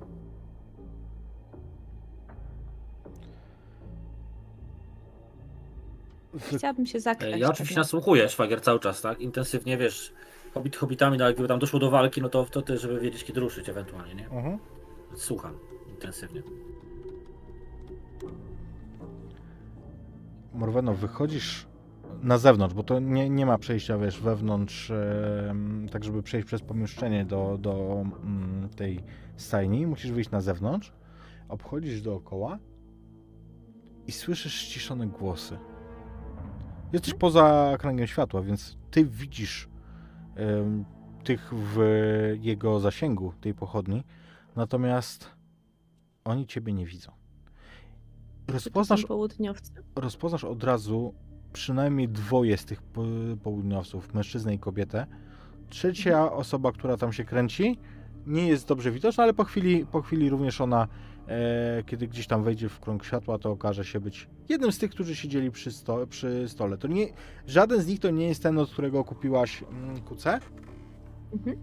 [6.57, 7.39] Chciałabym się zakrać.
[7.39, 9.19] Ja oczywiście tak nasłuchuję szwagier cały czas, tak?
[9.19, 10.13] Intensywnie, wiesz,
[10.53, 13.23] hobbit hobbitami, no ale gdyby tam doszło do walki, no to, to ty, żeby wiedzieć
[13.23, 14.25] kiedy ruszyć ewentualnie, nie?
[14.25, 14.59] Mhm.
[15.15, 15.59] Słucham
[15.89, 16.41] intensywnie.
[20.53, 21.68] Morweno, wychodzisz
[22.22, 24.91] na zewnątrz, bo to nie, nie ma przejścia, wiesz, wewnątrz,
[25.91, 29.03] tak żeby przejść przez pomieszczenie do, do mm, tej
[29.38, 29.88] stajni.
[29.88, 30.94] Musisz wyjść na zewnątrz,
[31.49, 32.60] obchodzisz dookoła
[34.07, 35.57] i słyszysz ściszone głosy.
[36.94, 39.69] Jesteś poza kręgiem światła, więc ty widzisz
[41.23, 41.80] tych w
[42.41, 44.03] jego zasięgu, tej pochodni,
[44.56, 45.30] natomiast
[46.26, 47.11] oni ciebie nie widzą.
[48.48, 49.06] Rozpoznasz
[49.95, 51.14] rozpoznasz od razu
[51.53, 53.03] przynajmniej dwoje z tych po-
[53.43, 55.05] południowców, mężczyznę i kobietę.
[55.69, 57.80] Trzecia osoba, która tam się kręci,
[58.27, 60.88] nie jest dobrze widoczna, ale po chwili, po chwili również ona,
[61.27, 64.91] e, kiedy gdzieś tam wejdzie w krąg światła, to okaże się być jednym z tych,
[64.91, 66.77] którzy siedzieli przy, sto, przy stole.
[66.77, 67.07] To nie,
[67.47, 70.39] żaden z nich to nie jest ten, od którego kupiłaś mm, kucę,
[71.34, 71.57] Mhm.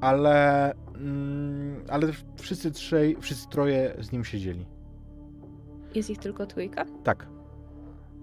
[0.00, 4.66] ale, mm, ale wszyscy trzej, wszyscy troje z nim siedzieli.
[5.94, 6.84] Jest ich tylko trójka.
[7.04, 7.26] Tak.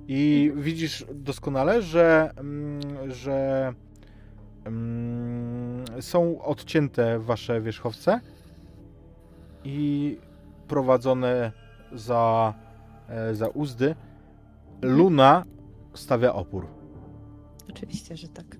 [0.07, 3.73] I widzisz doskonale, że, mm, że
[4.65, 8.19] mm, są odcięte wasze wierzchowce
[9.63, 10.17] i
[10.67, 11.51] prowadzone
[11.93, 12.53] za,
[13.09, 13.95] e, za uzdy.
[14.81, 15.43] Luna
[15.93, 16.67] stawia opór.
[17.69, 18.57] Oczywiście, że tak.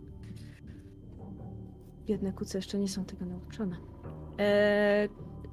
[2.06, 3.76] Biedne kuce jeszcze nie są tego nauczone.
[4.38, 5.10] Eee,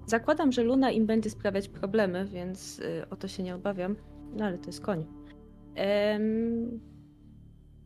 [0.07, 3.97] zakładam, że Luna im będzie sprawiać problemy, więc y, o to się nie obawiam.
[4.37, 5.18] No ale to jest koń.
[5.79, 6.81] Em,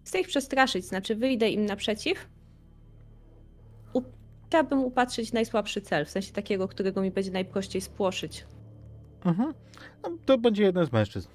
[0.05, 2.29] chcę ich przestraszyć, znaczy wyjdę im naprzeciw.
[3.93, 4.03] U-
[4.47, 8.47] chciałabym upatrzyć najsłabszy cel, w sensie takiego, którego mi będzie najprościej spłoszyć.
[9.25, 9.55] Mhm.
[10.03, 11.29] No, to będzie jeden z mężczyzn.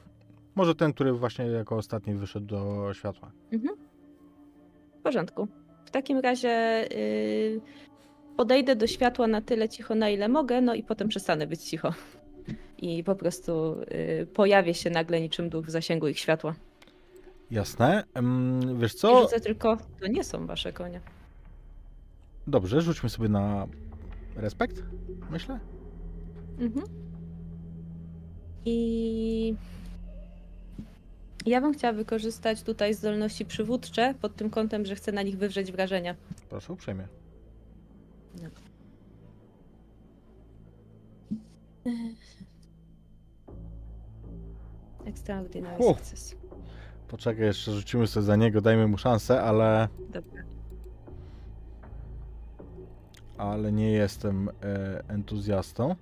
[0.56, 3.32] Może ten, który właśnie jako ostatni wyszedł do światła.
[5.00, 5.48] W porządku.
[5.86, 7.62] W takim razie y,
[8.38, 11.94] podejdę do światła na tyle cicho, na ile mogę, no i potem przestanę być cicho.
[12.78, 13.82] I po prostu
[14.22, 16.56] y, pojawię się nagle niczym duch w zasięgu ich światła.
[17.52, 18.04] Jasne.
[18.80, 19.22] Wiesz I co?
[19.22, 21.02] rzucę tylko, to nie są wasze konie.
[22.48, 23.68] Dobrze, rzućmy sobie na
[24.36, 24.84] respekt,
[25.32, 25.60] myślę.
[26.60, 26.86] Mhm.
[28.66, 29.56] I
[31.46, 35.72] Ja bym chciała wykorzystać tutaj zdolności przywódcze pod tym kątem, że chcę na nich wywrzeć
[35.72, 36.16] wrażenia.
[36.50, 37.08] Proszę uprzejmie.
[45.08, 45.94] Extraordinary Hu.
[45.94, 46.36] success.
[47.08, 50.44] Poczekaj, jeszcze rzucimy sobie za niego, dajmy mu szansę, ale, Dobra.
[53.38, 55.96] ale nie jestem e, entuzjastą.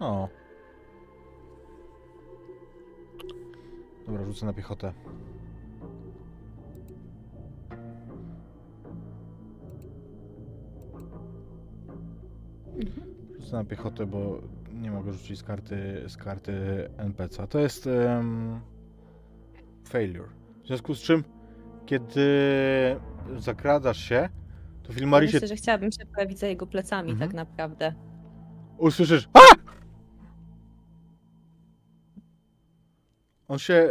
[0.00, 0.28] O.
[4.06, 4.92] Dobra, rzucę na piechotę.
[13.40, 14.40] Rzucę na piechotę, bo
[14.82, 16.52] nie mogę rzucić z karty, z karty
[16.96, 17.46] NPC.
[17.46, 18.60] To jest em,
[19.88, 20.28] failure.
[20.64, 21.24] W związku z czym,
[21.86, 22.26] kiedy
[23.38, 24.28] zakradasz się,
[24.82, 27.30] to Filmari się myślę, że chciałabym się pojawić za jego plecami Mhm.
[27.30, 27.94] tak naprawdę.
[28.78, 29.40] usłyszysz A!
[33.48, 33.88] On się, e,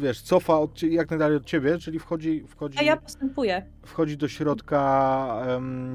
[0.00, 3.66] wiesz, cofa od, jak najdalej od ciebie, czyli wchodzi, wchodzi, A ja postępuję.
[3.82, 5.42] wchodzi do środka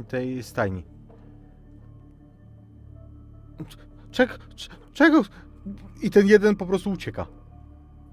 [0.08, 0.84] tej stajni.
[4.12, 4.40] Czek,
[4.94, 5.22] czego?
[6.04, 7.26] I ten jeden po prostu ucieka.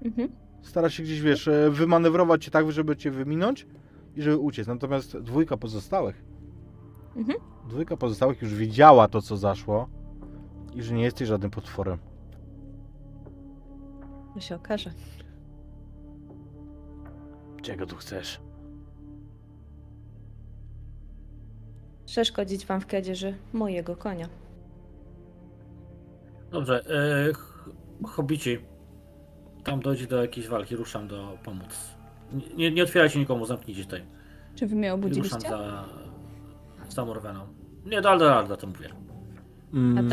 [0.05, 0.29] Mhm.
[0.61, 3.67] Stara się gdzieś, wiesz, e, wymanewrować cię tak, żeby cię wyminąć
[4.15, 4.67] i żeby uciec.
[4.67, 6.23] Natomiast dwójka pozostałych,
[7.15, 7.39] Mhm.
[7.69, 9.89] dwójka pozostałych już wiedziała to, co zaszło
[10.75, 11.97] i że nie jesteś żadnym potworem.
[14.33, 14.91] To się okaże.
[17.61, 18.41] Czego tu chcesz?
[22.05, 24.29] Przeszkodzić wam w kradzieży mojego konia.
[26.55, 26.81] Dobrze,
[27.29, 27.69] e, ch-
[28.05, 28.57] hobici.
[29.63, 31.95] Tam dojdzie do jakiejś walki, ruszam do pomóc.
[32.57, 34.03] Nie, nie otwierajcie nikomu, zamknijcie tutaj.
[34.55, 35.49] Czy wy mnie I ruszam obudziliście?
[35.49, 35.85] za,
[36.89, 37.39] za Morweną.
[37.85, 38.89] Nie, do Aldaralda to mówię.
[39.73, 40.09] Mm,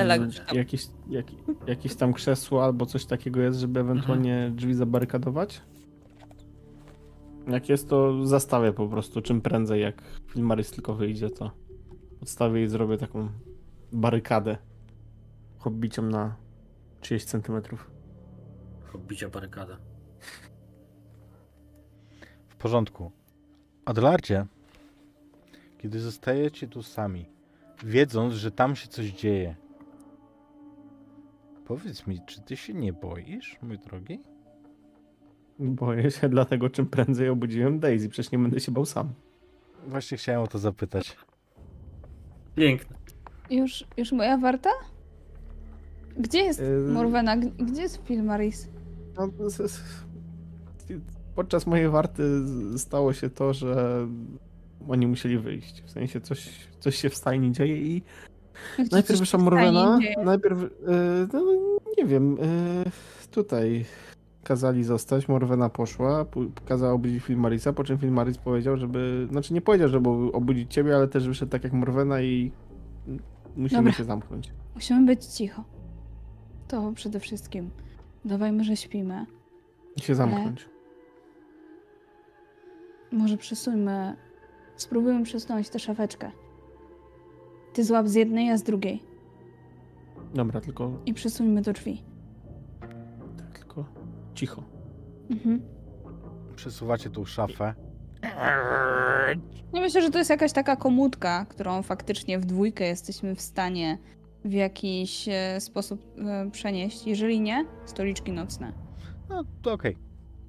[0.52, 1.27] jakieś, jak,
[1.66, 5.60] jakieś tam krzesło albo coś takiego jest, żeby ewentualnie drzwi zabarykadować?
[7.48, 11.51] Jak jest, to zastawię po prostu czym prędzej, jak Filmaris tylko wyjdzie, to
[12.23, 13.28] odstawię i zrobię taką
[13.93, 14.56] barykadę
[15.62, 16.36] hobbiciom na
[17.01, 17.90] 30 centymetrów.
[18.84, 19.76] Hobicia barykada.
[22.48, 23.10] W porządku.
[23.84, 24.47] Adelardzie,
[25.78, 27.26] kiedy zostajecie tu sami,
[27.84, 29.56] wiedząc, że tam się coś dzieje,
[31.66, 34.20] powiedz mi, czy ty się nie boisz, mój drogi?
[35.59, 39.12] Boję się dlatego, czym prędzej obudziłem Daisy, przecież nie będę się bał sam.
[39.86, 41.16] Właśnie chciałem o to zapytać.
[42.55, 42.97] Piękne.
[43.51, 44.70] Już, już moja warta?
[46.16, 46.93] Gdzie jest Yy.
[46.93, 47.36] Morwena?
[47.36, 48.68] Gdzie jest Filmaris?
[49.18, 49.28] No,
[51.34, 52.22] Podczas mojej warty
[52.76, 54.06] stało się to, że
[54.89, 55.82] oni musieli wyjść.
[55.82, 58.02] W sensie coś, coś się w stajni dzieje i
[58.76, 60.68] ci najpierw wyszła Morwena, najpierw, y,
[61.32, 61.43] no
[61.98, 63.84] nie wiem, y, tutaj
[64.44, 66.26] kazali zostać, Morwena poszła,
[66.64, 71.09] kazała obudzić Filmarisa, po czym Filmaris powiedział, żeby, znaczy nie powiedział, żeby obudzić ciebie, ale
[71.09, 72.52] też wyszedł tak jak Morwena i
[73.56, 73.93] musimy Dobra.
[73.93, 74.52] się zamknąć.
[74.74, 75.64] Musimy być cicho.
[76.73, 77.70] To przede wszystkim.
[78.24, 79.27] Dawajmy, że śpimy.
[79.97, 80.69] I się zamknąć.
[83.11, 84.16] Może przesuńmy.
[84.77, 86.31] Spróbujmy przesunąć tę szafeczkę.
[87.73, 89.03] Ty złap z jednej, a z drugiej.
[90.35, 92.03] Dobra, tylko, I przesuńmy do drzwi.
[93.39, 93.85] tak, tylko
[94.35, 94.65] cicho.
[95.31, 95.62] Mhm.
[96.57, 97.74] Przesuwacie tą szafę.
[99.73, 103.99] Ja myślę, że to jest jakaś taka komódka, którą faktycznie w dwójkę jesteśmy w stanie
[104.44, 107.06] w jakiś e, sposób e, przenieść.
[107.06, 108.73] Jeżeli nie, stoliczki nocne.
[109.28, 109.97] No to okej.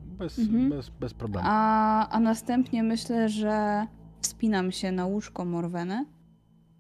[0.06, 0.70] Bez, Mhm.
[0.70, 1.48] bez, bez problemu.
[1.52, 3.88] A, a następnie myślę, że
[4.22, 6.06] wspinam się na łóżko Morweny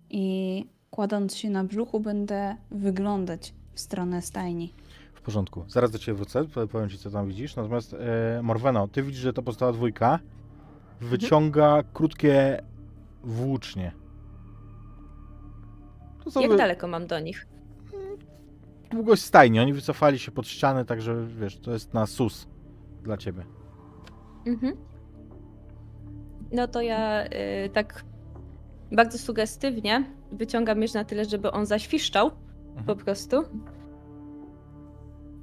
[0.09, 4.73] i kładąc się na brzuchu będę wyglądać w stronę stajni.
[5.13, 5.63] W porządku.
[5.67, 7.55] Zaraz do ciebie wrócę, po- powiem ci, co tam widzisz.
[7.55, 10.19] Natomiast e, Morweno, ty widzisz, że to pozostała dwójka.
[11.01, 12.61] Wyciąga krótkie
[13.23, 13.91] włócznie.
[16.23, 17.47] To są Jak wy- daleko mam do nich?
[18.91, 19.59] długość stajni.
[19.59, 22.47] Oni wycofali się pod ścianę, także wiesz, to jest na sus
[23.03, 23.45] dla ciebie.
[24.47, 24.77] Mhm.
[26.51, 27.29] No to ja y,
[27.73, 28.03] tak
[28.91, 32.97] bardzo sugestywnie wyciągam miecz na tyle, żeby on zaświszczał po Mhm.
[32.97, 33.43] prostu.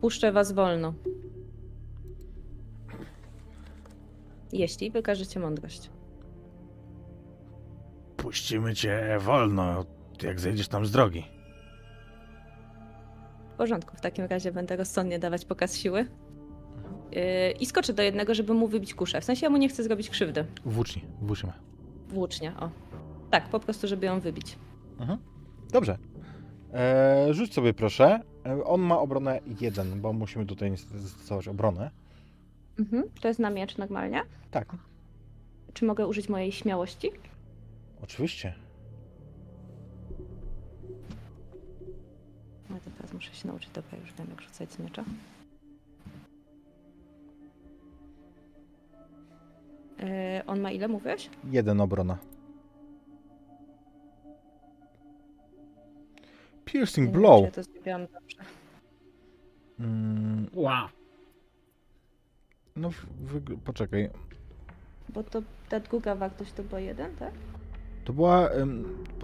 [0.01, 0.95] Puszczę was wolno.
[4.53, 5.91] Jeśli wykażecie mądrość.
[8.17, 9.85] Puścimy cię wolno,
[10.23, 11.25] jak zejdziesz tam z drogi.
[13.55, 16.07] W porządku, w takim razie będę rozsądnie dawać pokaz siły.
[17.13, 17.21] Yy,
[17.61, 19.21] I skoczę do jednego, żeby mu wybić kuszę.
[19.21, 20.45] W sensie ja mu nie chcę zrobić krzywdy.
[20.65, 21.53] Włócznie, włócznie.
[22.09, 22.71] Włócznia, o.
[23.31, 24.57] Tak, po prostu, żeby ją wybić.
[25.01, 25.19] Mhm.
[25.73, 25.99] Dobrze.
[26.73, 28.21] E, rzuć sobie proszę.
[28.47, 31.91] E, on ma obronę 1, bo musimy tutaj niestety zastosować obronę.
[32.79, 33.05] Mhm.
[33.21, 34.23] To jest na miecz normalnie.
[34.51, 34.77] Tak,
[35.75, 37.11] Czy mogę użyć mojej śmiałości?
[38.03, 38.55] oczywiście.
[43.11, 45.05] Teraz muszę się nauczyć, dobra, już wiem jak rzucać z miecza.
[49.99, 51.31] Yy, on ma ile, mówiłeś?
[51.51, 52.19] Jeden obrona.
[56.65, 57.41] Piercing Nie wiem, blow.
[57.41, 58.37] czy Ja to zrobiłam dobrze.
[59.81, 60.89] Mm, Wow.
[62.77, 62.91] no,
[63.65, 64.11] poczekaj.
[65.09, 67.33] Bo to ta druga wartość to była jeden, tak?
[68.11, 68.49] To była.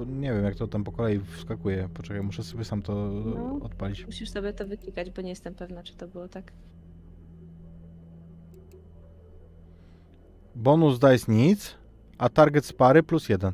[0.06, 1.88] nie wiem, jak to tam po kolei wskakuje.
[1.94, 2.92] Poczekaj, muszę sobie sam to
[3.24, 3.58] No.
[3.62, 4.06] odpalić.
[4.06, 6.52] Musisz sobie to wyklikać, bo nie jestem pewna, czy to było tak.
[10.54, 11.74] Bonus dice nic,
[12.18, 13.52] a target z pary plus jeden.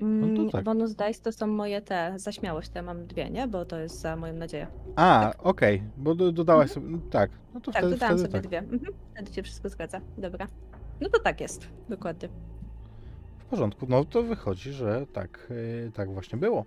[0.00, 0.64] Mm, No to tak.
[0.64, 3.48] Bonus dice to są moje te, za śmiałość, te mam dwie, nie?
[3.48, 4.66] Bo to jest za moją nadzieję.
[4.96, 6.86] A, okej, bo do, dodałaś sobie.
[6.88, 8.48] no Tak, no to Tak, wtedy, dodałam wtedy sobie tak.
[8.48, 8.58] dwie.
[8.58, 8.94] Mhm.
[9.14, 10.00] Wtedy się wszystko zgadza.
[10.18, 10.46] Dobra.
[11.00, 12.28] No to tak jest, dokładnie.
[13.50, 15.48] Porządku, no to wychodzi, że tak,
[15.86, 16.64] e, tak właśnie było.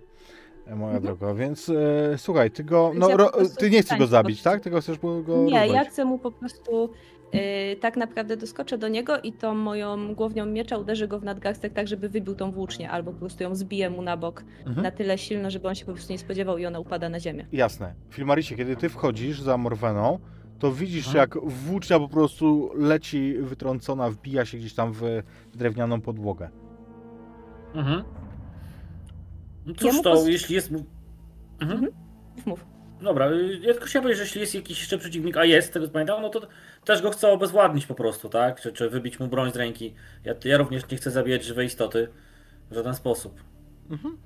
[0.66, 1.02] e, Moja Mhm.
[1.16, 2.88] droga, więc e, słuchaj, ty go.
[2.90, 4.52] Więc No, ja ro, ty nie chcesz go zabić, tak?
[4.52, 4.64] prostu.
[4.64, 6.90] Tylko chcesz go Nie, ja chcę mu po prostu
[7.32, 7.40] yy,
[7.80, 11.88] tak naprawdę doskoczę do niego i tą moją głownią miecza uderzę go w nadgarstek tak,
[11.88, 14.82] żeby wybił tą włócznię, albo po prostu ją zbiję mu na bok Mhm.
[14.82, 17.46] na tyle silno, żeby on się po prostu nie spodziewał i ona upada na ziemię.
[17.52, 17.94] Jasne.
[18.10, 20.18] Filmaricie, kiedy ty wchodzisz za Morweną,
[20.58, 25.02] to widzisz, jak włócznia po prostu leci wytrącona, wbija się gdzieś tam w
[25.54, 26.48] drewnianą podłogę.
[27.74, 28.04] Mhm.
[29.66, 30.72] No Ja cóż mu to, jeśli jest...
[31.60, 31.80] Mhm.
[32.36, 32.66] Mów, Mów.
[33.02, 35.86] Dobra, y, ja tylko chciałem powiedzieć, że jeśli jest jakiś jeszcze przeciwnik, a jest, tego
[35.86, 36.40] co pamiętam, no to
[36.84, 38.60] też go chcę obezwładnić po prostu, tak?
[38.60, 39.94] Czy, czy wybić mu broń z ręki.
[40.24, 42.08] Ja, ja również nie chcę zabijać żywej istoty
[42.70, 43.40] w żaden sposób.
[43.90, 44.18] Mhm.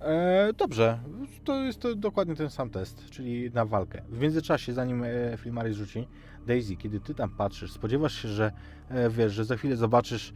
[0.00, 0.98] E, dobrze,
[1.44, 4.02] to jest to dokładnie ten sam test, czyli na walkę.
[4.08, 6.08] W międzyczasie, zanim e, Filmaris rzuci,
[6.46, 8.52] Daisy, kiedy ty tam patrzysz, spodziewasz się, że
[8.88, 10.32] e, wiesz, że za chwilę zobaczysz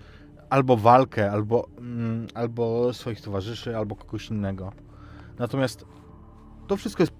[0.51, 4.73] albo walkę, albo, mm, albo swoich towarzyszy, albo kogoś innego.
[5.39, 5.85] Natomiast
[6.67, 7.13] to wszystko jest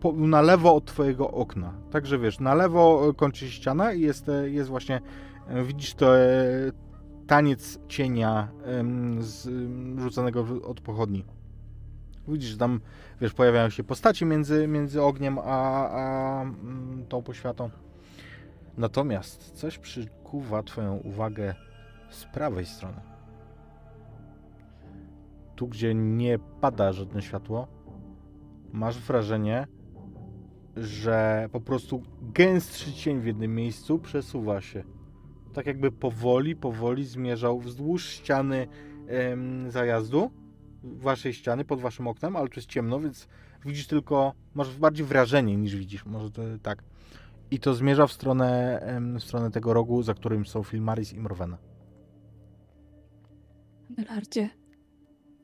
[0.00, 1.72] po, na lewo od twojego okna.
[1.90, 5.00] Także wiesz, na lewo e, kończy się ściana i jest, e, jest właśnie,
[5.48, 6.30] e, widzisz to e,
[7.26, 9.48] taniec cienia em, z,
[10.00, 11.24] rzucanego od pochodni.
[12.28, 12.80] Widzisz, tam,
[13.20, 17.70] wiesz, pojawiają się postaci między, między ogniem a, a mm, tą poświatą.
[18.76, 21.54] Natomiast coś przykuwa twoją uwagę
[22.12, 23.00] z prawej strony.
[25.56, 27.68] Tu, gdzie nie pada żadne światło,
[28.72, 29.66] masz wrażenie,
[30.76, 34.84] że po prostu gęstszy cień w jednym miejscu przesuwa się.
[35.52, 38.68] Tak jakby powoli, powoli zmierzał wzdłuż ściany
[39.06, 40.30] em, zajazdu,
[40.82, 43.28] waszej ściany, pod waszym oknem, ale tu jest ciemno, więc
[43.64, 46.84] widzisz tylko, masz bardziej wrażenie niż widzisz, może to tak.
[47.50, 48.80] I to zmierza w stronę,
[49.20, 51.58] w stronę tego rogu, za którym są Filmaris i Morwena.
[53.98, 54.50] Adelardzie,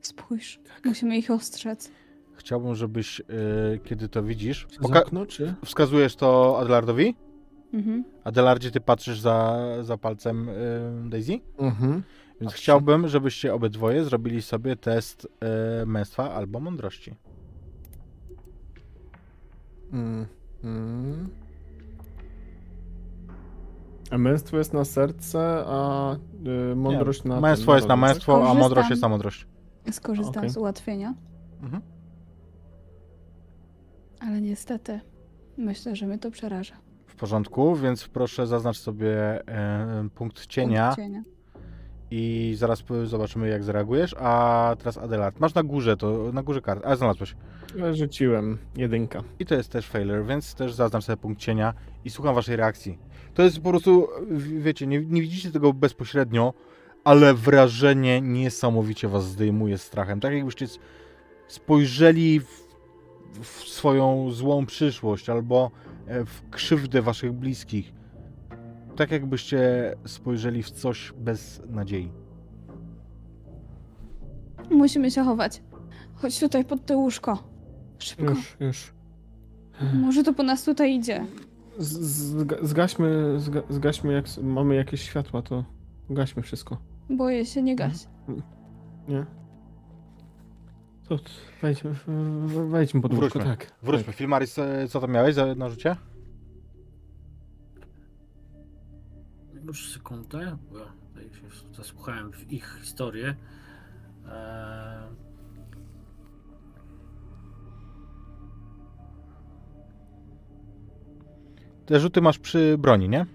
[0.01, 1.91] spójrz, musimy ich ostrzec.
[2.35, 3.23] Chciałbym, żebyś, e,
[3.83, 5.55] kiedy to widzisz, poka- okno, czy?
[5.65, 7.15] wskazujesz to Adelardowi?
[7.73, 8.03] Mhm.
[8.23, 11.39] Adelardzie, ty patrzysz za, za palcem em, Daisy?
[11.57, 11.91] Mhm.
[12.41, 12.57] Więc Patrzę.
[12.57, 15.27] chciałbym, żebyście obydwoje zrobili sobie test
[15.81, 17.15] e, męstwa albo mądrości.
[19.93, 20.25] Mm.
[20.63, 21.29] Mm.
[24.11, 26.15] A męstwo jest na serce, a
[26.71, 27.41] y, mądrość Nie, na.
[27.41, 29.47] Męstwo jest na męstwo, a mądrość jest na mądrość.
[29.91, 30.49] Skorzystam Okej.
[30.49, 31.13] z ułatwienia,
[31.61, 31.81] Mhm.
[34.19, 34.99] ale niestety
[35.57, 36.75] myślę, że mnie to przeraża.
[37.07, 41.23] W porządku, więc proszę zaznacz sobie e, punkt cienia Punkt cienia.
[42.11, 44.15] I zaraz zobaczymy jak zareagujesz.
[44.19, 45.39] A teraz Adelard.
[45.39, 46.85] Masz na górze to, na górze kart.
[46.85, 47.35] A znalazłeś.
[47.93, 49.23] Rzuciłem jedynka.
[49.39, 51.73] I to jest też failure, więc też zaznacz sobie punkt cienia
[52.05, 52.97] i słucham waszej reakcji.
[53.33, 54.07] To jest po prostu,
[54.59, 56.53] wiecie, nie, nie widzicie tego bezpośrednio,
[57.03, 60.19] ale wrażenie niesamowicie was zdejmuje strachem.
[60.19, 60.67] Tak jakbyście
[61.47, 62.69] spojrzeli w,
[63.41, 65.71] w swoją złą przyszłość albo
[66.07, 67.98] e, w krzywdę waszych bliskich.
[68.99, 72.11] Tak jakbyście spojrzeli w coś bez nadziei.
[74.71, 75.63] Musimy się chować.
[76.15, 77.43] Chodź tutaj pod te łóżko.
[77.99, 78.23] Szybko.
[78.23, 78.93] Już, już.
[79.93, 81.25] Może to po nas tutaj idzie.
[81.77, 81.97] Z,
[82.61, 85.63] zgaśmy, zga, zgaśmy jak mamy jakieś światła, to
[86.09, 86.77] gaśmy wszystko.
[87.09, 88.07] Boję się, nie gaś.
[89.07, 89.25] Nie?
[91.09, 91.19] To
[91.61, 91.95] wejdźmy,
[92.69, 93.51] wejdźmy pod łóżko, Wróćmy.
[93.51, 93.71] tak.
[93.83, 94.13] Wróćmy.
[94.13, 95.69] Filmaris, e, co tam miałeś za na
[99.69, 103.35] Już sekundę, bo ja tutaj się zasłuchałem w ich historię.
[104.25, 105.09] Eee...
[111.85, 113.25] Te rzuty masz przy broni, nie?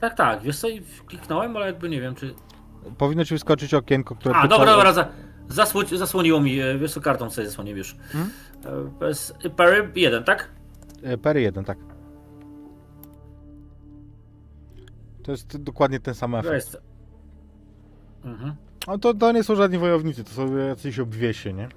[0.00, 0.42] Tak, tak.
[0.42, 0.68] Wiesz co,
[1.06, 2.34] kliknąłem, ale jakby nie wiem, czy...
[2.98, 4.34] Powinno ci wyskoczyć okienko, które...
[4.34, 5.08] A, dobra, dobra, za...
[5.48, 5.82] Zasło...
[5.84, 7.96] zasłoniło mi, e, wiesz co, kartą sobie zasłoniłem już.
[8.12, 8.30] Hmm?
[8.64, 9.34] E, bez...
[9.56, 10.50] Per 1, tak?
[11.02, 11.93] E, per 1, tak.
[15.24, 16.54] To jest dokładnie ten sam To efekt.
[16.54, 16.76] jest...
[18.24, 18.54] Mhm,
[18.86, 21.68] No to, to nie są żadni wojownicy, to są jacyś obwiesie, nie?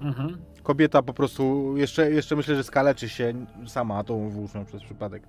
[0.00, 0.38] mhm.
[0.62, 5.22] Kobieta po prostu, jeszcze, jeszcze myślę, że skaleczy się sama tą włócznią przez przypadek.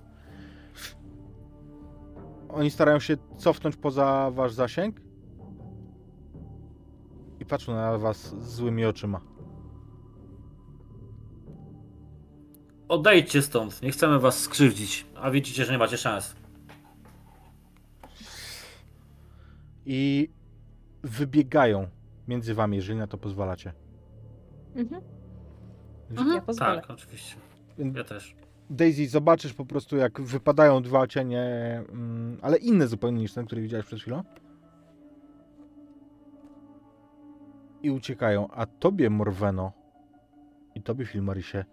[2.48, 4.96] Oni starają się cofnąć poza wasz zasięg
[7.40, 9.20] i patrzą na was złymi oczyma.
[12.88, 16.34] Odejdźcie stąd, nie chcemy was skrzywdzić, a widzicie, że nie macie szans.
[19.92, 20.28] I
[21.02, 21.86] wybiegają
[22.28, 23.72] między wami, jeżeli na to pozwalacie.
[24.74, 25.02] Mhm.
[26.10, 26.80] Mhm, Ja pozwolę.
[26.80, 27.36] Tak, oczywiście.
[27.94, 28.34] Ja też.
[28.70, 31.42] Daisy, zobaczysz po prostu, jak wypadają dwa cienie,
[31.92, 34.22] mm, ale inne zupełnie niż ten, który widziałeś przed chwilą.
[37.82, 38.48] I uciekają.
[38.50, 39.72] A tobie, Morweno,
[40.74, 41.64] i tobie, Filmarisie,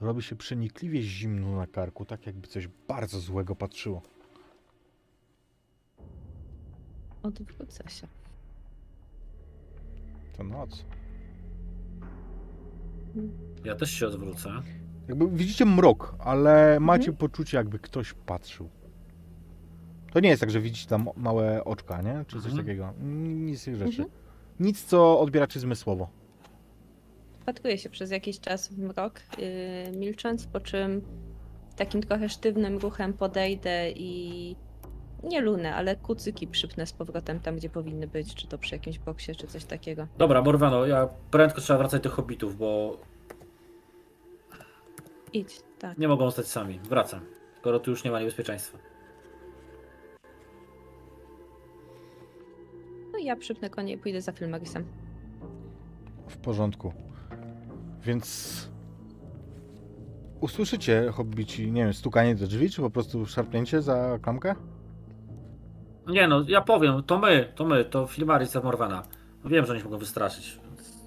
[0.00, 4.02] robi się przenikliwie zimno na karku, tak jakby coś bardzo złego patrzyło.
[7.26, 8.06] Odwrócę się.
[10.36, 10.84] To noc.
[13.64, 14.50] Ja też się odwrócę.
[15.08, 18.68] Jakby widzicie mrok, ale macie poczucie, jakby ktoś patrzył.
[20.12, 22.24] To nie jest tak, że widzicie tam małe oczka, nie?
[22.26, 22.66] Czy coś Mhm.
[22.66, 22.92] takiego.
[23.00, 24.02] Nic z tych rzeczy.
[24.02, 24.08] Mhm.
[24.60, 26.08] Nic, co odbieracie zmysłowo.
[27.40, 31.02] Wpatruję się przez jakiś czas w mrok, yy, milcząc, po czym
[31.76, 34.56] takim trochę sztywnym ruchem podejdę i
[35.26, 38.98] nie lunę, ale kucyki przypnę z powrotem tam, gdzie powinny być, czy to przy jakimś
[38.98, 40.06] boksie, czy coś takiego.
[40.18, 42.98] Dobra, Morwano, ja prędko trzeba wracać do hobbitów, bo
[45.32, 45.98] Idź, tak.
[45.98, 46.80] nie mogą zostać sami.
[46.88, 47.20] Wracam,
[47.56, 48.78] skoro tu już nie ma niebezpieczeństwa.
[53.12, 54.84] No i ja przypnę konie i pójdę za Filmarisem.
[56.28, 56.92] W porządku.
[58.02, 58.68] Więc
[60.40, 64.54] usłyszycie, hobbici, nie wiem, stukanie do drzwi, czy po prostu szarpnięcie za klamkę?
[66.06, 69.02] Nie no, ja powiem, to my, to my, to Filmaris Morwana.
[69.44, 70.60] Wiem, że oni się mogą wystraszyć.
[70.64, 71.06] więc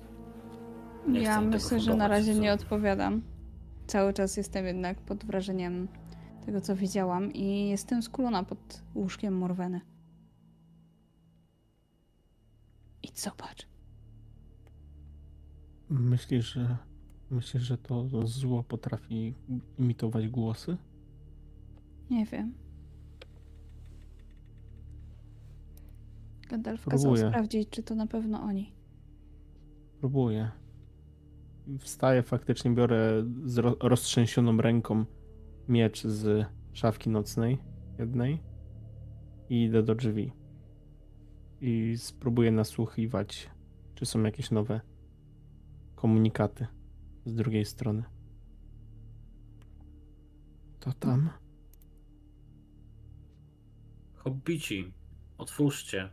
[1.08, 2.40] Nie chcę ja im tego myślę, że na fundować, razie co?
[2.40, 3.22] nie odpowiadam.
[3.88, 5.88] Cały czas jestem jednak pod wrażeniem
[6.46, 9.82] tego, co widziałam i jestem skulona pod łóżkiem Morweny.
[13.04, 13.68] Idź zobacz.
[15.90, 16.78] Myślisz, że
[17.32, 19.34] myślisz, że to zło potrafi
[19.80, 20.78] imitować głosy?
[22.10, 22.54] Nie wiem.
[26.50, 27.30] Gandalf kazał Próbuję.
[27.30, 28.74] sprawdzić, czy to na pewno oni.
[30.00, 30.52] Próbuję.
[31.80, 35.06] Wstaję, faktycznie biorę z ro- roztrzęsioną ręką
[35.68, 37.58] miecz z szafki nocnej
[38.00, 38.40] jednej
[39.50, 40.32] i idę do drzwi.
[41.62, 43.50] I spróbuję nasłuchiwać,
[43.96, 44.82] czy są jakieś nowe
[45.96, 46.68] komunikaty
[47.26, 48.04] z drugiej strony.
[50.80, 51.30] To tam?
[54.16, 54.94] Hobbici,
[55.38, 56.10] otwórzcie.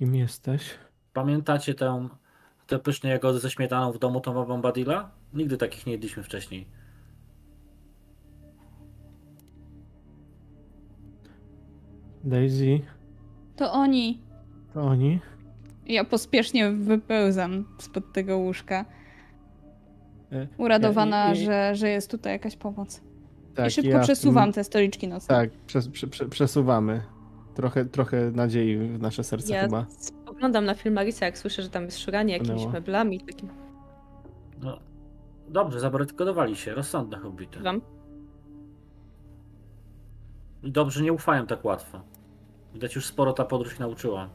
[0.00, 0.62] Kim jesteś?
[1.12, 2.08] Pamiętacie tę,
[2.66, 5.10] te pyszne jagody ze śmietaną w domu Toma Bombadilla?
[5.34, 6.66] Nigdy takich nie jedliśmy wcześniej.
[12.24, 12.80] Daisy?
[13.56, 14.20] To oni!
[14.74, 15.20] To oni?
[15.86, 18.84] Ja pospiesznie wypełzam spod tego łóżka.
[20.32, 23.00] E, Uradowana, ja- ja- że, że jest tutaj jakaś pomoc.
[23.54, 25.34] Tak, I szybko ja przesuwam tym- te stoliczki nocne.
[25.34, 27.02] Tak, przes, prze, prze, przesuwamy.
[27.54, 29.86] Trochę, trochę nadziei w nasze serce Ja chyba.
[29.90, 33.20] spoglądam na Filmarisa, jak słyszę, że tam jest szuranie jakimiś meblami.
[33.20, 33.48] Takim.
[34.62, 34.78] No,
[35.48, 37.60] dobrze, zabarykadowali się, rozsądne hobbity.
[37.60, 37.80] Wam.
[40.62, 42.00] Dobrze, nie ufają tak łatwo.
[42.74, 44.28] Widać już sporo ta podróż nauczyła.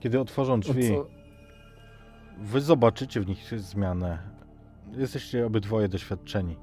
[0.00, 0.90] Kiedy otworzą drzwi,
[2.38, 4.18] wy zobaczycie w nich zmianę.
[4.92, 6.56] Jesteście obydwoje doświadczeni.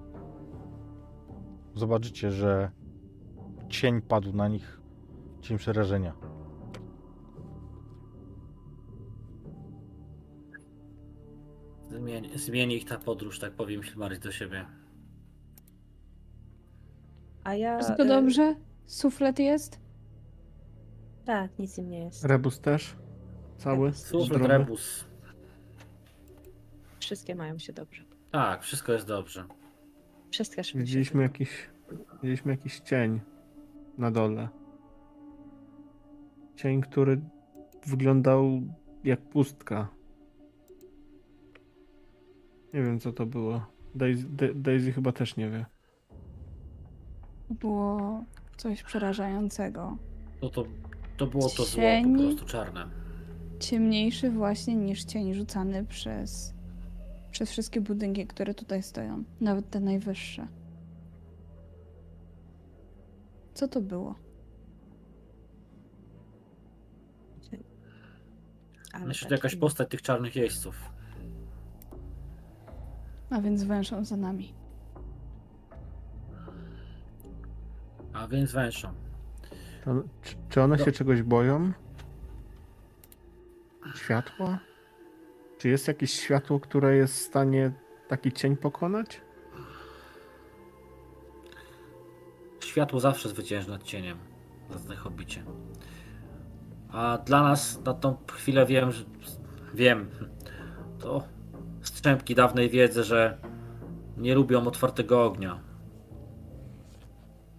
[1.76, 2.72] Zobaczycie, że
[3.70, 4.82] cień padł na nich,
[5.42, 6.14] cień przerażenia.
[11.90, 14.66] Zmieni, zmieni ich ta podróż, tak powiem Filmaris do siebie.
[17.44, 17.78] A ja...
[17.80, 18.56] Wszystko y, dobrze?
[18.86, 19.80] Suflet jest?
[21.26, 22.26] Tak, nic im nie jest.
[22.26, 22.96] Rebus też?
[23.58, 23.94] Cały?
[23.94, 24.48] Super Zdrowy?
[24.48, 25.06] rebus.
[27.00, 28.04] Wszystkie mają się dobrze.
[28.32, 29.46] Tak, wszystko jest dobrze.
[30.32, 30.86] Przestraszymy się.
[30.86, 31.50] Widzieliśmy jakiś,
[32.14, 33.20] widzieliśmy jakiś cień
[33.98, 34.50] na dole.
[36.56, 37.22] Cień, który
[37.86, 38.62] wyglądał
[39.04, 39.88] jak pustka.
[42.74, 43.66] Nie wiem, co to było.
[43.96, 45.66] Daisy, Da- Daisy chyba też nie wie.
[47.50, 48.24] Było
[48.58, 49.98] coś przerażającego.
[50.42, 50.66] No to,
[51.18, 52.14] to było to zło Cień.
[52.18, 52.90] po prostu czarne.
[53.60, 56.54] Ciemniejszy właśnie niż cień rzucany przez,
[57.32, 59.24] przez wszystkie budynki, które tutaj stoją.
[59.42, 60.48] Nawet te najwyższe.
[63.54, 64.16] Co to było?
[68.94, 70.76] Ale Myślę, że taki- jakaś postać tych czarnych jeźdźców.
[73.30, 74.54] A więc węszą za nami.
[78.14, 78.94] A więc węszą.
[79.86, 80.86] To, czy, czy one No.
[80.86, 81.72] się czegoś boją?
[83.96, 84.60] Światła?
[85.62, 87.72] Czy jest jakieś światło, które jest w stanie
[88.08, 89.22] taki cień pokonać?
[92.66, 94.18] Światło zawsze zwycięży nad cieniem.
[94.70, 95.44] Zacny hobbicie.
[96.92, 99.06] A dla nas na tą chwilę wiem, że
[99.74, 100.10] wiem.
[101.00, 101.24] To
[101.82, 103.38] strzępki dawnej wiedzy, że
[104.18, 105.60] nie lubią otwartego ognia.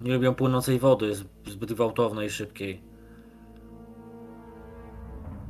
[0.00, 1.14] Nie lubią płynącej wody
[1.46, 2.82] zbyt gwałtownej i szybkiej.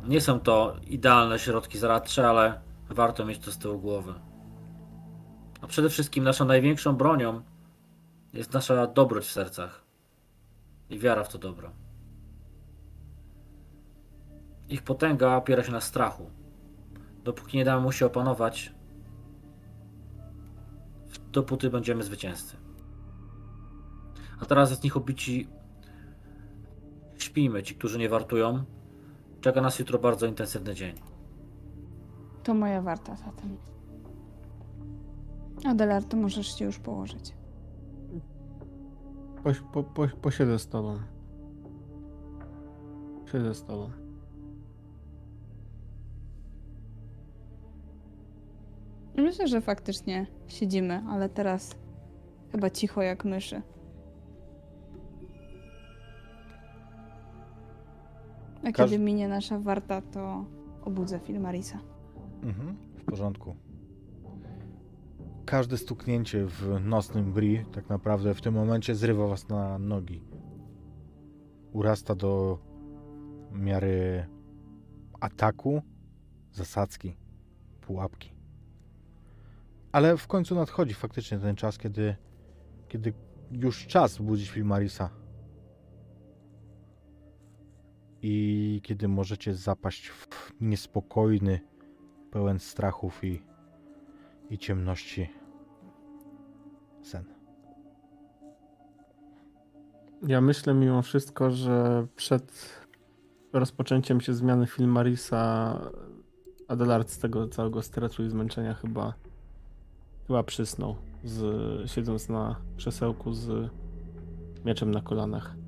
[0.05, 2.61] Nie są to idealne środki zaradcze, ale
[2.91, 4.15] warto mieć to z tyłu głowy.
[5.61, 7.43] A przede wszystkim naszą największą bronią
[8.33, 9.85] jest nasza dobroć w sercach
[10.91, 11.70] i wiara w to dobro.
[14.69, 16.31] Ich potęga opiera się na strachu.
[17.24, 18.73] Dopóki nie damy mu się opanować,
[21.33, 22.57] dopóty będziemy zwycięzcy.
[24.41, 25.49] A teraz jest nich obici.
[27.19, 28.65] Śpijmy, ci, którzy nie wartują.
[29.43, 30.94] Czeka nas jutro bardzo intensywny dzień.
[32.43, 33.56] To moja warta zatem.
[35.64, 37.35] Adelar, to możesz się już położyć.
[39.44, 40.98] Poś, po, po, posiedzę z tobą.
[43.32, 43.90] Siedzę z tobą.
[49.16, 51.74] Myślę, że faktycznie siedzimy, ale teraz
[52.52, 53.62] chyba cicho jak myszy.
[58.64, 60.44] A Każ- kiedy minie nasza warta, to
[60.84, 61.78] obudzę Filmarisa.
[62.43, 63.56] Mhm, w porządku.
[65.44, 70.22] Każde stuknięcie w nocnym bri tak naprawdę w tym momencie zrywa was na nogi.
[71.72, 72.59] Urasta do
[73.52, 74.26] miary
[75.20, 75.82] ataku,
[76.52, 77.16] zasadzki,
[77.80, 78.32] pułapki.
[79.93, 82.16] Ale w końcu nadchodzi faktycznie ten czas, kiedy,
[82.89, 83.12] kiedy
[83.52, 85.10] już czas budzić Filmarisa.
[88.23, 90.28] I kiedy możecie zapaść w
[90.61, 91.61] niespokojny,
[92.31, 93.43] pełen strachów i,
[94.51, 95.28] i ciemności
[97.03, 97.24] sen.
[100.27, 102.77] Ja myślę mimo wszystko, że przed
[103.53, 105.78] rozpoczęciem się zmiany Filmarisa
[106.69, 109.15] Adelard z tego całego stresu i zmęczenia chyba
[110.27, 113.70] chyba przysnął, z, siedząc na krzesełku z
[114.65, 115.61] mieczem na kolanach.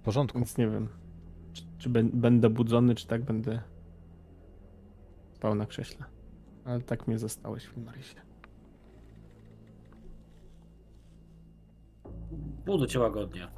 [0.00, 0.38] W porządku.
[0.38, 0.88] Więc nie wiem,
[1.52, 3.62] czy, czy bę- będę budzony, czy tak będę
[5.32, 6.06] spał na krześle.
[6.64, 8.20] Ale tak mnie zostałeś, Filmarisie.
[12.66, 13.48] Budzę cię łagodnie.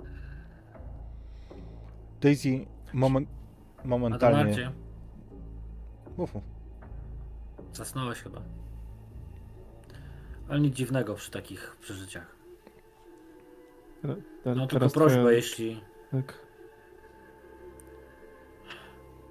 [2.21, 3.29] Daisy moment,
[3.85, 4.73] momentalnie...
[6.17, 6.45] Mów, mów.
[7.73, 8.43] zasnąłeś chyba.
[10.49, 12.37] Ale nic dziwnego przy takich przeżyciach.
[14.45, 15.81] No tylko prośbę, twoja- jeśli...
[16.13, 16.39] Tak.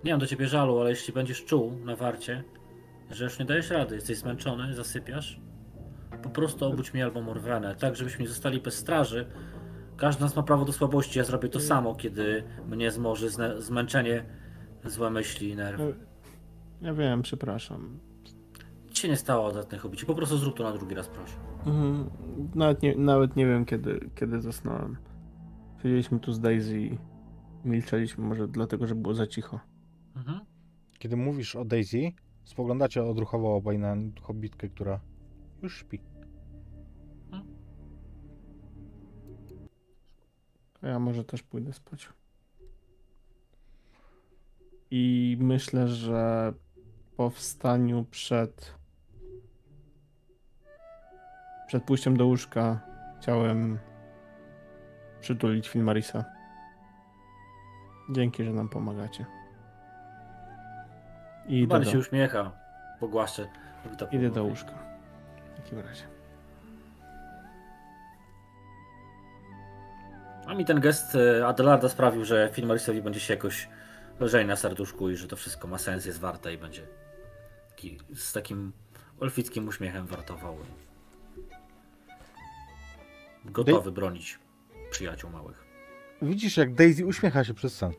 [0.04, 2.44] Nie mam do ciebie żalu, ale jeśli będziesz czuł na warcie,
[3.12, 5.40] że już nie dajesz rady, jesteś zmęczony, zasypiasz,
[6.24, 9.26] po prostu obudź mnie albo Morwenę, tak żebyśmy nie zostali bez straży.
[9.98, 14.26] Każdy z nas ma prawo do słabości, ja zrobię to samo, kiedy mnie zmoży zmęczenie,
[14.86, 15.96] złe myśli i nerwy.
[16.82, 18.00] Ja wiem, przepraszam.
[18.88, 21.34] Nic się nie stało odetnych hobici, po prostu zrób to na drugi raz, proszę.
[21.66, 22.10] Mhm.
[22.56, 24.98] Nawet, nie, nawet nie wiem, kiedy, kiedy zasnąłem.
[25.82, 26.98] Siedzieliśmy tu z Daisy i
[27.66, 29.60] milczeliśmy, może dlatego, że było za cicho.
[30.16, 30.40] Mhm.
[31.00, 32.12] Kiedy mówisz o Daisy,
[32.44, 35.00] spoglądacie odruchowo obaj na hobbitkę, która
[35.62, 36.00] już śpi.
[40.82, 42.10] A Ja może też pójdę spać.
[44.92, 46.54] I myślę, że
[47.18, 48.76] po wstaniu przed
[51.68, 52.82] przed pójściem do łóżka
[53.20, 53.80] chciałem
[55.22, 56.26] przytulić Filmarisa.
[58.10, 59.26] Dzięki, że nam pomagacie.
[61.48, 62.52] I idę Bardziej do, się uśmiecha,
[63.00, 63.48] pogłaszczę.
[64.12, 64.72] Idę do łóżka.
[65.54, 66.04] W takim razie.
[70.48, 73.70] A mi ten gest e, Adelarda sprawił, że Filmarisowi będzie się jakoś
[74.20, 76.88] lżej na serduszku i że to wszystko ma sens, jest warte i będzie
[77.70, 78.74] taki, z takim
[79.20, 80.58] olfickim uśmiechem wartował.
[83.46, 84.40] Gotowy bronić
[84.92, 85.66] przyjaciół małych.
[86.22, 87.92] Widzisz, jak Daisy uśmiecha się przez sen.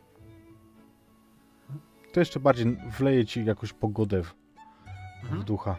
[2.13, 5.43] To jeszcze bardziej wleje ci jakąś pogodę w, w Mhm.
[5.45, 5.77] ducha.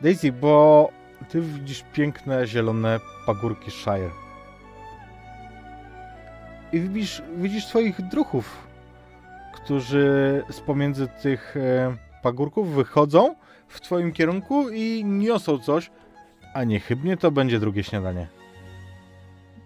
[0.00, 0.88] Daisy, bo
[1.28, 4.10] ty widzisz piękne, zielone pagórki Shire.
[6.72, 8.66] I widzisz, widzisz swoich druhów,
[9.54, 13.34] którzy z pomiędzy tych e, pagórków wychodzą
[13.68, 15.90] w twoim kierunku i niosą coś,
[16.54, 18.26] a niechybnie to będzie drugie śniadanie.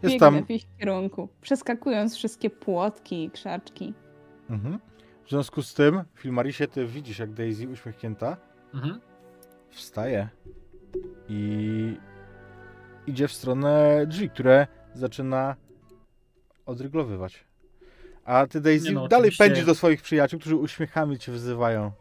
[0.03, 3.95] Jest Biegnę tam w ich kierunku, przeskakując wszystkie płotki i krzaczki.
[4.51, 4.79] Mhm.
[5.27, 8.37] W związku z tym, Filmarisie, ty widzisz, jak Daisy uśmiechnięta
[8.75, 9.01] Mhm.
[9.71, 10.29] wstaje
[11.29, 11.97] i
[13.07, 15.57] idzie w stronę drzwi, które zaczyna
[16.67, 17.45] odryglowywać.
[18.25, 21.93] A ty, Daisy, no, dalej oczywiście- pędzisz do swoich przyjaciół, którzy uśmiechami cię wzywają.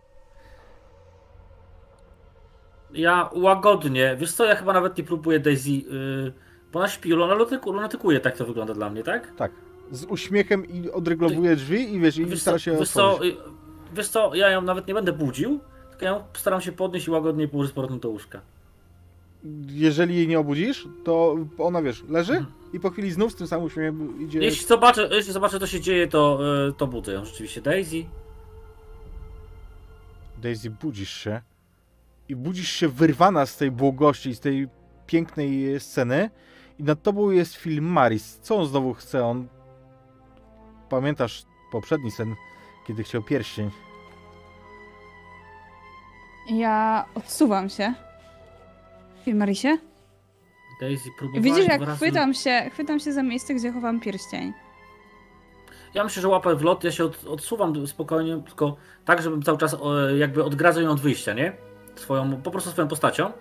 [2.93, 6.33] Ja łagodnie, wiesz co, ja chyba nawet nie próbuję Daisy, yy,
[6.73, 9.35] ona śpi, lunatyku, lunatykuje, tak to wygląda dla mnie, tak?
[9.35, 9.51] Tak.
[9.91, 13.19] Z uśmiechem i odryglowuje drzwi i wiesz, i Wiesz stara się wiesz, co,
[13.95, 17.11] wiesz co, ja ją nawet nie będę budził, tylko ja ją staram się podnieść i
[17.11, 18.41] łagodnie położyć z powrotem do łóżka.
[19.67, 22.53] Jeżeli jej nie obudzisz, to ona, wiesz, leży Mhm.
[22.73, 24.39] i po chwili znów z tym samym uśmiechem idzie...
[24.39, 27.61] Jeśli zobaczę, jeśli zobaczę co się dzieje, to, yy, to budzę ją rzeczywiście.
[27.61, 28.05] Daisy,
[30.41, 31.41] Daisy, budzisz się
[32.29, 34.67] i budzisz się wyrwana z tej błogości, z tej
[35.07, 36.29] pięknej sceny
[36.79, 38.39] i nad tobą jest film Maris.
[38.39, 39.25] Co on znowu chce?
[39.25, 39.47] On...
[40.89, 42.35] Pamiętasz poprzedni sen,
[42.87, 43.71] kiedy chciał pierścień?
[46.49, 47.93] Ja odsuwam się.
[49.25, 49.77] Filmarisie?
[50.81, 54.53] Daisy próbowała Widzisz, jak razy- chwytam się, chwytam się za miejsce, gdzie chowam pierścień.
[55.93, 58.75] Ja myślę, że łapę w lot, ja się od, odsuwam spokojnie, tylko
[59.05, 59.75] tak, żebym cały czas
[60.17, 61.53] jakby odgradzał ją od wyjścia, nie?
[61.95, 63.31] Swoją, po prostu swoją postacią.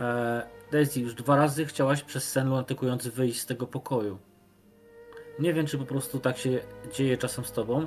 [0.00, 4.18] E, Daisy, już dwa razy chciałaś przez sen lunatykujący wyjść z tego pokoju.
[5.38, 6.60] Nie wiem, czy po prostu tak się
[6.92, 7.86] dzieje czasem z tobą,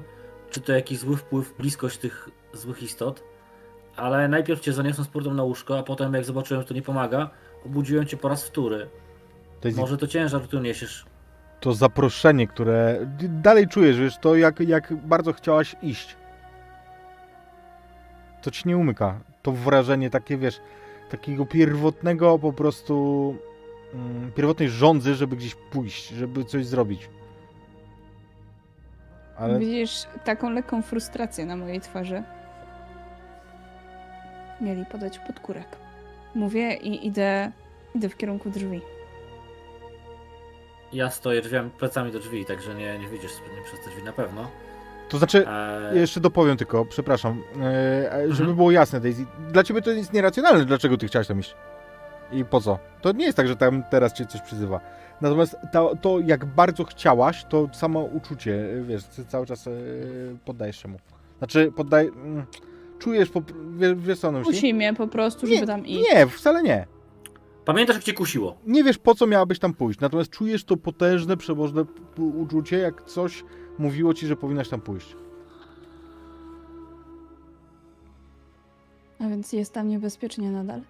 [0.50, 3.24] czy to jakiś zły wpływ, bliskość tych złych istot,
[3.96, 6.82] ale najpierw cię zaniosłem z powrotem na łóżko, a potem jak zobaczyłem, że to nie
[6.82, 7.30] pomaga,
[7.66, 8.90] obudziłem cię po raz wtóry.
[9.62, 11.06] Daisy, Może to ciężar, który niesiesz.
[11.60, 16.16] to zaproszenie, które dalej czujesz, wiesz, to jak, jak bardzo chciałaś iść.
[18.42, 19.20] To ci nie umyka.
[19.42, 20.60] To wrażenie takie, wiesz,
[21.12, 23.36] takiego pierwotnego po prostu
[23.94, 27.10] mm, pierwotnej żądzy, żeby gdzieś pójść, żeby coś zrobić.
[29.38, 32.24] Ale Widzisz taką lekką frustrację na mojej twarzy.
[34.62, 35.78] Mieli podać podkórek.
[36.36, 37.52] Mówię i idę,
[37.96, 38.82] idę w kierunku drzwi.
[40.94, 44.14] Ja stoję drzwiami, plecami do drzwi, także nie, nie widzisz mnie przez te drzwi na
[44.14, 44.52] pewno.
[45.12, 48.56] To znaczy, Eee, jeszcze dopowiem tylko, przepraszam, e, żeby Mhm.
[48.56, 49.26] było jasne, Daisy.
[49.52, 51.56] Dla ciebie to jest nieracjonalne, dlaczego ty chciałaś tam iść.
[52.32, 52.80] I po co?
[53.02, 54.80] To nie jest tak, że tam teraz cię coś przyzywa.
[55.22, 59.72] Natomiast to, to jak bardzo chciałaś, to samo uczucie, e, wiesz, ty cały czas e,
[60.46, 60.98] poddajesz się mu.
[61.38, 62.08] Znaczy, poddaj...
[62.08, 62.46] mm,
[63.00, 63.42] Czujesz, po,
[63.78, 64.54] wiesz, wiesz co on myśli?
[64.54, 66.10] Musi mnie po prostu, żeby tam iść.
[66.14, 66.88] Nie, wcale nie.
[67.66, 68.56] Pamiętasz, jak cię kusiło?
[68.66, 70.00] Nie wiesz, po co miałabyś tam pójść.
[70.00, 73.44] Natomiast czujesz to potężne, przemożne p- uczucie, jak coś
[73.80, 75.16] mówiło ci, że powinnaś tam pójść.
[79.20, 80.82] A więc jest tam niebezpiecznie nadal.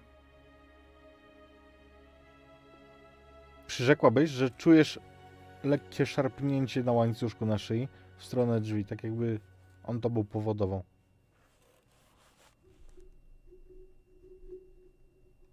[3.66, 5.00] Przyrzekłabyś, że czujesz
[5.64, 9.40] lekkie szarpnięcie na łańcuszku na szyi w stronę drzwi, tak jakby
[9.84, 10.82] on to był powodował.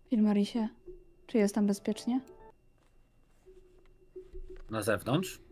[0.10, 0.68] Filmarisie,
[1.28, 2.22] czy jest tam bezpiecznie?
[4.70, 5.49] Na zewnątrz?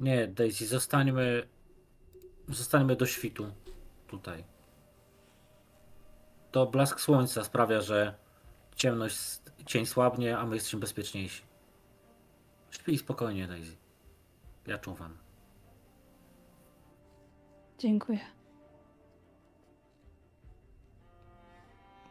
[0.00, 1.48] Nie, Daisy, zostańmy.
[2.48, 3.52] Zostańmy do świtu.
[4.06, 4.44] Tutaj.
[6.50, 8.14] To blask słońca sprawia, że
[8.76, 11.42] ciemność, cień słabnie, a my jesteśmy bezpieczniejsi.
[12.70, 13.76] Śpij spokojnie, Daisy.
[14.66, 15.16] Ja czuwam.
[17.78, 18.20] Dziękuję.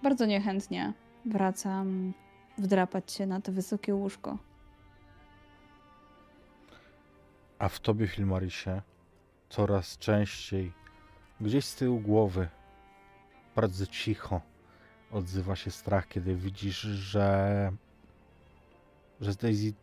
[0.04, 0.94] Bardzo niechętnie
[1.26, 2.14] wracam
[2.58, 4.38] wdrapać się na to wysokie łóżko.
[7.60, 8.82] A w tobie, Filmarisie,
[9.50, 10.74] coraz częściej,
[11.42, 12.48] gdzieś z tyłu głowy,
[13.56, 14.42] bardzo cicho
[15.12, 17.72] odzywa się strach, kiedy widzisz, że,
[19.22, 19.74] że z Daisy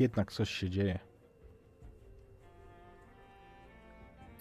[0.00, 0.98] jednak coś się dzieje.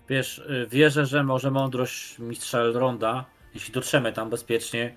[0.10, 4.96] Wiesz, y, wierzę, że może mądrość mistrza Elronda, jeśli dotrzemy tam bezpiecznie,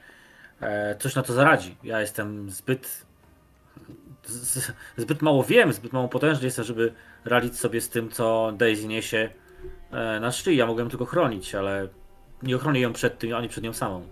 [0.61, 1.77] e, coś na to zaradzi.
[1.83, 3.07] Ja jestem zbyt.
[4.97, 6.95] Zbyt mało wiem, zbyt mało potężny jestem, żeby
[7.25, 9.31] radzić sobie z tym, co Daisy niesie
[9.91, 10.57] e, na szyi.
[10.57, 11.89] Ja mogłem tylko chronić, ale
[12.43, 14.07] nie ochronię ją przed tym, ani przed nią samą.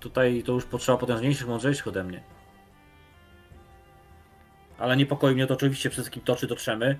[0.00, 2.22] Tutaj to już potrzeba potężniejszych, mądrzejszych ode mnie.
[4.78, 6.98] Ale niepokoi mnie to oczywiście przede wszystkim to, czy dotrzemy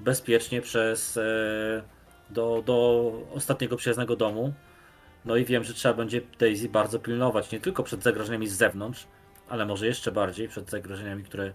[0.00, 1.82] bezpiecznie przez e,
[2.30, 4.52] do, do ostatniego przyjaznego domu.
[5.24, 9.06] No i wiem, że trzeba będzie Daisy bardzo pilnować, nie tylko przed zagrożeniami z zewnątrz,
[9.48, 11.52] ale może jeszcze bardziej przed zagrożeniami, które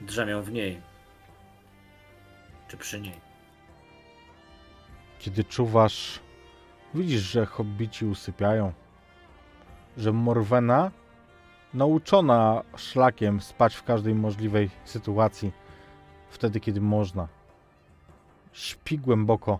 [0.00, 0.80] drzemią w niej.
[2.68, 3.20] Czy przy niej.
[5.18, 6.20] Kiedy czuwasz,
[6.94, 8.72] widzisz, że hobbici usypiają,
[9.96, 10.90] że Morwena,
[11.74, 15.52] nauczona szlakiem spać w każdej możliwej sytuacji,
[16.30, 17.28] wtedy kiedy można,
[18.52, 19.58] śpi głęboko,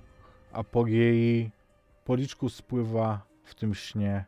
[0.52, 1.50] a po jej
[2.04, 4.24] policzku spływa w tym śnie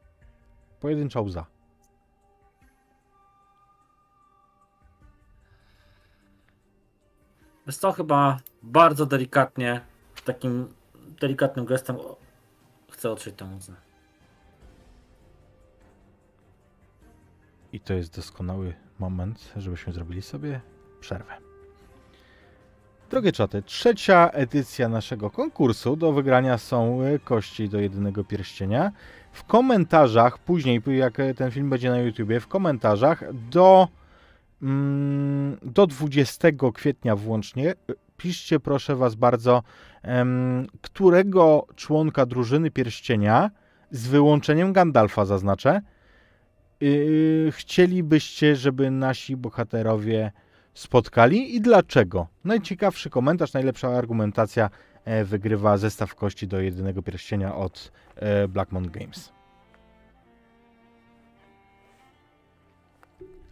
[0.81, 1.47] pojedyncza łza.
[7.69, 9.81] Jest to chyba bardzo delikatnie,
[10.25, 10.69] takim
[11.21, 11.97] delikatnym gestem
[12.93, 13.73] chcę otrzeć tę łzę.
[17.73, 20.61] I to jest doskonały moment, żebyśmy zrobili sobie
[21.01, 21.35] przerwę.
[23.11, 25.97] Drogie czaty, trzecia edycja naszego konkursu.
[25.97, 28.93] Do wygrania są e, kości do jedynego pierścienia.
[29.33, 33.89] W komentarzach, później jak e, ten film będzie na YouTubie, w komentarzach do,
[35.63, 37.77] do 20 kwietnia włącznie e,
[38.17, 39.63] piszcie proszę Was bardzo,
[40.83, 43.51] którego członka drużyny pierścienia,
[43.91, 45.81] z wyłączeniem Gandalfa zaznaczę,
[46.81, 50.33] yy, chcielibyście, żeby nasi bohaterowie
[50.75, 52.27] spotkali i dlaczego?
[52.45, 54.71] Najciekawszy komentarz, najlepsza argumentacja
[55.05, 59.38] e, wygrywa zestaw kości do jedynego pierścienia od e, Blackmon Games.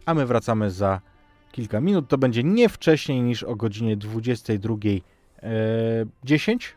[0.07, 1.01] A my wracamy za
[1.51, 2.07] kilka minut.
[2.07, 5.01] To będzie nie wcześniej niż o godzinie 22.10.
[5.43, 5.49] E,
[6.23, 6.75] 10.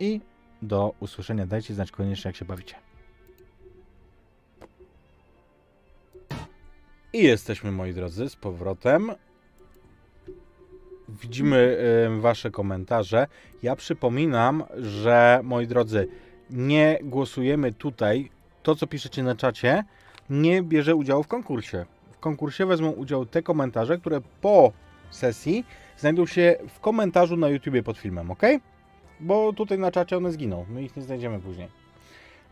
[0.00, 0.20] I
[0.62, 1.46] do usłyszenia.
[1.46, 2.74] Dajcie znać koniecznie, jak się bawicie.
[7.12, 9.12] I jesteśmy, moi drodzy, z powrotem.
[11.08, 11.78] Widzimy
[12.16, 13.26] e, Wasze komentarze.
[13.62, 16.08] Ja przypominam, że moi drodzy,
[16.50, 18.30] nie głosujemy tutaj.
[18.62, 19.84] To, co piszecie na czacie,
[20.30, 21.86] nie bierze udziału w konkursie.
[22.12, 24.72] W konkursie wezmą udział te komentarze, które po
[25.10, 25.64] sesji
[25.98, 28.42] znajdą się w komentarzu na YouTubie pod filmem, ok?
[29.20, 30.66] Bo tutaj na czacie one zginą.
[30.68, 31.68] My ich nie znajdziemy później.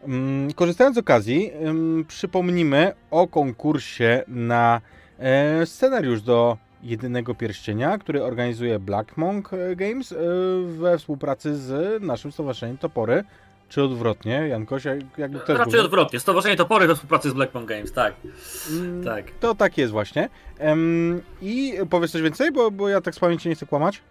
[0.03, 4.81] Mm, Korzystając z okazji, ym, przypomnimy o konkursie na
[5.19, 10.17] e, scenariusz do jedynego pierścienia, który organizuje Black Monk e, Games e,
[10.67, 13.25] we współpracy z naszym stowarzyszeniem Topory.
[13.69, 15.85] Czy odwrotnie, Jankoś, jak- jakby też Raczej było.
[15.85, 16.21] odwrotnie.
[16.21, 18.15] Stowarzyszenie Topory do współpracy z Blackmon Games, tak.
[18.71, 19.25] Mm, Tak.
[19.41, 20.29] To tak jest właśnie.
[20.59, 24.03] Em, I powiedz coś więcej, bo, bo ja tak z pamięci nie chcę kłamać.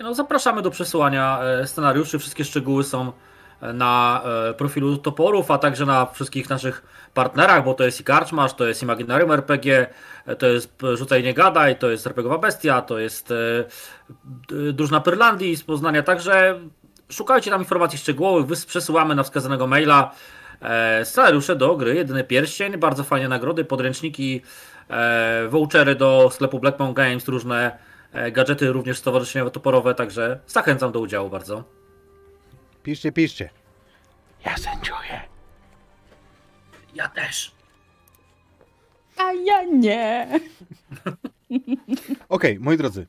[0.00, 2.18] No, zapraszamy do przesyłania e, scenariuszy.
[2.18, 3.12] Wszystkie szczegóły są
[3.60, 6.82] e, na e, profilu Toporów, a także na wszystkich naszych
[7.14, 9.86] partnerach, bo to jest i Karczmasz, to jest Imaginarium RPG,
[10.38, 13.32] to jest Rzucaj Nie Gadaj, to jest RPGowa Bestia, to jest
[14.72, 16.60] Drużna Pyrlandii z Poznania, także
[17.12, 20.14] szukajcie tam informacji szczegółowych, wys- przesyłamy na wskazanego maila
[20.60, 24.42] e, scenariusze do gry Jedyny Pierścień, bardzo fajne nagrody, podręczniki,
[24.90, 27.78] e, vouchery do sklepu Blackmon Games, różne
[28.12, 31.64] e, gadżety również stowarzyszeniowe toporowe, także zachęcam do udziału bardzo.
[32.82, 33.50] Piszcie, piszcie.
[34.46, 35.20] Ja sędziuję.
[36.94, 37.52] Ja też.
[39.16, 40.40] A ja nie.
[42.28, 43.06] Okej, moi drodzy.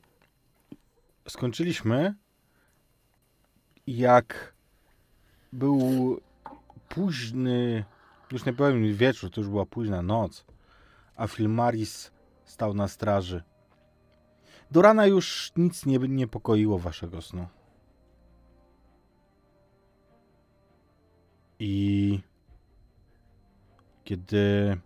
[1.28, 2.14] Skończyliśmy.
[3.88, 4.54] Jak
[5.54, 5.80] był
[6.90, 7.86] późny,
[8.32, 10.46] już nie powiem wieczór, to już była późna noc,
[11.16, 12.12] a Filmaris
[12.46, 13.44] stał na straży.
[14.72, 17.48] Do rana już nic nie niepokoiło waszego snu.
[21.60, 22.20] I
[24.04, 24.78] kiedy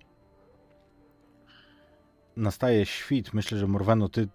[2.36, 4.28] nastaje świt, myślę, że Morweno, ty,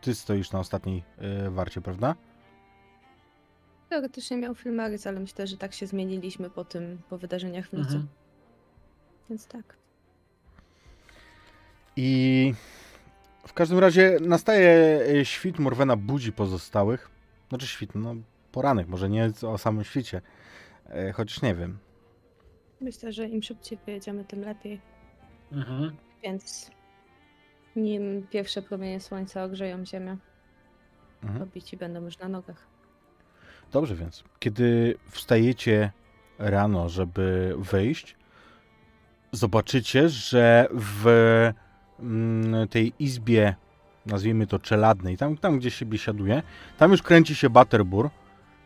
[0.00, 2.14] ty stoisz na ostatniej e, warcie, prawda?
[3.90, 7.86] Teoretycznie miał filmarys, ale myślę, że tak się zmieniliśmy po tym, po wydarzeniach w nocy.
[7.94, 8.08] Mhm.
[9.30, 9.76] Więc tak.
[11.96, 12.54] I
[13.46, 17.10] w każdym razie nastaje e, świt, Morwena budzi pozostałych.
[17.48, 18.14] Znaczy świt, no
[18.52, 20.22] poranek, może nie o samym świcie,
[20.88, 21.78] e, chociaż nie wiem.
[22.80, 24.80] Myślę, że im szybciej wyjedziemy, tym lepiej.
[25.52, 25.96] Mhm.
[26.22, 26.70] Więc
[27.76, 30.16] nim pierwsze promienie słońca ogrzeją ziemię,
[31.22, 31.42] Mhm.
[31.42, 32.69] obici będą już na nogach.
[33.72, 35.90] Dobrze więc, kiedy wstajecie
[36.38, 38.16] rano, żeby wyjść,
[39.32, 41.06] zobaczycie, że w
[42.00, 43.54] mm, tej izbie,
[44.06, 46.42] nazwijmy to czeladnej, tam, tam gdzie się biesiaduje,
[46.78, 48.10] tam już kręci się Butterbur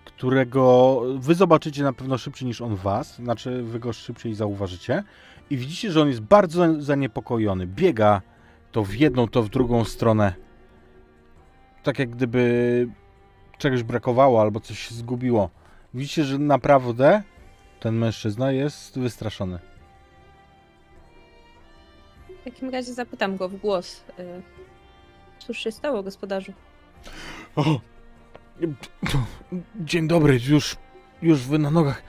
[0.05, 5.03] którego wy zobaczycie na pewno szybciej niż on was, znaczy wy go szybciej zauważycie
[5.51, 7.67] i widzicie, że on jest bardzo zaniepokojony.
[7.67, 8.23] Biega
[8.73, 10.35] to w jedną, to w drugą stronę.
[11.83, 12.89] Tak jak gdyby
[13.59, 15.51] czegoś brakowało albo coś się zgubiło.
[15.95, 17.23] Widzicie, że naprawdę
[17.81, 19.59] ten mężczyzna jest wystraszony.
[22.41, 24.05] W takim razie zapytam go w głos.
[24.19, 24.43] y,
[25.39, 26.53] Cóż się stało, gospodarzu?
[27.57, 27.81] O,
[29.81, 30.77] dzień dobry, już,
[31.23, 32.03] już wy na nogach.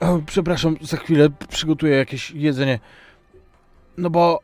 [0.00, 2.78] O, przepraszam, za chwilę przygotuję jakieś jedzenie.
[3.96, 4.40] No bo...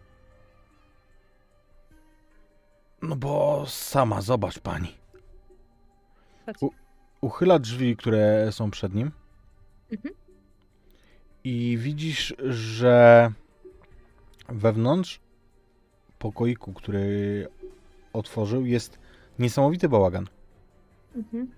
[3.03, 4.95] No bo sama, zobacz pani.
[6.49, 6.57] Chodź.
[6.63, 6.71] U-
[7.21, 9.11] Uchyla drzwi, które są przed nim.
[9.93, 10.15] Mhm.
[11.45, 13.31] I widzisz, że
[14.49, 15.21] wewnątrz
[16.19, 17.49] pokoiku, który
[18.13, 18.99] otworzył, jest
[19.39, 20.27] niesamowity bałagan.
[21.17, 21.51] Mhm.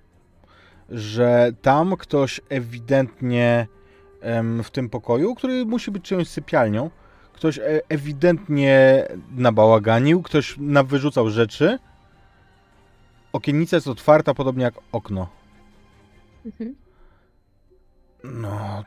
[0.88, 3.66] że tam ktoś ewidentnie
[4.20, 6.90] em, w tym pokoju, który musi być czyjąś sypialnią,
[7.32, 11.78] ktoś e- ewidentnie nabałaganił, ktoś nawyrzucał rzeczy.
[13.32, 15.28] Okienica jest otwarta, podobnie jak okno.
[16.46, 16.76] Mhm.
[18.24, 18.84] No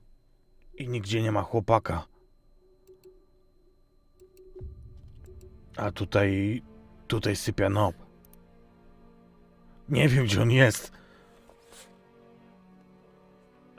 [0.77, 2.07] i nigdzie nie ma chłopaka.
[5.77, 6.61] A tutaj,
[7.07, 7.95] tutaj sypia Nob.
[9.89, 10.91] Nie wiem, gdzie on jest.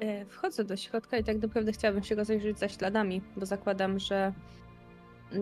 [0.00, 4.32] E, Wchodzę do środka i tak naprawdę chciałabym się rozejrzeć za śladami, bo zakładam, że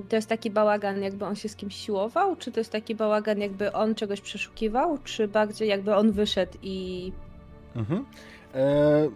[0.09, 3.39] to jest taki bałagan, jakby on się z kimś siłował, czy to jest taki bałagan,
[3.39, 7.12] jakby on czegoś przeszukiwał, czy bardziej jakby on wyszedł i...
[7.77, 8.06] Mhm.
[8.55, 9.09] E,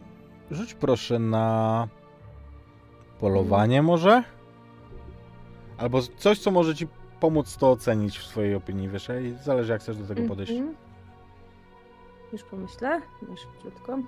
[0.50, 1.88] rzuć proszę na
[3.20, 4.22] polowanie może?
[5.78, 6.86] Albo coś, co może ci
[7.20, 9.08] pomóc to ocenić w swojej opinii, wiesz?
[9.44, 10.52] Zależy jak chcesz do tego podejść.
[10.52, 10.76] Mhm.
[12.32, 13.00] Już pomyślę,
[13.30, 13.98] już krótko.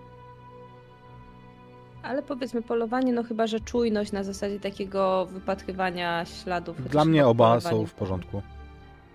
[2.02, 6.88] Ale powiedzmy polowanie, no chyba, że czujność na zasadzie takiego wypatrywania śladów.
[6.88, 8.42] Dla mnie oba polowanie są w porządku.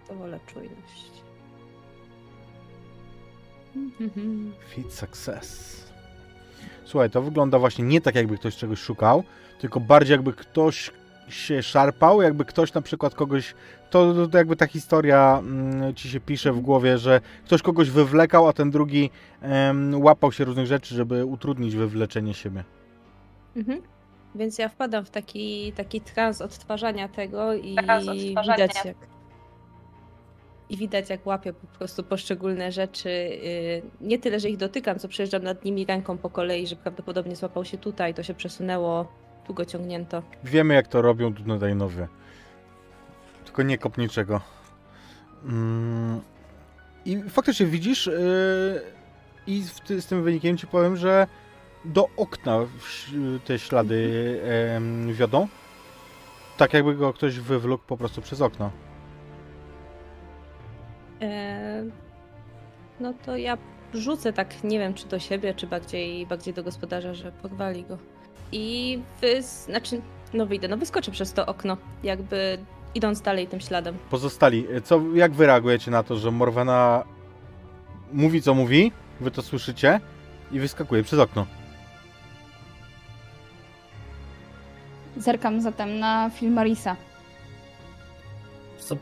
[0.07, 1.13] To wolę czujność.
[4.75, 5.83] Feed success.
[6.85, 9.23] Słuchaj, to wygląda właśnie nie tak, jakby ktoś czegoś szukał,
[9.59, 10.91] tylko bardziej jakby ktoś
[11.29, 13.55] się szarpał, jakby ktoś na przykład kogoś.
[13.89, 17.89] To, to, to jakby ta historia mm, ci się pisze w głowie, że ktoś kogoś
[17.89, 19.09] wywlekał, a ten drugi
[19.41, 22.63] em, łapał się różnych rzeczy, żeby utrudnić wywleczenie siebie.
[23.55, 23.81] Mhm.
[24.35, 28.67] Więc ja wpadam w taki, taki trans odtwarzania tego i odtwarzania.
[28.67, 28.97] widać jak
[30.69, 33.09] i widać jak łapię po prostu poszczególne rzeczy.
[33.09, 37.35] yy, Nie tyle, że ich dotykam, co przejeżdżam nad nimi ręką po kolei, że prawdopodobnie
[37.35, 39.07] złapał się tutaj, to się przesunęło,
[39.47, 40.23] tu go ciągnięto.
[40.43, 42.07] Wiemy, jak to robią Dunedinowie.
[43.45, 44.41] Tylko nie kop niczego.
[45.45, 46.21] Mm.
[47.05, 48.81] I faktycznie widzisz, yy,
[49.47, 51.27] i ty, z tym wynikiem ci powiem, że
[51.85, 52.59] do okna
[53.45, 54.41] te ślady
[54.75, 55.47] em, wiodą.
[56.57, 58.71] Tak jakby go ktoś wywlókł po prostu przez okno.
[61.21, 61.91] Eee,
[62.99, 63.57] No to ja
[63.93, 67.97] rzucę tak, nie wiem czy do siebie, czy bardziej, bardziej do gospodarza, że porwali go.
[68.51, 70.01] I wy, znaczy,
[70.33, 72.57] no wyjdę, no wyskoczę przez to okno, jakby
[72.95, 73.97] idąc dalej tym śladem.
[74.09, 77.03] Pozostali, co, jak wy reagujecie na to, że Morwena
[78.13, 78.91] mówi co mówi,
[79.21, 79.99] wy to słyszycie
[80.51, 81.45] i wyskakuje przez okno.
[85.17, 86.95] Zerkam zatem na film Marisa.
[88.79, 88.95] Co?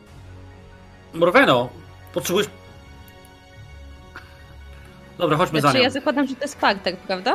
[1.14, 1.68] Morweno,
[2.14, 2.48] potrzebujesz...
[5.18, 5.84] Dobra, chodźmy Znaczy za nią.
[5.84, 7.34] ja zakładam, że to jest Spartak, prawda?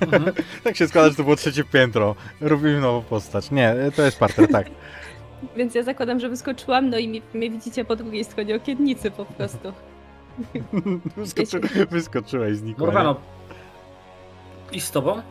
[0.00, 0.32] Mhm.
[0.64, 2.14] Tak się składa, że to było trzecie piętro.
[2.40, 3.50] Robimy nową postać.
[3.50, 4.66] Nie, to jest parter, tak.
[5.56, 9.24] Więc ja zakładam, że wyskoczyłam, no i mnie, mnie widzicie po drugiej stronie okiennicy po
[9.24, 9.72] prostu.
[11.16, 11.60] Wyskoczy,
[11.90, 12.92] wyskoczyłeś z Nikola.
[12.92, 13.16] Morweno,
[14.72, 15.22] i z tobą?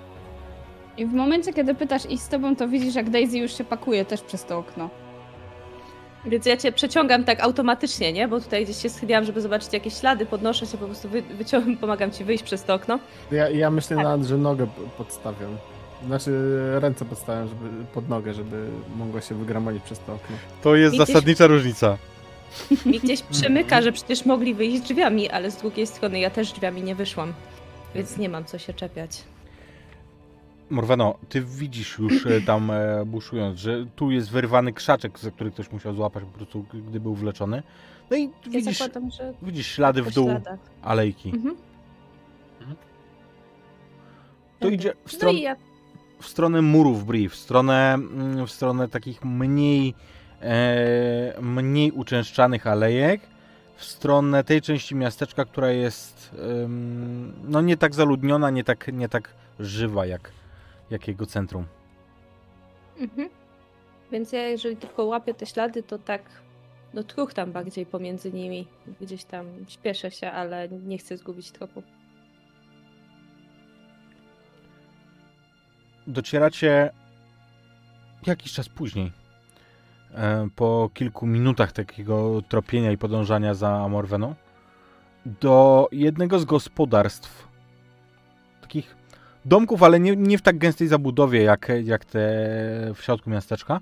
[0.98, 4.06] I w momencie, kiedy pytasz iść z tobą, to widzisz, jak Daisy już się pakuje
[4.06, 4.90] też przez to okno.
[6.26, 8.28] Więc ja cię przeciągam tak automatycznie, nie?
[8.28, 11.78] Bo tutaj gdzieś się schyliłam, żeby zobaczyć jakieś ślady, podnoszę się, po prostu wy, wyciągam,
[11.82, 13.00] pomagam ci wyjść przez to okno.
[13.32, 14.68] Ja, ja myślę nawet, że nogę
[14.98, 15.58] podstawiam.
[16.06, 16.32] Znaczy
[16.80, 20.36] ręce podstawiam żeby, pod nogę, żeby mogła się wygramolić przez to okno.
[20.64, 21.98] To jest zasadnicza różnica.
[22.86, 26.84] Mi gdzieś przemyka, że przecież mogli wyjść drzwiami, ale z drugiej strony ja też drzwiami
[26.84, 27.34] nie wyszłam.
[27.96, 29.24] Więc nie mam co się czepiać.
[30.70, 35.52] Morweno, ty widzisz już e, tam e, buszując, że tu jest wyrwany krzaczek, za który
[35.52, 37.64] ktoś musiał złapać po prostu, gdy był wleczony.
[38.12, 39.10] No i Ja widzisz, zakładam,
[39.42, 40.60] widzisz ślady w dół śladach.
[40.82, 41.30] alejki.
[41.30, 41.56] Mhm.
[44.60, 45.56] To idzie w No stronę, i ja
[46.22, 49.94] w stronę murów Bri, w stronę, mm, w stronę takich mniej,
[50.42, 53.22] e, mniej uczęszczanych alejek,
[53.76, 56.36] w stronę tej części miasteczka, która jest
[57.44, 60.32] no nie tak zaludniona, nie tak, nie tak żywa jak,
[60.92, 61.66] jak jego centrum.
[63.00, 63.30] Mhm.
[64.12, 66.22] Więc ja, jeżeli tylko łapię te ślady, to tak,
[66.94, 68.68] no truch tam bardziej pomiędzy nimi.
[69.02, 71.84] Gdzieś tam śpieszę się, ale nie chcę zgubić tropu.
[76.08, 76.90] Docieracie
[78.28, 79.12] jakiś czas później.
[80.14, 84.36] e, Po kilku minutach takiego tropienia i podążania za Morweną
[85.26, 87.49] do jednego z gospodarstw.
[89.46, 92.20] Domków, ale nie, nie w tak gęstej zabudowie jak, jak te
[92.96, 93.80] w środku miasteczka.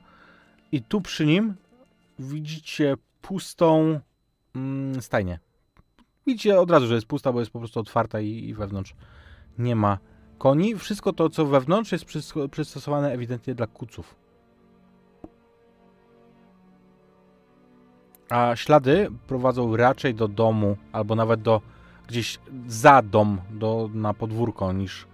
[0.72, 1.56] I tu przy nim
[2.20, 4.00] widzicie pustą
[4.56, 5.40] mm, stajnię.
[6.28, 8.96] Widzicie od razu, że jest pusta, bo jest po prostu otwarta i, i wewnątrz
[9.58, 9.98] nie ma
[10.38, 10.76] koni.
[10.76, 14.16] Wszystko to, co wewnątrz, jest przys- przystosowane ewidentnie dla kuców.
[18.30, 21.62] A ślady prowadzą raczej do domu, albo nawet do
[22.08, 25.08] gdzieś za dom, do, na podwórko, niż,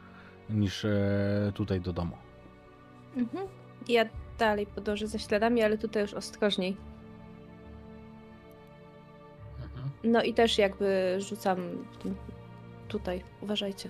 [0.50, 2.18] niż e, tutaj do domu.
[3.18, 3.48] Mhm.
[3.88, 4.06] Ja
[4.40, 6.78] dalej podążę za śladami, ale tutaj już ostrożniej.
[9.64, 9.90] Mhm.
[10.04, 11.58] No i też jakby rzucam
[12.88, 13.24] tutaj.
[13.42, 13.90] Uważajcie.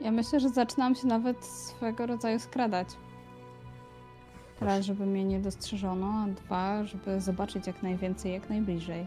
[0.00, 2.88] Ja myślę, że zaczynam się nawet swego rodzaju skradać.
[4.60, 9.06] Raz, żeby mnie nie dostrzeżono, a dwa, żeby zobaczyć jak najwięcej, jak najbliżej.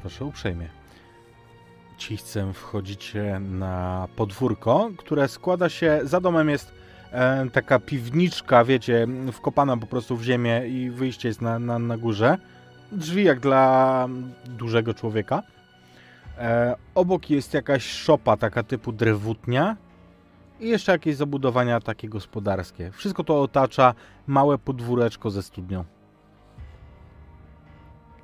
[0.00, 0.68] Proszę uprzejmie.
[1.98, 6.72] Cichcem wchodzicie na podwórko, które składa się, za domem jest
[7.12, 11.98] e, taka piwniczka, wiecie, wkopana po prostu w ziemię i wyjście jest na, na, na
[11.98, 12.38] górze.
[12.92, 14.08] Drzwi jak dla
[14.44, 15.42] dużego człowieka.
[16.38, 19.76] E, obok jest jakaś szopa, taka typu drewutnia
[20.60, 22.90] i jeszcze jakieś zabudowania takie gospodarskie.
[22.90, 23.94] Wszystko to otacza
[24.26, 25.84] małe podwóreczko ze studnią.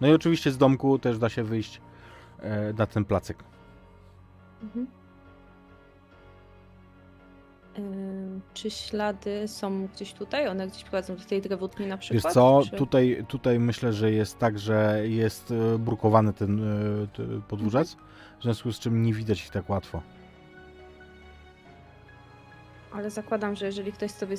[0.00, 1.80] No i oczywiście z domku też da się wyjść
[2.40, 3.44] e, na ten placek.
[4.62, 4.86] Mhm.
[7.78, 10.48] Ym, czy ślady są gdzieś tutaj?
[10.48, 12.24] One gdzieś prowadzą do tej drewutni na przykład?
[12.24, 12.76] Wiesz co, czy...
[12.76, 17.96] tutaj, tutaj myślę, że jest tak, że jest e, brukowany ten e, t- podwórzec,
[18.40, 20.02] w związku z czym nie widać ich tak łatwo.
[22.92, 24.36] Ale zakładam, że jeżeli ktoś sobie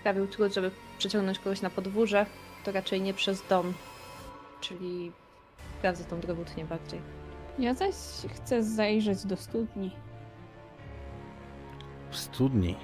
[0.00, 2.26] sprawił trud, żeby przeciągnąć kogoś na podwórze,
[2.64, 3.74] to raczej nie przez dom.
[4.60, 5.12] Czyli
[5.78, 7.17] sprawdzę tą drewutnię bardziej.
[7.58, 7.94] Ja zaś
[8.34, 9.90] chcę zajrzeć do studni.
[12.10, 12.76] W studni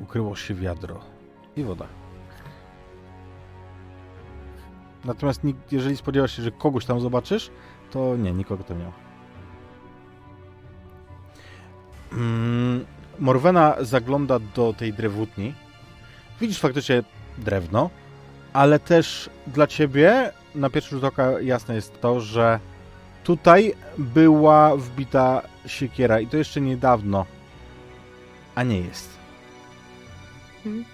[0.00, 1.00] ukryło się wiadro
[1.56, 1.86] i woda.
[5.04, 7.50] Natomiast nikt, jeżeli spodziewasz się, że kogoś tam zobaczysz,
[7.90, 8.92] to nie, nikogo tam nie ma.
[12.12, 12.86] Mm,
[13.18, 15.54] Morwena zagląda do tej drewutni.
[16.40, 17.02] Widzisz faktycznie
[17.38, 17.90] drewno,
[18.52, 22.60] ale też dla ciebie na pierwszy rzut oka jasne jest to, że
[23.30, 27.26] tutaj była wbita siekiera i to jeszcze niedawno,
[28.54, 29.18] a nie jest.
[30.66, 30.84] Mhm.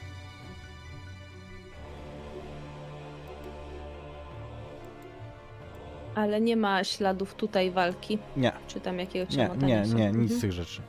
[6.14, 10.28] Ale nie ma śladów tutaj walki, Nie, czy tam jakiegoś nie, nie, nie, nic Mhm.
[10.28, 10.82] z tych rzeczy.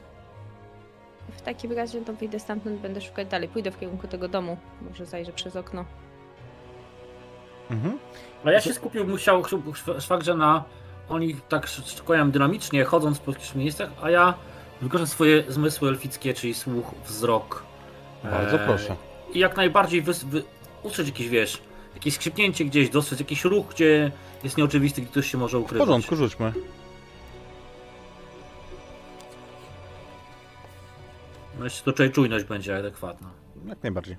[1.31, 3.49] W takim razie to wyjdę stamtąd, będę szukać dalej.
[3.49, 4.57] Pójdę w kierunku tego domu.
[4.89, 5.85] Może zajrzę przez okno.
[7.71, 7.99] Mhm.
[8.45, 9.43] A ja się skupił, musiał
[9.99, 10.63] szwagrze na.
[11.09, 14.33] Oni tak szykują dynamicznie, chodząc po jakichś miejscach, a ja
[14.81, 17.63] wykorzystam swoje zmysły elfickie, czyli słuch, wzrok.
[18.23, 18.95] Bardzo e, proszę.
[19.33, 20.43] I jak najbardziej wys, wy,
[20.83, 21.61] usłyszeć jakieś, wiesz,
[21.93, 24.11] jakieś skrzypnięcie gdzieś, dostrzec jakiś ruch, gdzie
[24.43, 25.87] jest nieoczywisty, gdzie ktoś się może W ukrywać.
[25.87, 26.53] porządku, rzućmy.
[31.59, 33.29] No jeszcze to czujność będzie adekwatna.
[33.65, 34.17] Jak najbardziej.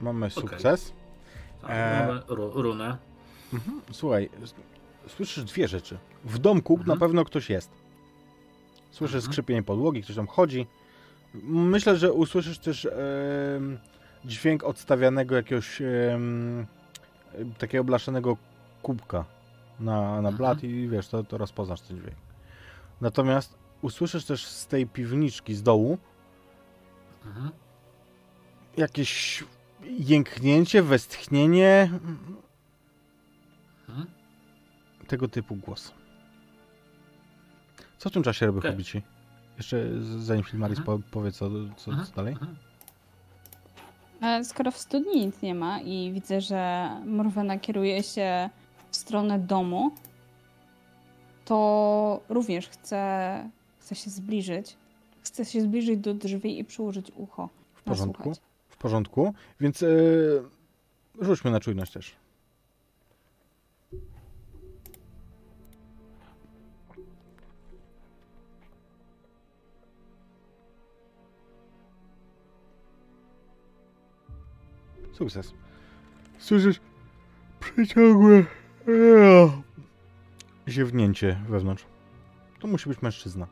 [0.00, 0.92] Mamy sukces.
[1.62, 2.96] Tak, E, Mamy ru, runę.
[3.54, 3.80] Mhm.
[3.92, 4.30] Słuchaj,
[5.08, 5.98] słyszysz dwie rzeczy.
[6.24, 6.88] W domku Mhm.
[6.88, 7.70] na pewno ktoś jest.
[8.90, 9.32] Słyszysz Mhm.
[9.32, 10.66] skrzypienie podłogi, ktoś tam chodzi.
[11.44, 12.84] Myślę, że usłyszysz też
[13.56, 13.78] em,
[14.24, 16.66] dźwięk odstawianego jakiegoś em,
[17.58, 18.36] takiego blaszanego
[18.82, 19.24] kubka
[19.80, 20.36] na, na Mhm.
[20.36, 22.16] blat i wiesz, to, to rozpoznasz ten dźwięk.
[23.00, 25.98] Natomiast usłyszysz też z tej piwniczki z dołu
[27.26, 27.50] Mhm.
[28.76, 29.44] jakieś
[29.98, 31.90] jęknięcie, westchnienie,
[33.88, 34.06] Mhm.
[35.06, 35.92] tego typu głos.
[37.98, 38.70] Co w tym czasie robią Okej.
[38.70, 39.02] hobici?
[39.56, 39.86] Jeszcze
[40.18, 41.02] zanim Filmaris Mhm.
[41.02, 42.06] po, powie co, co, Mhm.
[42.06, 42.32] co dalej.
[42.32, 42.56] Mhm.
[44.20, 48.50] Ale skoro w studni nic nie ma i widzę, że Morwena kieruje się
[48.90, 49.90] w stronę domu,
[51.44, 54.76] to również chcę Chcę się zbliżyć.
[55.22, 57.48] Chcę się zbliżyć do drzwi i przyłożyć ucho.
[57.74, 58.28] W porządku.
[58.28, 58.45] Nasłuchać.
[58.76, 59.34] W porządku.
[59.60, 60.42] Więc yy,
[61.20, 62.16] rzućmy na czujność też.
[75.12, 75.54] Sukces.
[76.38, 76.80] Słyszysz
[77.60, 78.44] przeciągłe
[80.68, 81.84] ziewnięcie wewnątrz.
[82.60, 83.46] To musi być mężczyzna.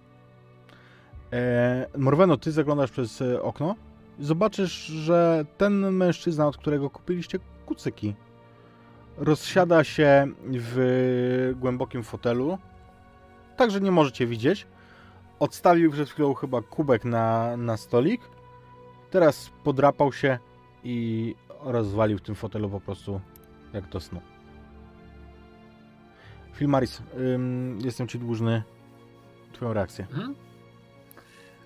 [1.32, 3.74] E, Morweno, ty zaglądasz przez e, okno
[4.20, 8.14] zobaczysz, że ten mężczyzna, od którego kupiliście kucyki,
[9.16, 12.58] rozsiada się w głębokim fotelu,
[13.56, 14.66] tak że nie możecie widzieć.
[15.38, 18.20] Odstawił przed chwilą chyba kubek na, na stolik.
[19.10, 20.38] Teraz podrapał się
[20.84, 23.20] i rozwalił w tym fotelu po prostu
[23.72, 24.20] jak do snu.
[26.54, 27.02] Filmaris,
[27.34, 28.62] ym, jestem ci dłużny
[29.52, 30.06] twoją reakcję.
[30.10, 30.34] Mhm.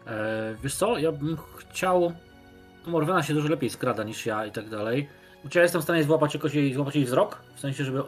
[0.06, 2.12] E, wiesz co, ja bym chciał...
[2.86, 5.08] no, Morwena się dużo lepiej skrada niż ja i tak dalej.
[5.50, 7.42] Czy ja jestem w stanie złapać jakoś jej, złapać jej wzrok?
[7.54, 8.02] W sensie, żeby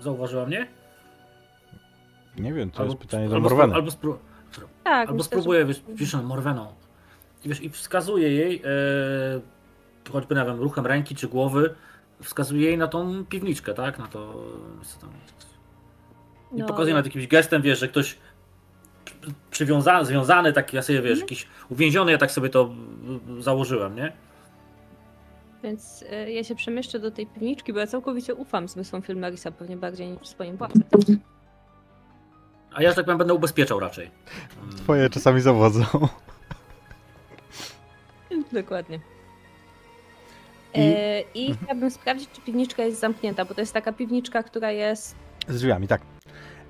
[0.00, 0.66] zauważyła mnie?
[2.38, 3.74] Nie wiem, to jest pytanie do albo, Morweny.
[3.74, 4.16] Albo, spró-
[4.84, 6.66] Tak, albo spróbuję, że- wiesz, wiesz, Morweną.
[7.44, 11.74] I wiesz, i wskazuję jej, e, choćby, nie wiem, ruchem ręki czy głowy,
[12.22, 13.98] wskazuję jej na tą piwniczkę, tak?
[13.98, 14.44] Na to,
[14.82, 15.10] co tam
[16.52, 18.18] I No, pokazuję nawet jakimś gestem, wiesz, że ktoś
[19.06, 22.70] przy- przywiązany, związany, taki ja sobie, wiesz, jakiś uwięziony, ja tak sobie to
[23.38, 24.12] y, założyłem, nie?
[25.62, 29.76] Więc y, ja się przemieszczę do tej piwniczki, bo ja całkowicie ufam zmysłom Filmarisa, pewnie
[29.76, 30.84] bardziej niż swoim własnym.
[32.74, 34.10] A ja, że tak powiem, będę ubezpieczał raczej.
[34.62, 35.84] Mm, Twoje czasami zawodzą.
[38.52, 39.00] Dokładnie.
[40.74, 44.70] I- E, I chciałabym sprawdzić, czy piwniczka jest zamknięta, bo to jest taka piwniczka, która
[44.72, 45.16] jest.
[45.48, 46.00] Z drzwiami, tak.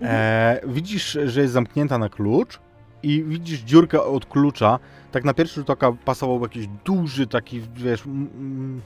[0.03, 2.61] E, widzisz, że jest zamknięta na klucz
[3.03, 4.79] i widzisz dziurkę od klucza.
[5.13, 8.83] Tak na pierwszy rzut oka pasował jakiś duży taki, wiesz, m,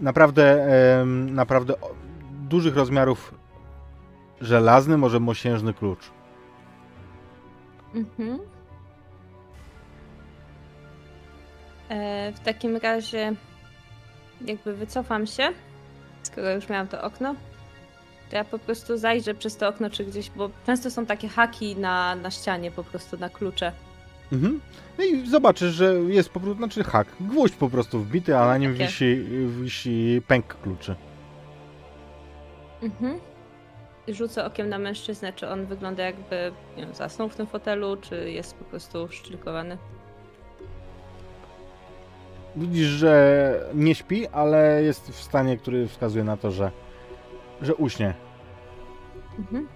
[0.00, 0.64] naprawdę,
[1.00, 1.74] em, naprawdę
[2.48, 3.34] dużych rozmiarów
[4.40, 6.10] żelazny, może mosiężny klucz.
[7.94, 8.38] Mhm.
[11.88, 13.32] E, w takim razie,
[14.40, 15.48] jakby wycofam się,
[16.22, 17.34] skoro już miałam to okno.
[18.30, 21.76] To ja po prostu zajrzę przez to okno, czy gdzieś, bo często są takie haki
[21.76, 23.72] na, na ścianie, po prostu na klucze.
[24.32, 24.60] Mhm.
[24.98, 28.58] No i zobaczysz, że jest po prostu, znaczy hak, gwóźdź po prostu wbity, a na
[28.58, 28.86] nim Takie.
[28.86, 29.24] wisi,
[29.62, 30.94] wisi pęk kluczy.
[32.82, 33.20] Mhm.
[34.08, 38.54] Rzucę okiem na mężczyznę, czy on wygląda jakby wiem, zasnął w tym fotelu, czy jest
[38.54, 39.78] po prostu szczylikowany.
[42.56, 46.70] Widzisz, że nie śpi, ale jest w stanie, który wskazuje na to, że,
[47.62, 48.14] że uśnie.
[49.38, 49.68] Mhm.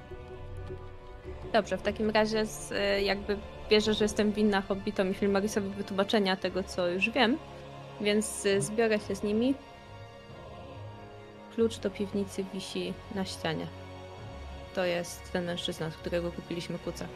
[1.53, 3.39] Dobrze, w takim razie z, y, jakby
[3.71, 7.39] wierzę, że jestem winna Hobbitom i Filmarisowi wytłumaczenia tego, co już wiem,
[8.01, 9.55] więc y, zbiorę się z nimi.
[11.55, 13.67] Klucz do piwnicy wisi na ścianie.
[14.75, 17.07] To jest ten mężczyzna, od którego kupiliśmy kucę.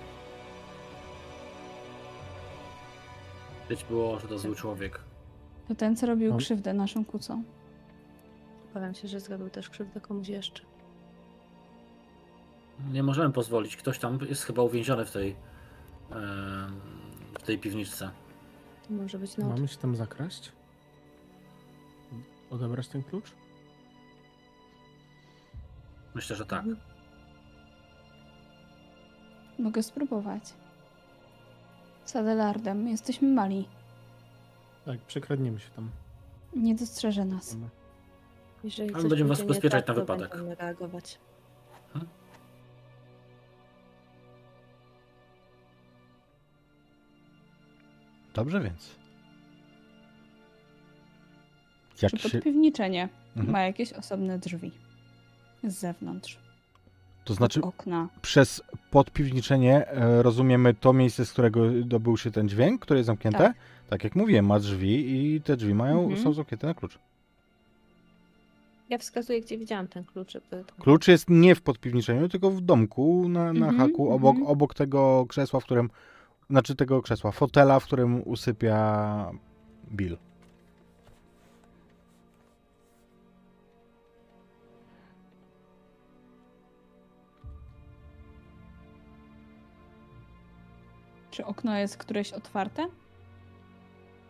[3.69, 5.01] Być było, że to zły człowiek.
[5.69, 6.37] To ten, co robił No.
[6.37, 7.43] krzywdę naszą kucą.
[8.75, 10.63] Obawiam się, że zrobił też krzywdę komuś jeszcze.
[12.93, 13.77] Nie możemy pozwolić.
[13.77, 15.37] Ktoś tam jest chyba uwięziony w tej,
[17.39, 18.11] w tej piwniczce.
[18.89, 19.49] To może być no.
[19.49, 20.53] Mamy się tam zakraść?
[22.51, 23.33] Odebrać ten klucz?
[26.15, 26.59] Myślę, że tak.
[26.59, 26.77] Mhm.
[29.59, 30.55] Mogę spróbować.
[32.05, 33.69] Z Adelardem jesteśmy mali.
[34.85, 35.91] Tak, przekradniemy się tam.
[36.57, 37.57] Nie dostrzeże nas.
[38.65, 40.31] Jeżeli Ale coś będziemy was będzie nie ubezpieczać tak, na to wypadek.
[40.31, 41.19] Będziemy reagować.
[48.35, 48.97] Dobrze więc.
[52.03, 52.39] Jak Czy się...
[52.39, 53.53] podpiwniczenie Mhm.
[53.53, 54.73] ma jakieś osobne drzwi
[55.65, 56.39] z zewnątrz,
[57.25, 58.09] To znaczy, okna.
[58.23, 63.39] przez podpiwniczenie e, rozumiemy to miejsce, z którego dobył się ten dźwięk, które jest zamknięte?
[63.39, 63.57] Tak,
[63.91, 64.05] Tak.
[64.05, 66.23] jak mówiłem, ma drzwi i te drzwi mają, Mhm.
[66.23, 66.99] są zamknięte na klucz.
[68.89, 70.33] Ja wskazuję, gdzie widziałam ten klucz.
[70.33, 70.83] Żeby to...
[70.83, 74.53] Klucz jest nie w podpiwniczeniu, tylko w domku, na, na Mhm, haku, obok, mhm.
[74.53, 75.91] obok tego krzesła, w którym,
[76.51, 79.31] znaczy tego krzesła, fotela, w którym usypia
[79.93, 80.19] Bill.
[91.31, 92.87] Czy okno jest któreś otwarte?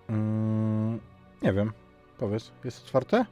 [0.09, 1.01] Mm,
[1.43, 1.72] nie wiem,
[2.18, 3.24] powiedz, jest otwarte?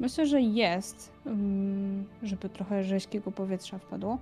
[0.00, 4.18] Myślę, że jest, mm, żeby trochę rzeźkiego powietrza wpadło.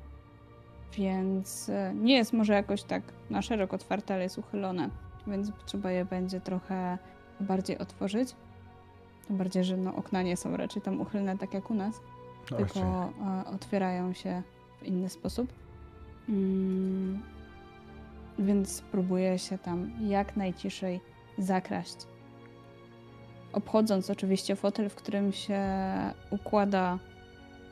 [0.96, 4.90] Więc e, nie jest może jakoś tak na szeroko otwarte, ale jest uchylone.
[5.26, 6.98] Więc trzeba je będzie trochę
[7.40, 8.34] bardziej otworzyć.
[9.26, 12.00] Tym bardziej, że no, okna nie są raczej tam uchylne tak jak u nas,
[12.50, 12.82] No tylko właśnie.
[12.82, 14.42] e, otwierają się
[14.78, 15.52] w inny sposób.
[16.28, 17.22] Mm,
[18.38, 21.00] więc spróbuję się tam jak najciszej
[21.38, 21.96] zakraść.
[23.52, 25.62] Obchodząc oczywiście fotel, w którym się
[26.30, 26.98] układa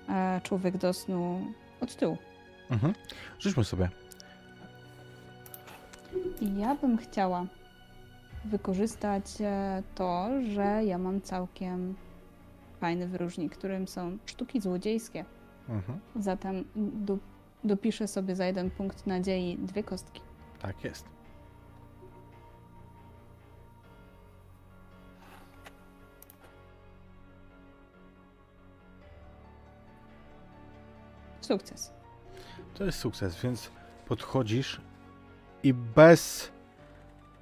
[0.09, 1.41] e, człowiek do snu
[1.81, 2.19] od tyłu.
[2.71, 2.95] Mhm.
[3.39, 3.89] Rzućmy sobie.
[6.59, 7.47] Ja bym chciała
[8.45, 11.95] wykorzystać e, to, że ja mam całkiem
[12.81, 15.25] fajny wyróżnik, którym są sztuki złodziejskie.
[15.69, 16.01] Mhm.
[16.17, 17.19] Zatem do,
[17.65, 20.21] dopiszę sobie za jeden punkt nadziei dwie kostki.
[20.63, 21.16] Tak jest.
[31.47, 31.93] Sukces.
[32.75, 33.71] To jest sukces, więc
[34.07, 34.81] podchodzisz
[35.63, 36.53] i bez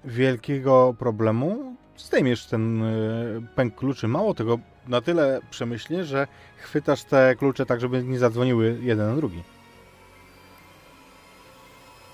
[0.04, 4.08] wielkiego problemu zdejmiesz ten y, pęk kluczy.
[4.08, 6.26] Mało tego, na tyle przemyślnie, że
[6.56, 9.42] chwytasz te klucze tak, żeby nie zadzwoniły jeden na drugi.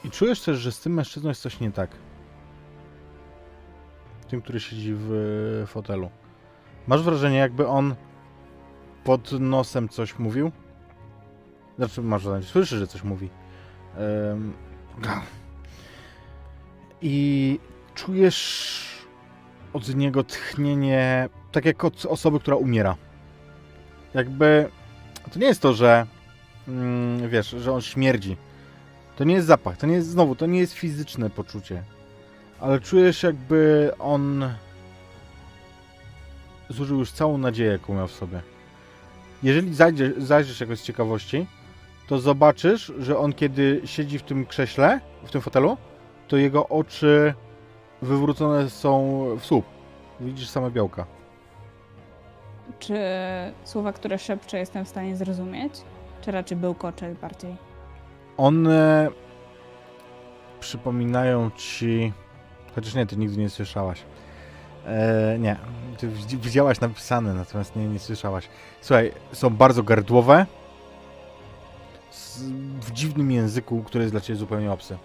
[0.04, 1.90] I czujesz też, że z tym mężczyzną jest coś nie tak.
[4.28, 6.10] Tym, który siedzi w fotelu.
[6.86, 7.94] Masz wrażenie, jakby on
[9.04, 10.52] pod nosem coś mówił?
[11.80, 13.28] Znaczy, masz wrażenie, słyszysz, że coś mówi.
[13.96, 14.52] Em,
[17.02, 17.58] I
[17.94, 18.82] czujesz
[19.72, 22.96] od niego tchnienie, tak jak od osoby, która umiera.
[24.14, 24.68] Jakby
[25.32, 26.06] to nie jest to, że
[26.68, 28.36] mm, wiesz, że on śmierdzi.
[29.16, 31.82] To nie jest zapach, to nie jest znowu, to nie jest fizyczne poczucie.
[32.60, 34.50] Ale czujesz jakby on
[36.68, 38.42] zużył już całą nadzieję, jaką miał w sobie.
[39.42, 41.46] Jeżeli zajdziesz, zajrzysz jakoś z ciekawości,
[42.10, 45.76] to zobaczysz, że on kiedy siedzi w tym krześle, w tym fotelu,
[46.28, 47.34] to jego oczy
[48.02, 49.64] wywrócone są w słup.
[50.20, 51.06] Widzisz same białka.
[52.78, 52.98] Czy
[53.64, 55.72] słowa, które szepczę, jestem w stanie zrozumieć?
[56.20, 57.56] Czy raczej bełkocze bardziej?
[58.36, 59.08] One
[60.60, 62.12] przypominają ci.
[62.74, 64.02] Chociaż nie, ty nigdy nie słyszałaś.
[64.86, 65.56] E, nie,
[65.98, 68.48] ty widz- widziałaś napisane, natomiast nie, nie słyszałaś.
[68.80, 70.46] Słuchaj, są bardzo gardłowe.
[72.80, 74.98] W dziwnym języku, który jest dla ciebie zupełnie obcy.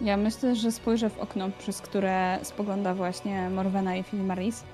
[0.00, 4.64] Ja myślę, że spojrzę w okno, przez które spogląda właśnie Morwena i Filmaris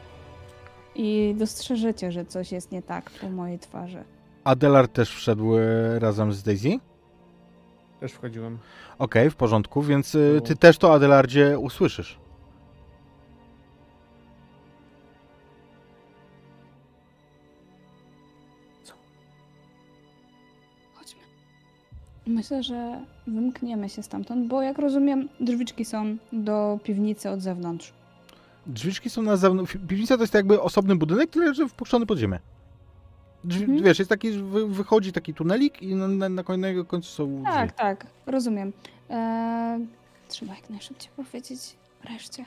[0.94, 4.04] i dostrzeżecie, że coś jest nie tak po mojej twarzy.
[4.44, 6.78] Adelar też wszedł e, razem z Daisy.
[8.00, 8.58] Też wchodziłem.
[8.98, 12.21] Okej, w porządku, więc y, ty też to Adelardzie usłyszysz.
[22.26, 27.92] Myślę, że wymkniemy się stamtąd, bo jak rozumiem, drzwiczki są do piwnicy od zewnątrz.
[28.66, 29.76] Drzwiczki są na zewnątrz.
[29.88, 32.38] Piwnica to jest jakby osobny budynek, tyle że wpuszczony pod ziemię.
[33.44, 33.84] Drzwi, Mhm.
[33.84, 37.26] Wiesz, jest taki, że wy, wychodzi taki tunelik i na, na, na kolejnego końcu są
[37.34, 37.44] drzwi.
[37.44, 38.72] Tak, tak, rozumiem.
[39.10, 39.86] Eee,
[40.28, 42.44] trzeba jak najszybciej powiedzieć reszcie.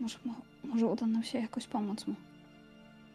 [0.00, 0.34] Może, mo,
[0.64, 2.14] może uda nam się jakoś pomóc mu.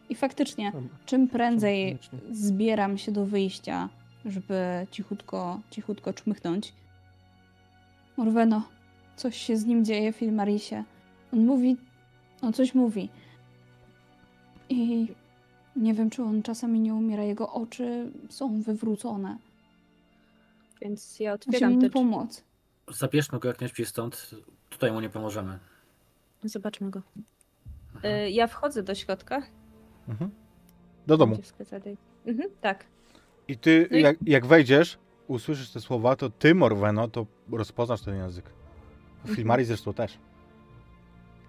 [0.08, 0.72] I faktycznie,
[1.06, 1.98] czym prędzej
[2.30, 3.88] zbieram się do wyjścia,
[4.24, 6.72] żeby cichutko, cichutko czmychnąć.
[8.16, 8.68] Morweno,
[9.16, 10.84] coś się z nim dzieje w Filmarisie.
[11.32, 11.76] On mówi,
[12.42, 13.08] on coś mówi.
[14.68, 15.08] I
[15.76, 19.38] nie wiem, czy on czasami nie umiera, jego oczy są wywrócone.
[20.80, 22.44] Więc ja Musimy otwieram te pomóc.
[22.88, 24.30] Zabierzmy go jak najszybciej stąd.
[24.70, 25.58] Tutaj mu nie pomożemy.
[26.44, 27.02] Zobaczmy go.
[28.04, 29.42] Y, Ja wchodzę do środka.
[30.08, 30.30] Mhm.
[31.06, 31.36] Do domu.
[32.26, 32.84] Mhm, tak.
[33.48, 34.98] I ty, No i- jak, jak wejdziesz,
[35.28, 38.44] usłyszysz te słowa, to ty, Morweno, to rozpoznasz ten język.
[38.44, 39.36] W Mhm.
[39.36, 40.18] Filmari zresztą też.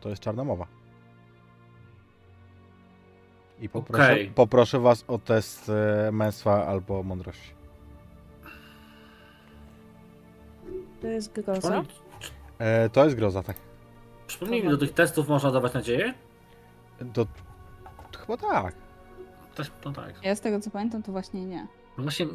[0.02, 0.68] To jest czarna mowa.
[3.62, 4.30] I poproszę, Okej.
[4.36, 7.54] poproszę was o test e, męstwa albo mądrości.
[11.02, 11.84] To jest groza.
[12.60, 13.58] E, to jest groza, tak.
[14.28, 16.14] przypomnij mi, do tych testów można dawać nadzieję?
[17.14, 17.26] To,
[18.18, 18.76] chyba tak.
[19.56, 20.24] Też, no tak.
[20.24, 21.68] Ja z tego co pamiętam, to właśnie nie.
[21.98, 22.26] No właśnie,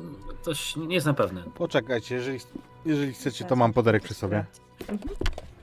[0.43, 1.43] coś nie jestem pewny.
[1.55, 2.39] Poczekajcie, jeżeli,
[2.86, 4.44] jeżeli chcecie, to mam poderek przy sobie.
[4.89, 5.14] Mhm.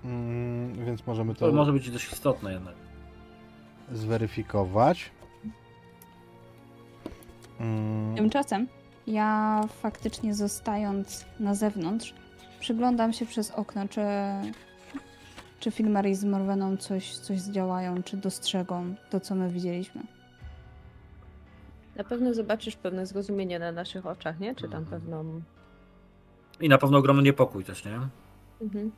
[0.06, 2.76] Mm, więc możemy To to może być dość istotne jednak.
[3.92, 5.12] zweryfikować.
[7.60, 8.68] Mm, Tymczasem
[9.08, 12.14] ja faktycznie zostając na zewnątrz,
[12.60, 14.02] przyglądam się przez okno, czy,
[15.60, 20.02] czy Filmari z Morweną coś, coś zdziałają, czy dostrzegą to, co my widzieliśmy.
[21.96, 24.56] Na pewno zobaczysz pewne zrozumienie na naszych oczach, nie?
[24.56, 24.86] Czy tam Mhm.
[25.02, 25.42] pewną...
[26.60, 28.00] I na pewno ogromny niepokój też, nie?
[28.62, 28.92] Mhm.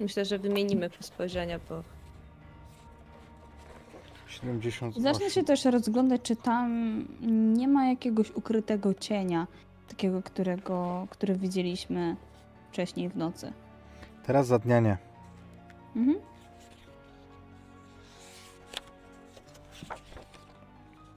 [0.00, 1.82] Myślę, że wymienimy spojrzenia, bo
[4.28, 5.02] 78.
[5.02, 6.70] Zacznę się też rozglądać, czy tam
[7.54, 9.46] nie ma jakiegoś ukrytego cienia,
[9.88, 12.16] takiego, którego, który widzieliśmy
[12.70, 13.52] wcześniej w nocy.
[14.26, 14.98] Teraz za dnia nie.
[15.96, 16.18] Mhm.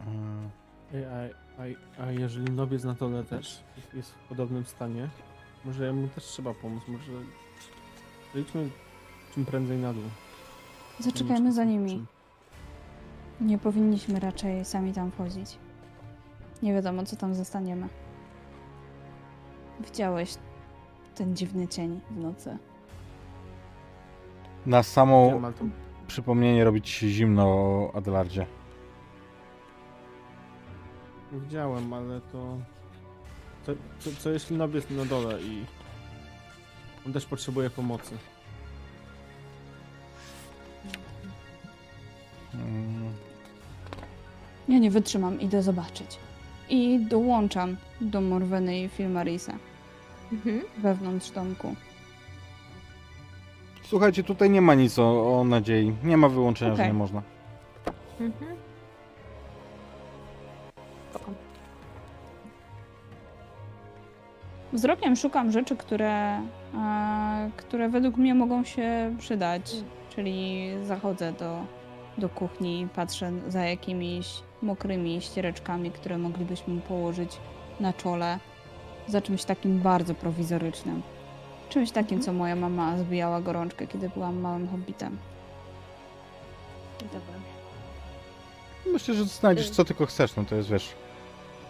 [0.08, 0.50] Mm,
[0.94, 5.10] A, a, a jeżeli nowiec na dole też jest- w podobnym stanie,
[5.66, 7.12] może mu też trzeba pomóc, może
[8.30, 8.70] przejdźmy
[9.34, 10.04] czym prędzej na dół.
[11.00, 11.90] Zaczekajmy za nimi.
[11.90, 12.08] Czym-
[13.48, 15.58] Nie powinniśmy raczej sami tam wchodzić.
[16.64, 17.88] Nie wiadomo, co tam zostaniemy.
[19.80, 20.36] Widziałeś
[21.16, 22.58] ten dziwny cień w nocy.
[24.66, 25.66] Na samo Wiem, ale to
[26.08, 28.46] przypomnienie robi ci się zimno o Adelardzie.
[31.42, 32.58] Widziałem, ale to...
[33.66, 35.66] Co, co, co jeśli nob jest na dole i
[37.08, 38.18] on też potrzebuje pomocy?
[42.54, 43.14] Mm,
[44.70, 46.18] Ja nie wytrzymam, idę zobaczyć.
[46.70, 49.54] I dołączam do Morweny i Filmarisa
[50.32, 50.62] Mhm.
[50.78, 51.76] wewnątrz domku.
[53.84, 55.94] Słuchajcie, tutaj nie ma nic o, o nadziei.
[56.04, 56.88] Nie ma wyłączenia, że Okej.
[56.88, 57.22] nie można.
[58.20, 58.58] Mhm.
[64.78, 66.42] Wzrokiem szukam rzeczy, które,
[66.76, 69.76] e, które według mnie mogą się przydać.
[70.16, 71.66] Czyli zachodzę do,
[72.18, 74.28] do kuchni, patrzę za jakimiś
[74.62, 77.38] mokrymi ściereczkami, które moglibyśmy położyć
[77.80, 78.40] na czole.
[79.08, 81.02] Za czymś takim bardzo prowizorycznym.
[81.70, 85.18] Czymś takim, co moja mama zbijała gorączkę, kiedy byłam małym hobbitem.
[87.02, 87.40] Dobra.
[88.94, 90.36] Myślę, że znajdziesz co tylko chcesz.
[90.36, 90.94] No to jest, wiesz,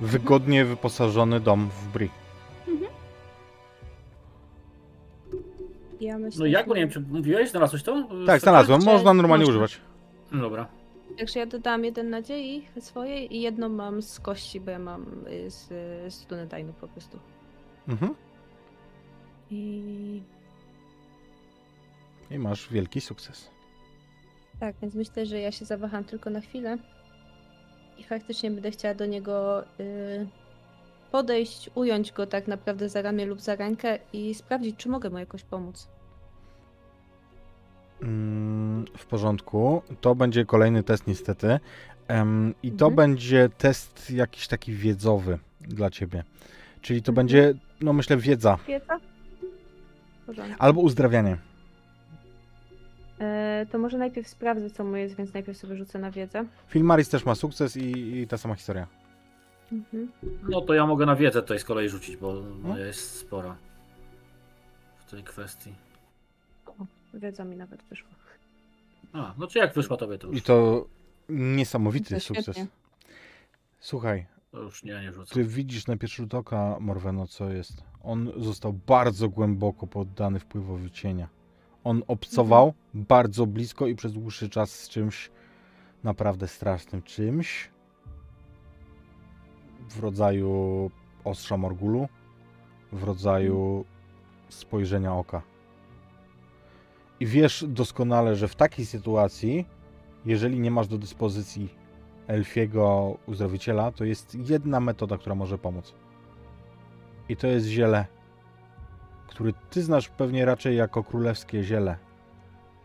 [0.02, 2.10] wygodnie wyposażony dom w Bri.
[6.02, 8.08] Ja myślę, No jak, bo nie wiem, czy mówiłeś, znalazłeś to?
[8.26, 8.82] Tak, znalazłem.
[8.86, 9.52] Można normalnie można.
[9.52, 9.82] używać.
[10.32, 10.68] No Dobra.
[11.18, 15.52] Także ja dodałam jeden nadziei swojej i jedną mam z kości, bo ja mam y,
[15.52, 17.20] z, y, z Dunedinu po prostu.
[17.88, 18.16] Mhm.
[19.52, 20.22] I
[22.32, 23.50] I masz wielki sukces.
[24.60, 26.78] tak, więc myślę, że ja się zawaham tylko na chwilę
[27.98, 30.28] i faktycznie będę chciała do niego y,
[31.12, 35.18] podejść, ująć go tak naprawdę za ramię lub za rękę i sprawdzić, czy mogę mu
[35.18, 35.88] jakoś pomóc.
[38.02, 39.82] Mm, w porządku.
[40.02, 41.60] To będzie kolejny test niestety.
[42.64, 42.96] I to Mhm.
[42.96, 46.24] będzie test jakiś taki wiedzowy dla ciebie.
[46.82, 47.16] Czyli to Mhm.
[47.16, 48.58] będzie, no myślę, wiedza.
[48.68, 49.00] Wiedza?
[50.60, 51.38] Albo uzdrawianie.
[53.20, 56.46] E, to może najpierw sprawdzę, co mu jest, więc najpierw sobie rzucę na wiedzę.
[56.68, 58.88] Filmaris też ma sukces i, i ta sama historia.
[59.72, 60.12] Mhm.
[60.50, 62.78] No to ja mogę na wiedzę tutaj z kolei rzucić, bo No.
[62.78, 63.56] jest spora
[64.98, 65.74] w tej kwestii.
[67.14, 68.10] Wiedza mi nawet wyszła.
[69.14, 70.86] A, no czy jak wyszła tobie to już, I to
[71.30, 72.58] niesamowity To sukces.
[73.80, 75.34] Słuchaj, to już nie, nie rzucę.
[75.34, 77.84] ty widzisz na pierwszy rzut oka, Morweno, co jest.
[78.04, 81.30] On został bardzo głęboko poddany wpływowi cienia.
[81.84, 85.32] On obcował bardzo blisko i przez dłuższy czas z czymś
[86.04, 87.02] naprawdę strasznym.
[87.02, 87.70] Czymś
[89.90, 90.92] w rodzaju
[91.24, 92.08] ostrza Morgulu,
[92.92, 93.86] w rodzaju
[94.50, 95.42] spojrzenia oka.
[97.20, 99.66] I wiesz doskonale, że w takiej sytuacji,
[100.26, 101.70] jeżeli nie masz do dyspozycji
[102.28, 105.94] elfiego uzdrowiciela, to jest jedna metoda, która może pomóc.
[107.30, 108.06] I to jest ziele,
[109.28, 111.98] który ty znasz pewnie raczej jako królewskie ziele.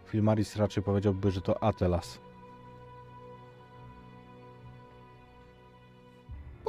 [0.06, 2.22] Filmaris raczej powiedziałby, że to Atelas.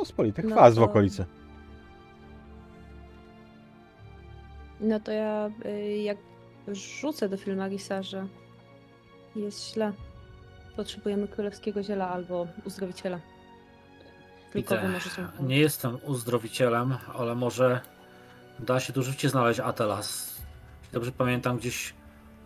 [0.04, 1.26] Pospolity No kwas w to- okolicy.
[4.80, 6.18] No to ja y, jak
[6.68, 8.28] rzucę do Filmarisa, że
[9.36, 9.94] jest źle.
[10.76, 13.20] Potrzebujemy królewskiego ziela albo uzdrowiciela.
[14.54, 15.00] Tylko Widzę.
[15.40, 17.82] Nie jestem uzdrowicielem, ale może
[18.60, 20.42] da się tu życie znaleźć Atelas.
[20.92, 21.94] Dobrze pamiętam, gdzieś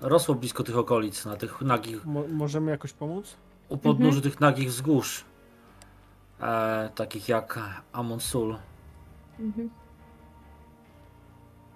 [0.01, 3.35] rosło blisko tych okolic, na tych nagich, Mo możemy jakoś pomóc?
[3.69, 4.31] u podnóży Mhm.
[4.31, 5.23] tych nagich wzgórz.
[6.41, 7.59] E, takich jak
[7.93, 8.57] Amon Sul.
[9.39, 9.69] Mhm.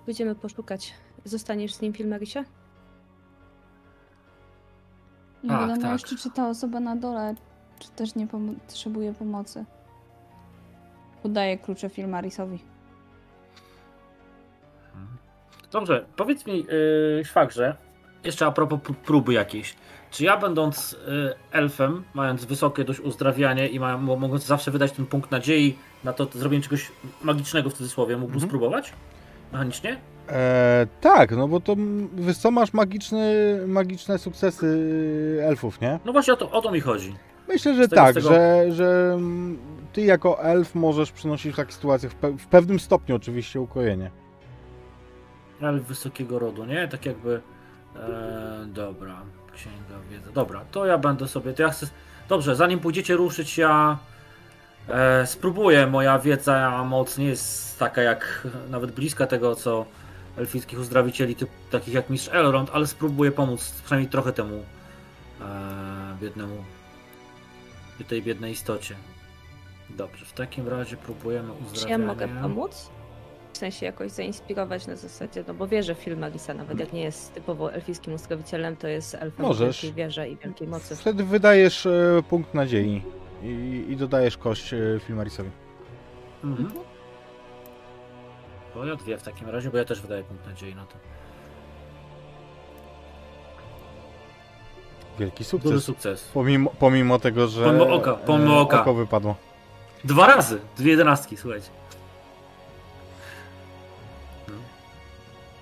[0.06, 0.94] Pójdziemy poszukać.
[1.26, 2.44] Zostaniesz z nim, Filmarisie?
[5.44, 5.92] Nie Tak, wiadomo tak.
[5.92, 7.36] jeszcze, czy ta osoba na dole,
[7.80, 9.66] czy też nie pomo- potrzebuje pomocy.
[11.24, 12.64] Udaję klucze Filmarisowi.
[15.72, 16.66] Dobrze, powiedz mi,
[17.18, 17.78] yy, szwagrze,
[18.24, 19.76] jeszcze a propos próby jakiejś.
[20.12, 20.98] Czy ja będąc y,
[21.52, 26.28] elfem, mając wysokie dość uzdrawianie i ma, mogąc zawsze wydać ten punkt nadziei na to
[26.34, 26.92] zrobienie czegoś
[27.22, 28.50] magicznego w cudzysłowie, mógłbym Mhm.
[28.50, 28.94] spróbować?
[29.52, 30.00] Mechanicznie?
[30.30, 31.76] E, tak, no bo to
[32.16, 33.34] wiesz co, masz magiczny,
[33.68, 34.66] magiczne sukcesy
[35.40, 36.00] y, elfów, nie?
[36.06, 37.16] No właśnie o to, o to mi chodzi.
[37.48, 39.18] Myślę, że tego- tak, tego- że, że
[39.94, 44.12] ty jako elf możesz przynosić w takich sytuacjach w, pe- w pewnym stopniu oczywiście ukojenie.
[45.62, 46.88] Elf wysokiego rodu, nie?
[46.88, 47.42] Tak jakby.
[47.96, 49.22] E, dobra,
[49.54, 50.32] księga wiedzy.
[50.34, 51.54] Dobra, to ja będę sobie.
[51.54, 51.88] To ja chcę.
[52.30, 53.98] Dobrze, zanim pójdziecie ruszyć, ja
[54.90, 55.88] e, spróbuję.
[55.88, 59.86] Moja wiedza moc nie jest taka jak nawet bliska tego, co
[60.38, 64.64] elfickich uzdrawicieli, typ, takich jak Mistrz Elrond, ale spróbuję pomóc przynajmniej trochę temu
[65.42, 65.46] e,
[66.22, 66.64] biednemu.
[68.08, 68.96] tej biednej istocie.
[69.90, 72.90] Dobrze, w takim razie próbujemy Czy ja mogę pomóc?
[73.54, 77.02] W sensie jakoś zainspirować na zasadzie, no bo wierzę w film Alisa, nawet jak nie
[77.02, 79.82] jest typowo elfijskim uzdrowicielem, to jest elfem Możesz.
[79.82, 80.96] wielkiej wierze i wielkiej mocy.
[80.96, 83.04] Wtedy wydajesz e, punkt nadziei
[83.44, 85.50] i, i dodajesz kość e, Filmarisowi.
[86.44, 86.72] Mhm.
[88.74, 90.96] To ja dwie w takim razie, bo ja też wydaję punkt nadziei na to.
[95.20, 95.84] Wielki Duży sukces.
[95.84, 96.30] sukces.
[96.34, 98.82] Pomimo, pomimo tego, że Pomimo oka, pomimo e, oka.
[98.82, 99.36] oko wypadło.
[100.04, 100.60] Dwa razy!
[100.78, 101.70] Dwie jedenastki, słuchajcie.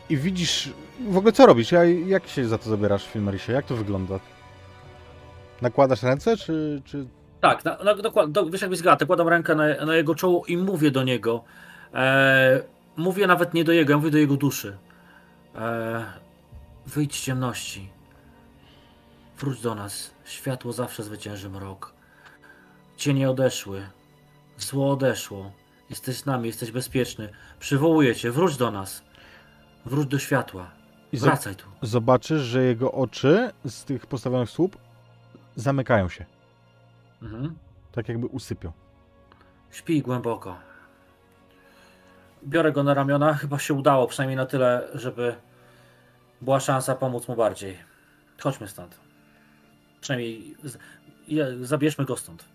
[0.09, 0.69] I widzisz,
[1.09, 1.71] w ogóle co robisz?
[1.71, 3.53] Ja, jak się za to zabierasz w Filmarisie?
[3.53, 4.19] Jak to wygląda?
[5.61, 7.05] Nakładasz ręce, czy, czy
[7.41, 10.45] Tak, na, na, dokładnie, do, wiesz jak jest gata, kładam rękę na, na jego czoło
[10.45, 11.43] i mówię do niego.
[11.93, 12.61] E,
[12.97, 14.77] mówię nawet nie do jego, ja mówię do jego duszy.
[15.55, 16.05] E,
[16.85, 17.89] wyjdź z ciemności.
[19.39, 20.11] Wróć do nas.
[20.25, 21.93] Światło zawsze zwycięży mrok.
[22.97, 23.81] Cienie odeszły.
[24.57, 25.51] Zło odeszło.
[25.89, 27.29] Jesteś z nami, jesteś bezpieczny.
[27.59, 29.03] Przywołuję cię, wróć do nas.
[29.89, 30.71] Wróć do światła.
[31.11, 31.65] I Wracaj tu.
[31.81, 34.77] zobaczysz, że jego oczy z tych postawionych słup
[35.55, 36.25] zamykają się.
[37.21, 37.55] Mhm.
[37.91, 38.71] Tak jakby usypią.
[39.71, 40.57] Śpi głęboko.
[42.47, 43.33] Biorę go na ramiona.
[43.33, 45.35] Chyba się udało, przynajmniej na tyle, żeby
[46.41, 47.77] była szansa pomóc mu bardziej.
[48.41, 48.99] Chodźmy stąd.
[50.01, 50.55] Przynajmniej
[51.61, 52.45] zabierzmy go stąd.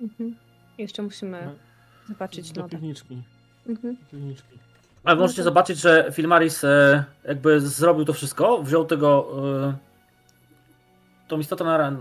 [0.00, 0.36] Mhm.
[0.78, 1.52] Jeszcze musimy No.
[2.08, 2.70] zobaczyć Do nodę.
[2.76, 3.22] piwniczki.
[3.68, 3.96] Mhm.
[3.96, 4.58] Do piwniczki.
[5.04, 9.30] Ale No możecie to- zobaczyć, że Filmaris e, jakby zrobił to wszystko, wziął tego
[9.68, 9.74] e,
[11.28, 11.92] tą istotę na,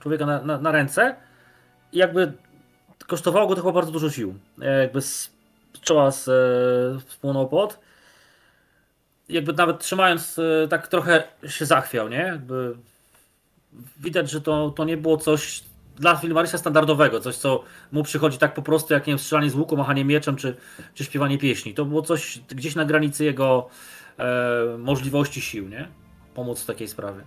[0.00, 1.16] człowieka na, na, na ręce
[1.92, 2.32] i jakby
[3.06, 4.34] kosztowało go to chyba bardzo dużo sił.
[4.62, 5.30] E, jakby z
[5.80, 6.24] czoła z,
[7.10, 7.78] spłonął pot.
[9.28, 12.16] Jakby nawet trzymając tak trochę się zachwiał, nie?
[12.18, 12.76] Jakby
[14.00, 15.64] widać, że to, to nie było coś
[15.98, 19.54] dla Filmarisa standardowego, coś co mu przychodzi tak po prostu jak nie wiem, strzelanie z
[19.54, 20.56] łuku, machanie mieczem czy,
[20.94, 21.74] czy śpiewanie pieśni.
[21.74, 23.68] To było coś gdzieś na granicy jego
[24.18, 25.88] e, możliwości sił, nie?
[26.34, 27.20] Pomóc w takiej sprawie.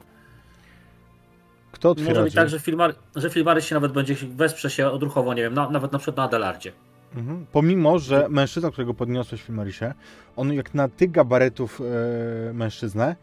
[1.71, 5.33] Kto otwiera Może być tak, że, Filmar, że Filmarys się nawet będzie wesprze się odruchowo,
[5.33, 6.71] nie wiem, na, nawet na przykład na Adelardzie.
[7.15, 7.45] Mhm.
[7.51, 9.93] Pomimo, że mężczyzna, którego podniosłeś w Filmarisie,
[10.35, 13.15] on jak na tych gabaretów e, mężczyznę,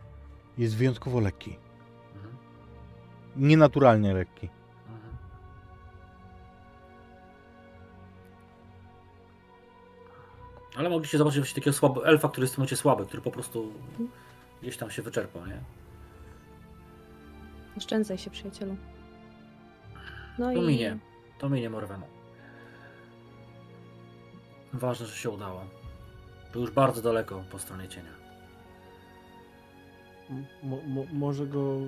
[0.59, 1.57] jest wyjątkowo lekki.
[2.17, 2.35] Mhm.
[3.37, 4.49] Nienaturalnie lekki.
[10.79, 13.31] Ale mogliście zobaczyć właśnie takiego słabo, elfa, który jest w tym momencie słaby, który po
[13.31, 13.73] prostu
[14.63, 15.61] gdzieś tam się wyczerpał, nie?
[17.77, 18.77] Oszczędzaj się, przyjacielu.
[20.39, 20.99] No To i minie.
[21.39, 22.07] To minie Morwenu.
[24.73, 25.65] Ważne, że się udało.
[26.53, 28.11] To już bardzo daleko po stronie cienia.
[30.63, 31.79] Mo, mo, może go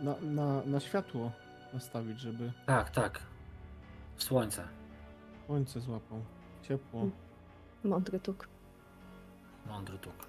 [0.00, 1.32] na, na, na światło
[1.74, 3.20] nastawić, żeby Tak, tak.
[4.16, 4.64] Słońce.
[5.46, 6.20] słońce złapał.
[6.62, 7.08] Ciepło.
[7.84, 8.48] mądry tuk.
[9.66, 10.26] Mądry tuk.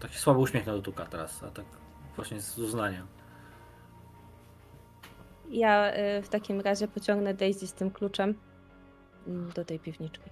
[0.00, 1.64] Taki słaby uśmiech na tuka teraz, a tak
[2.16, 3.06] właśnie z uznaniem.
[5.50, 8.34] Ja y, w takim razie pociągnę Daisy z tym kluczem
[9.54, 10.30] do tej piwniczki.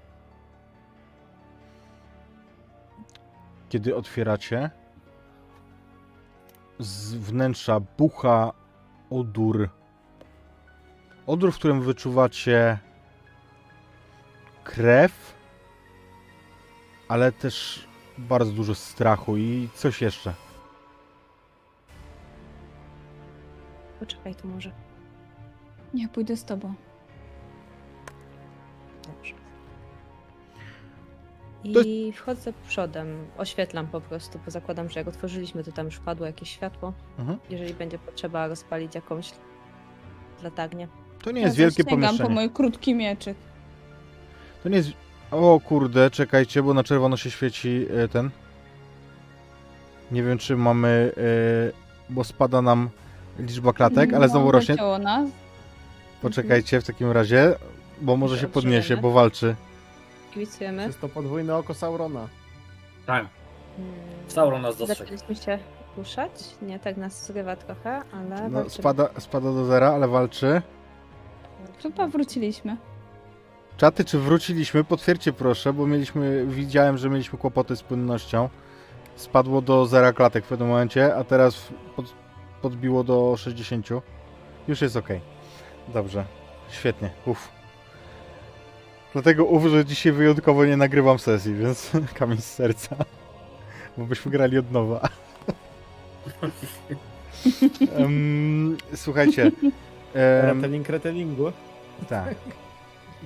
[3.68, 4.70] Kiedy otwieracie,
[6.78, 8.52] z wnętrza bucha
[9.10, 9.68] odór.
[11.26, 12.78] Odór, w którym wyczuwacie
[14.65, 15.34] krew,
[17.09, 17.86] ale też
[18.18, 20.34] bardzo dużo strachu i coś jeszcze.
[24.01, 24.70] Poczekaj tu może.
[25.94, 26.75] Nie, pójdę z tobą.
[29.07, 29.34] Dobrze.
[31.75, 35.99] To I wchodzę przodem, oświetlam po prostu, bo zakładam, że jak otworzyliśmy, to tam już
[35.99, 36.93] padło jakieś światło.
[37.18, 37.39] Mhm.
[37.51, 39.31] Jeżeli będzie potrzeba rozpalić jakąś
[40.43, 40.89] latarnię.
[41.23, 42.34] To nie Ja jest wielkie sięgam po pomieszczenie.
[42.34, 43.36] mój krótki mieczyk.
[44.65, 44.91] To nie jest.
[45.31, 48.31] O kurde, czekajcie, bo na czerwono się świeci e, ten.
[50.12, 52.91] Nie wiem, czy mamy, e, bo spada nam
[53.39, 54.76] liczba klatek, ale znowu No, rośnie.
[55.01, 55.28] nas.
[56.23, 57.55] Poczekajcie w takim razie,
[58.01, 59.57] bo może się podniesie, bo walczy.
[60.34, 60.83] Kibicujemy.
[60.86, 62.28] Jest to podwójne oko Saurona.
[63.07, 63.26] Tak,
[63.78, 63.91] Mm,
[64.28, 65.10] Sauron nas dostrzegł.
[65.10, 65.59] Zaczęliśmy się
[65.97, 66.31] ruszać.
[66.62, 68.49] Nie, tak nas zrywa trochę, ale...
[68.51, 70.62] No, spada, spada do zera, ale walczy.
[71.83, 72.76] Chyba wróciliśmy.
[73.76, 74.84] Czaty, czy wróciliśmy?
[74.84, 78.48] Potwierdźcie proszę, bo mieliśmy, widziałem, że mieliśmy kłopoty z płynnością.
[79.16, 82.14] Spadło do zera klatek w pewnym momencie, a teraz pod,
[82.62, 83.88] podbiło do 60.
[84.68, 85.08] Już jest ok.
[85.88, 86.24] Dobrze,
[86.70, 87.48] świetnie, uff.
[89.12, 92.96] Dlatego uff, że dzisiaj wyjątkowo nie nagrywam sesji, więc kamień z serca.
[93.96, 95.00] Bo byśmy grali od nowa.
[97.96, 99.50] Em, słuchajcie.
[100.88, 101.52] retellingu.
[102.08, 102.34] tak.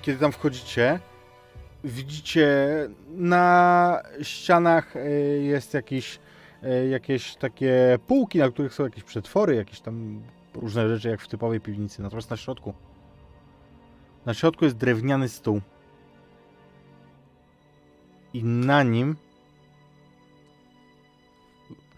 [0.03, 1.01] Kiedy tam wchodzicie,
[1.85, 2.49] widzicie
[3.11, 6.19] na ścianach e, jest jakiś,
[6.63, 10.23] e, jakieś takie półki, na których są jakieś przetwory, jakieś tam
[10.55, 12.03] różne rzeczy, jak w typowej piwnicy.
[12.03, 12.75] Natomiast na środku,
[14.27, 15.61] na środku jest drewniany stół.
[18.35, 19.17] I na nim,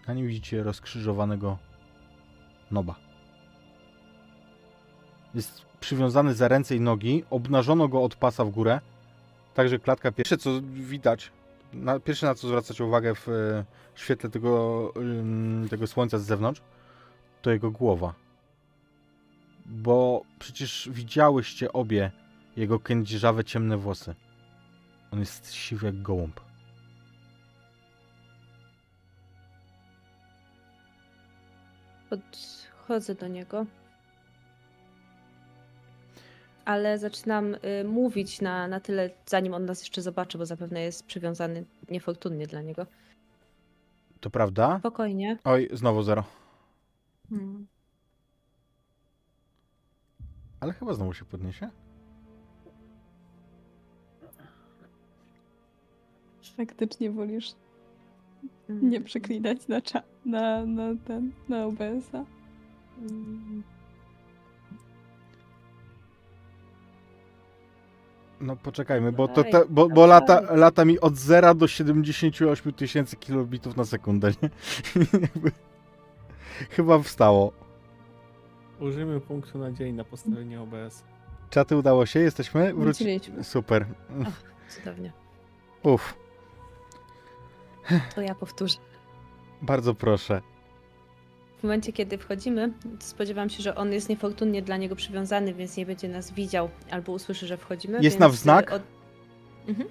[0.07, 1.57] na nim widzicie rozkrzyżowanego
[2.71, 3.10] noba.
[5.35, 8.79] Jest przywiązany za ręce i nogi, obnażono go od pasa w górę,
[9.53, 11.31] także klatka pierwsze co widać,
[11.73, 14.93] na, pierwsze na co zwracacie uwagę w e, świetle tego,
[15.69, 16.61] tego słońca z zewnątrz,
[17.41, 18.13] to jego głowa.
[19.65, 22.11] Bo przecież widziałyście obie
[22.55, 24.15] jego kędzierzawe ciemne włosy.
[25.11, 26.39] On jest siwy jak gołąb.
[32.09, 33.65] Podchodzę do niego.
[36.65, 41.05] Ale zaczynam y, mówić na, na tyle, zanim on nas jeszcze zobaczy, bo zapewne jest
[41.05, 42.85] przywiązany niefortunnie dla niego.
[44.19, 44.79] To prawda?
[44.79, 45.37] Spokojnie.
[45.43, 46.23] Oj, znowu zero.
[47.29, 47.67] Hmm.
[50.59, 51.69] Ale chyba znowu się podniesie.
[56.57, 57.53] Faktycznie wolisz
[58.69, 58.89] Mm.
[58.89, 62.25] nie przeklinać na, cza- na, na ten, na OBS-a.
[62.99, 63.63] Mm.
[68.41, 73.15] No poczekajmy, bo, to te, bo, bo lata, lata mi od 0 do 78 tysięcy
[73.15, 74.49] kilobitów na sekundę, nie?
[76.75, 77.51] Chyba wstało.
[78.79, 81.03] Użyjmy punktu nadziei na postawienie OBS.
[81.49, 82.19] Czaty udało się?
[82.19, 82.61] Jesteśmy?
[82.73, 82.81] Wróci...
[82.83, 83.43] Wróciliśmy.
[83.43, 83.85] Super.
[84.69, 85.11] Cudownie.
[85.83, 86.13] Uff,
[88.15, 88.77] To ja powtórzę.
[89.61, 90.41] bardzo proszę.
[91.61, 95.85] W momencie, kiedy wchodzimy, spodziewam się, że on jest niefortunnie dla niego przywiązany, więc nie
[95.85, 97.99] będzie nas widział albo usłyszy, że wchodzimy.
[98.01, 98.71] Jest na wznak?
[98.71, 98.81] y, Od...
[99.67, 99.89] Mhm.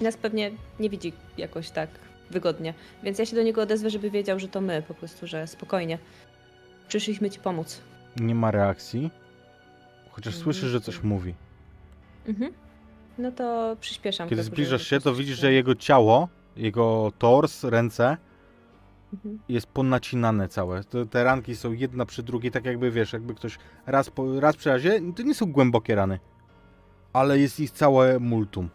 [0.00, 1.90] I nas pewnie nie widzi jakoś tak
[2.30, 2.74] wygodnie.
[3.02, 5.98] Więc ja się do niego odezwę, żeby wiedział, że to my, po prostu, że spokojnie.
[6.88, 7.80] Przyszliśmy ci pomóc.
[8.16, 9.10] Nie ma reakcji.
[10.10, 11.08] Chociaż Mm, słyszy, że coś okej.
[11.10, 11.34] mówi.
[12.26, 12.52] Mhm.
[13.18, 14.28] No to przyspieszam.
[14.28, 18.16] Kiedy zbliżasz się, to widzisz, że jego ciało, jego tors, ręce
[19.14, 19.38] Mhm.
[19.48, 20.84] jest ponacinane całe.
[20.84, 24.56] Te, te ranki są jedna przy drugiej, tak jakby wiesz, jakby ktoś raz, po, raz
[24.56, 26.18] przy razie, to nie są głębokie rany.
[27.12, 28.68] Ale jest ich całe multum.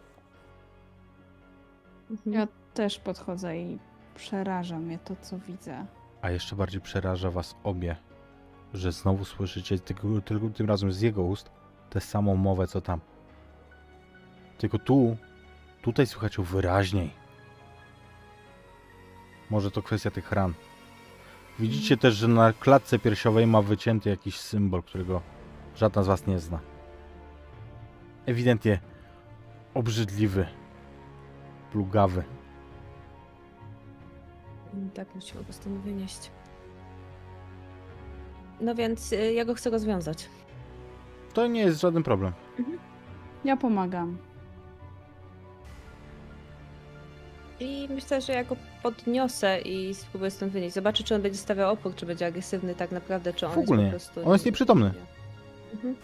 [2.10, 2.34] Mhm.
[2.34, 3.78] Ja też podchodzę i
[4.14, 5.86] przeraża mnie to, co widzę.
[6.22, 7.96] A jeszcze bardziej przeraża was obie,
[8.74, 11.50] że znowu słyszycie tylko, tylko tym razem z jego ust
[11.90, 13.00] tę samą mowę co tam.
[14.58, 15.16] Tylko tu,
[15.82, 17.21] tutaj słychać ją wyraźniej.
[19.52, 20.54] Może to kwestia tych ran.
[21.58, 25.20] Widzicie też, że na klatce piersiowej ma wycięty jakiś symbol, którego
[25.76, 26.60] żadna z was nie zna.
[28.26, 28.80] Ewidentnie
[29.74, 30.46] obrzydliwy,
[31.72, 32.24] plugawy.
[34.94, 35.08] Tak,
[35.46, 36.30] go stąd wynieść.
[38.60, 40.28] No więc y, ja go chcę rozwiązać.
[41.32, 42.32] To nie jest żaden problem.
[43.44, 44.18] Ja pomagam.
[47.60, 50.74] I myślę, że ja go podniosę i spróbuję stąd wynieść.
[50.74, 53.82] Zobaczę, czy on będzie stawiał opór, czy będzie agresywny tak naprawdę, czy on W ogóle
[53.82, 54.28] jest po prostu...
[54.28, 54.94] On jest nieprzytomny.
[55.74, 55.96] Mhm.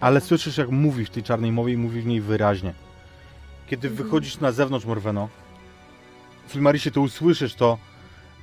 [0.00, 2.74] Ale słyszysz, jak mówi w tej czarnej mowie i mówi w niej wyraźnie.
[3.66, 4.06] Kiedy Mhm.
[4.06, 5.28] wychodzisz na zewnątrz, Morweno,
[6.46, 7.78] w Filmarisie to usłyszysz to,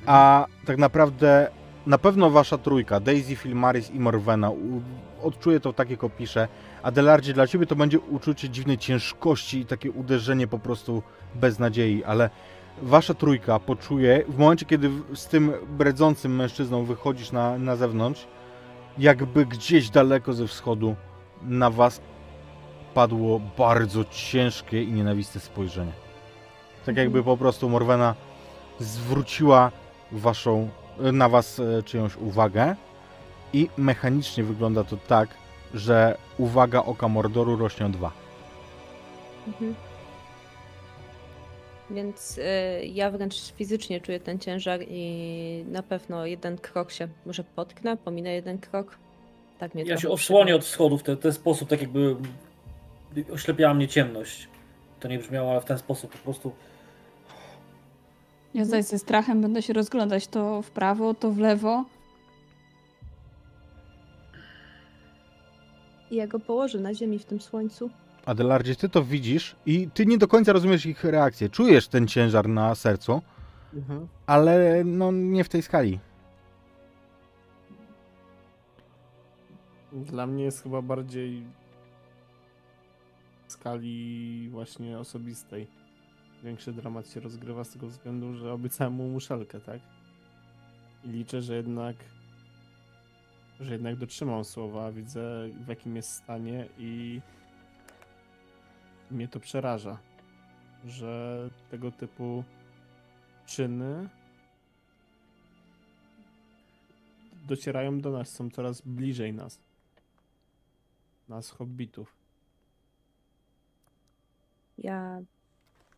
[0.05, 1.49] a tak naprawdę
[1.87, 4.51] na pewno wasza trójka, Daisy, Filmaris i Morwena,
[5.23, 6.47] odczuje to tak, jak opiszę.
[6.83, 11.03] Adelardzie, dla ciebie to będzie uczucie dziwnej ciężkości i takie uderzenie po prostu
[11.35, 12.29] bez nadziei, ale
[12.81, 18.27] wasza trójka poczuje, w momencie, kiedy z tym bredzącym mężczyzną wychodzisz na, na zewnątrz,
[18.97, 20.95] jakby gdzieś daleko ze wschodu
[21.41, 22.01] na was
[22.93, 25.91] padło bardzo ciężkie i nienawistne spojrzenie.
[26.85, 28.15] Tak jakby po prostu Morwena
[28.79, 29.71] zwróciła
[30.11, 30.69] waszą,
[30.99, 32.75] na was e, czyjąś uwagę
[33.53, 35.29] i mechanicznie wygląda to tak,
[35.73, 38.11] że uwaga oka Mordoru rośnie o dwa.
[39.47, 39.75] Mhm.
[41.89, 42.41] Więc y,
[42.85, 48.33] ja wręcz fizycznie czuję ten ciężar i na pewno jeden krok się może potknę, pominę
[48.33, 48.97] jeden krok.
[49.59, 50.59] Tak mnie Ja się odsłonię przygnęło.
[50.59, 52.15] od schodów w ten, ten sposób, tak jakby
[53.33, 54.47] oślepiała mnie ciemność.
[54.99, 56.51] To nie brzmiało, ale w ten sposób po prostu.
[58.57, 61.85] Ja zaś ze strachem będę się rozglądać to w prawo, to w lewo.
[66.11, 67.89] I ja go położę na ziemi w tym słońcu.
[68.25, 71.49] Adelardzie, ty to widzisz i ty nie do końca rozumiesz ich reakcję.
[71.49, 73.21] Czujesz ten ciężar na sercu,
[73.73, 74.07] Mhm.
[74.25, 75.99] ale no nie w tej skali.
[79.93, 81.43] Dla mnie jest chyba bardziej
[83.47, 85.67] w skali właśnie osobistej.
[86.43, 89.81] Większy dramat się rozgrywa z tego względu, że obiecałem mu muszelkę, tak?
[91.03, 91.95] I liczę, że jednak
[93.59, 97.21] że jednak dotrzymał słowa, widzę w jakim jest stanie i
[99.11, 99.97] mnie to przeraża,
[100.85, 102.43] że tego typu
[103.45, 104.09] czyny
[107.47, 109.59] docierają do nas, są coraz bliżej nas.
[111.29, 112.15] Nas, hobbitów.
[114.77, 115.21] Ja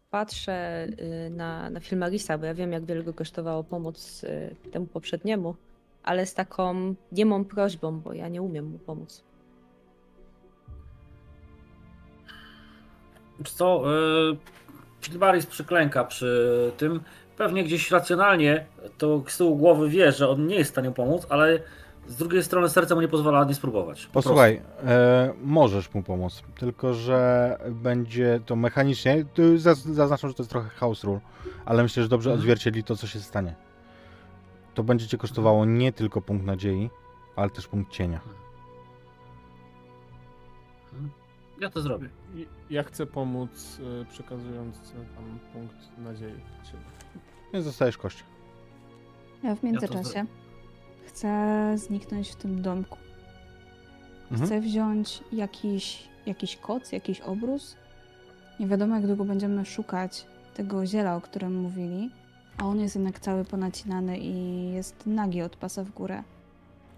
[0.09, 0.87] patrzę
[1.27, 4.85] y, na, na film Arisa, bo ja wiem, jak wiele go kosztowało pomóc y, temu
[4.85, 5.55] poprzedniemu,
[6.03, 9.23] ale z taką niemą prośbą, bo ja nie umiem mu pomóc.
[13.45, 14.37] Co, yy,
[15.01, 17.01] Filbaris przyklęka przy tym.
[17.37, 18.65] Pewnie gdzieś racjonalnie
[18.97, 21.59] to z tyłu głowy wie, że on nie jest w stanie pomóc, ale
[22.07, 24.05] z drugiej strony serce mu nie pozwala nie spróbować.
[24.05, 29.25] Po Posłuchaj, e, możesz mu pomóc, tylko że będzie to mechanicznie.
[29.33, 31.19] Tu zaz- zaznaczam, że to jest trochę house rule,
[31.65, 32.39] ale myślę, że dobrze Mhm.
[32.39, 33.55] odzwierciedli to, co się stanie.
[34.73, 36.89] To będzie cię kosztowało nie tylko punkt nadziei,
[37.35, 38.19] ale też punkt cienia.
[38.19, 38.39] prostu.
[41.61, 42.09] Ja to zrobię.
[42.35, 46.39] I- Ja chcę pomóc, y, przekazując y, tam punkt nadziei.
[47.53, 48.23] Więc dostajesz kość.
[49.43, 50.25] Ja w międzyczasie
[51.09, 52.97] chcę zniknąć w tym domku.
[54.31, 54.45] Mhm.
[54.45, 57.75] Chcę wziąć jakiś, jakiś koc, jakiś obrus.
[58.59, 62.09] Nie wiadomo, jak długo będziemy szukać tego ziela, o którym mówili,
[62.57, 64.33] a on jest jednak cały ponacinany i
[64.73, 66.23] jest nagi od pasa w górę.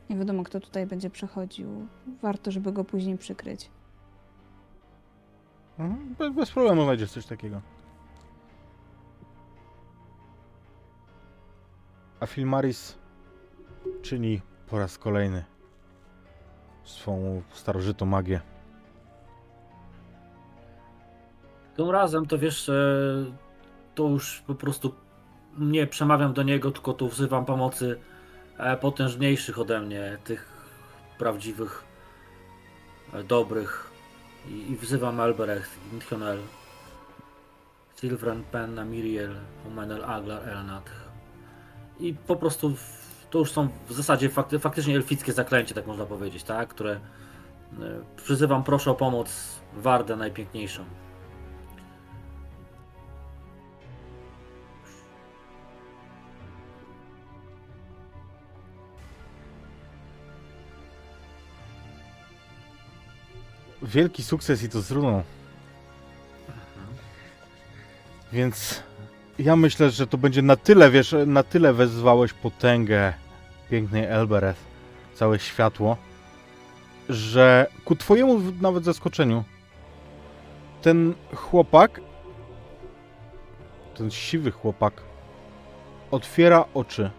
[0.10, 1.88] Nie wiadomo, kto tutaj będzie przechodził.
[2.22, 3.70] Warto, żeby go później przykryć.
[5.80, 6.16] Mhm.
[6.16, 7.62] Bez, bez problemu znajdziesz coś takiego.
[12.20, 13.01] A Filmaris
[14.02, 15.44] czyni po raz kolejny
[16.84, 18.42] swą starożytną magię.
[21.76, 22.74] Tym razem to wiesz, e,
[23.96, 24.94] to już po prostu
[25.58, 28.00] nie przemawiam do niego, tylko tu wzywam pomocy
[28.58, 30.48] e, potężniejszych ode mnie, tych
[31.18, 31.84] prawdziwych,
[33.14, 33.92] e, dobrych.
[34.48, 36.40] I, wzywam Elbereth, Inthionel,
[37.96, 39.36] Silvran, Penna, Miriel,
[39.68, 40.90] Omenel, Aglar, Elnat.
[42.00, 42.76] I po prostu
[43.32, 46.70] to już są w zasadzie fakty, faktycznie elfickie zaklęcie, tak można powiedzieć, tak?
[46.70, 47.00] Które e,
[48.16, 50.84] przyzywam, proszę o pomoc Wardę najpiękniejszą.
[63.82, 65.24] Wielki sukces i to z runą.
[68.34, 68.84] Więc
[69.44, 73.14] ja myślę, że to będzie na tyle, wiesz, na tyle wezwałeś potęgę
[73.70, 74.60] pięknej Elbereth,
[75.14, 75.98] całe światło,
[77.10, 79.44] że ku twojemu nawet zaskoczeniu
[80.82, 82.02] ten chłopak,
[83.98, 84.94] ten siwy chłopak,
[86.12, 87.12] otwiera oczy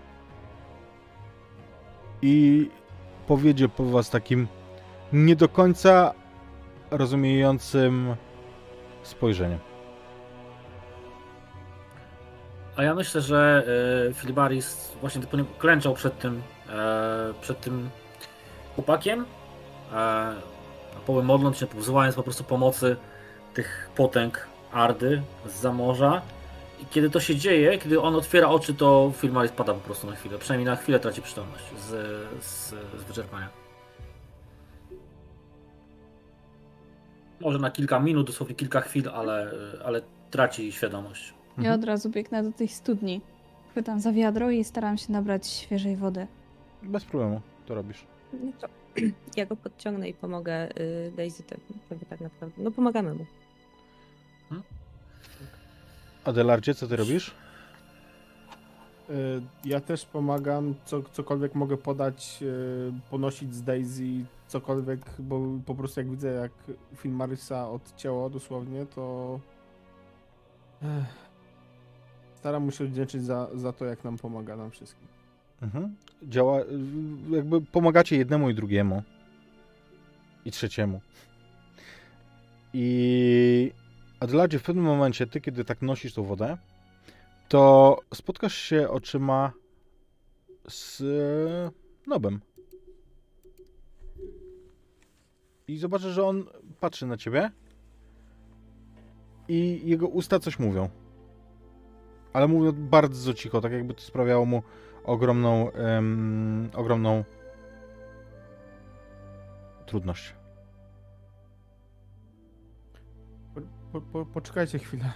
[2.23, 2.69] i
[3.27, 4.49] powiedzie po was takim
[5.13, 6.15] nie do końca
[6.91, 8.17] rozumiejącym
[9.03, 9.72] spojrzeniem.
[12.77, 13.65] A ja myślę, że
[14.11, 15.23] e, Filibaris właśnie
[15.59, 17.91] klęczał przed tym, e, przed tym
[18.75, 19.25] chłopakiem,
[19.93, 20.35] e,
[21.07, 22.97] poły modląc się, wzywając po prostu pomocy
[23.55, 26.23] tych potęg Ardy z zamorza.
[26.83, 30.17] I kiedy to się dzieje, kiedy on otwiera oczy, to Filibaris pada po prostu na
[30.17, 30.39] chwilę.
[30.39, 31.89] Przynajmniej na chwilę traci przytomność z,
[32.45, 32.69] z,
[33.01, 33.49] z wyczerpania.
[37.41, 39.51] Może na kilka minut, dosłownie kilka chwil, ale,
[39.85, 41.35] ale traci świadomość.
[41.57, 41.81] Ja Mhm.
[41.81, 43.21] od razu biegnę do tej studni.
[43.71, 46.27] Chwytam za wiadro i staram się nabrać świeżej wody.
[46.83, 48.05] Bez problemu, to robisz.
[48.33, 48.69] No to
[49.37, 51.59] ja go podciągnę i pomogę y, Daisy tak,
[52.11, 52.63] tak, naprawdę.
[52.63, 53.27] No pomagamy mu.
[56.25, 57.35] Adelardzie, co ty robisz?
[59.11, 65.75] Y, Ja też pomagam, co, cokolwiek mogę podać, y, ponosić z Daisy, cokolwiek, bo po
[65.75, 66.53] prostu jak widzę, jak
[66.97, 69.41] film Marysa odcięło dosłownie, to.
[72.43, 75.09] Staram mu się wdzięczyć za, za to, jak nam pomaga nam wszystkim.
[75.63, 75.97] Mhm.
[76.23, 76.59] Działa,
[77.31, 79.03] jakby pomagacie jednemu i drugiemu.
[80.45, 81.01] I trzeciemu.
[82.73, 83.73] I
[84.21, 86.59] Adeladzie, w pewnym momencie, ty, kiedy tak nosisz tą wodę,
[87.49, 89.53] to spotkasz się oczyma
[90.69, 91.03] z
[92.07, 92.41] Nobem.
[95.69, 96.45] I zobaczysz, że on
[96.81, 97.51] patrzy na ciebie
[99.49, 101.02] i jego usta coś mówią.
[102.33, 104.63] Ale mówią bardzo cicho, tak jakby to sprawiało mu
[105.05, 107.25] ogromną, em, ogromną
[109.87, 110.35] trudność.
[113.55, 113.61] Po,
[113.93, 115.13] po, po, poczekajcie chwilę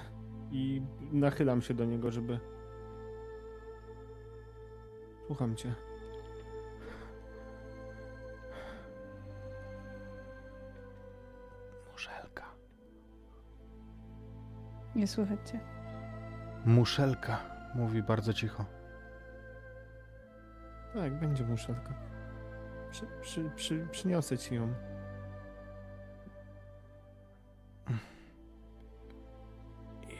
[0.50, 2.38] i nachylam się do niego, żeby...
[5.26, 5.74] Słucham cię.
[11.92, 12.44] Muszelka.
[14.94, 15.75] Nie słychać cię.
[16.66, 17.38] Muszelka,
[17.74, 18.64] mówi bardzo cicho.
[20.94, 21.94] Tak, będzie muszelka.
[22.90, 24.74] Przy, przy, przy, przyniosę ci ją.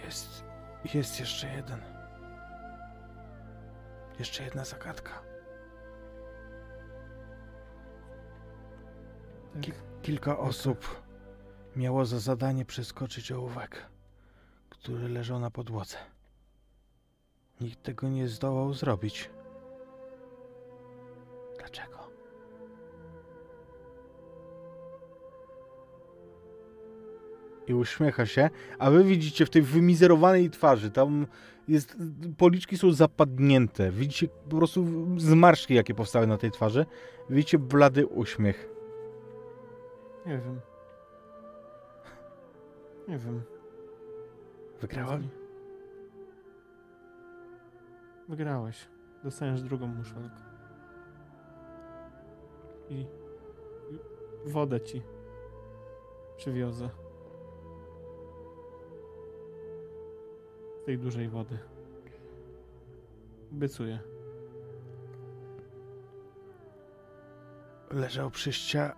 [0.05, 0.44] Jest,
[0.94, 1.81] jest jeszcze jeden.
[4.18, 5.12] Jeszcze jedna zagadka.
[9.52, 9.62] Tak.
[9.62, 11.02] Ki- kilka osób
[11.76, 13.86] miało za zadanie przeskoczyć ołówek,
[14.70, 15.97] który leżał na podłodze.
[17.60, 19.31] Nikt tego nie zdołał zrobić.
[21.59, 21.99] Dlaczego?
[27.67, 31.26] I uśmiecha się, a wy widzicie w tej wymizerowanej twarzy, tam
[31.68, 31.97] jest,
[32.39, 34.86] policzki są zapadnięte, widzicie po prostu
[35.17, 36.86] zmarszki, jakie powstały na tej twarzy,
[37.31, 38.68] widzicie blady uśmiech.
[40.26, 40.60] Nie wiem.
[43.09, 43.43] Nie wiem.
[44.81, 45.28] Wygrałem?
[48.28, 48.88] Wygrałeś.
[49.24, 50.42] Dostaniesz drugą muszelkę.
[52.88, 53.06] I,
[54.44, 55.02] wodę ci
[56.36, 56.90] przywiozę.
[60.82, 61.58] Z tej dużej wody.
[63.52, 63.98] Obiecuję.
[67.90, 68.92] Leżał przy ścianie.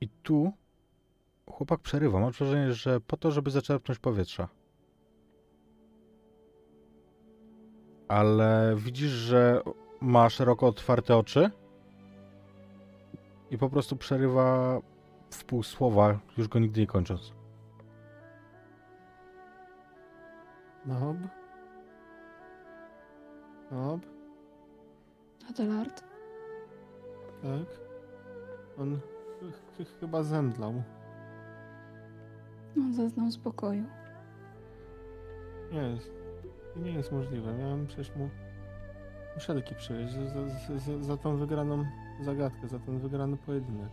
[0.00, 0.52] I tu
[1.50, 2.20] chłopak przerywa.
[2.20, 4.48] Mam wrażenie, że po to, żeby zaczerpnąć powietrza.
[8.12, 9.62] Ale widzisz, że
[10.00, 11.50] ma szeroko otwarte oczy
[13.50, 14.78] i po prostu przerywa
[15.30, 17.32] w pół słowa, już go nigdy nie kończąc.
[20.86, 21.16] Nob?
[23.70, 24.00] Nob?
[25.50, 26.00] Adelard?
[27.42, 27.80] Tak?
[28.78, 30.82] On ch- ch- chyba zemdlał.
[32.76, 33.84] On zaznał spokoju.
[35.72, 36.21] Nie jest.
[36.76, 37.54] Nie jest możliwe.
[37.54, 38.28] Miałem przecież mu
[39.34, 41.84] muszelki przywieźć za, za, za, za tą wygraną
[42.20, 43.90] zagadkę, za ten wygrany pojedynek.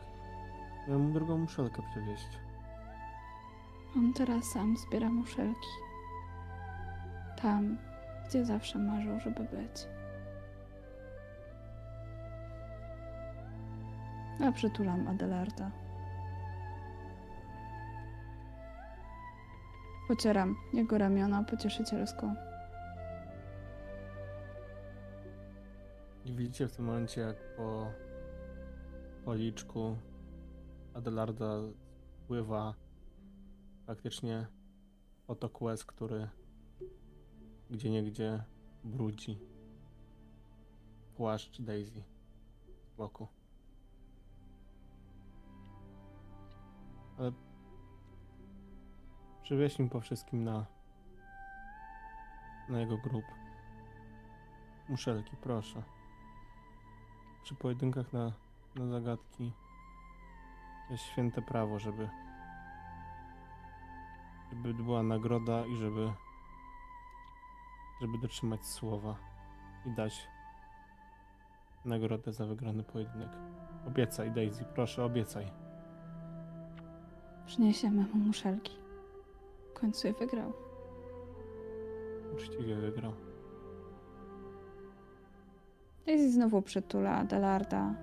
[0.88, 2.40] Miałem mu drugą muszelkę przywieźć.
[3.98, 5.68] On teraz sam zbiera muszelki.
[7.42, 7.78] Tam,
[8.30, 9.88] gdzie zawsze marzył, żeby być.
[14.48, 15.72] A przytulam Adelarda.
[20.08, 22.49] Pocieram jego ramiona pocieszycielsko.
[26.40, 27.92] Widzicie w tym momencie, jak po
[29.26, 29.98] policzku
[30.94, 31.56] Adelarda
[32.28, 32.74] pływa
[33.88, 34.48] faktycznie
[35.28, 36.30] potok łez, który
[37.70, 38.44] gdzie niegdzie
[38.84, 39.40] brudzi
[41.16, 42.04] płaszcz Daisy
[42.86, 43.28] z boku.
[47.18, 47.32] Ale
[49.44, 50.66] przywieź im po wszystkim na
[52.70, 53.26] na jego grób.
[54.90, 55.99] Muszelki, proszę
[57.50, 58.32] przy pojedynkach na,
[58.76, 59.52] na zagadki
[60.90, 62.10] jest święte prawo, żeby
[64.50, 66.12] żeby była nagroda i żeby
[68.02, 69.16] żeby dotrzymać słowa
[69.86, 70.28] i dać
[71.86, 73.30] nagrodę za wygrany pojedynek.
[73.88, 75.52] Obiecaj, Daisy, proszę, obiecaj.
[77.46, 78.78] Przyniesiemy mu muszelki.
[79.70, 80.54] W końcu je wygrał.
[82.34, 83.29] Uczciwie wygrał.
[86.10, 87.94] Daisy znowu przytula Adelarda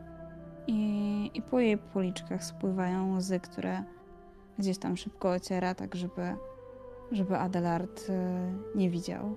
[0.67, 3.83] i, i po jej policzkach spływają łzy, które
[4.59, 6.37] gdzieś tam szybko ociera, tak żeby,
[7.13, 8.13] żeby Adelard y,
[8.75, 9.37] nie widział.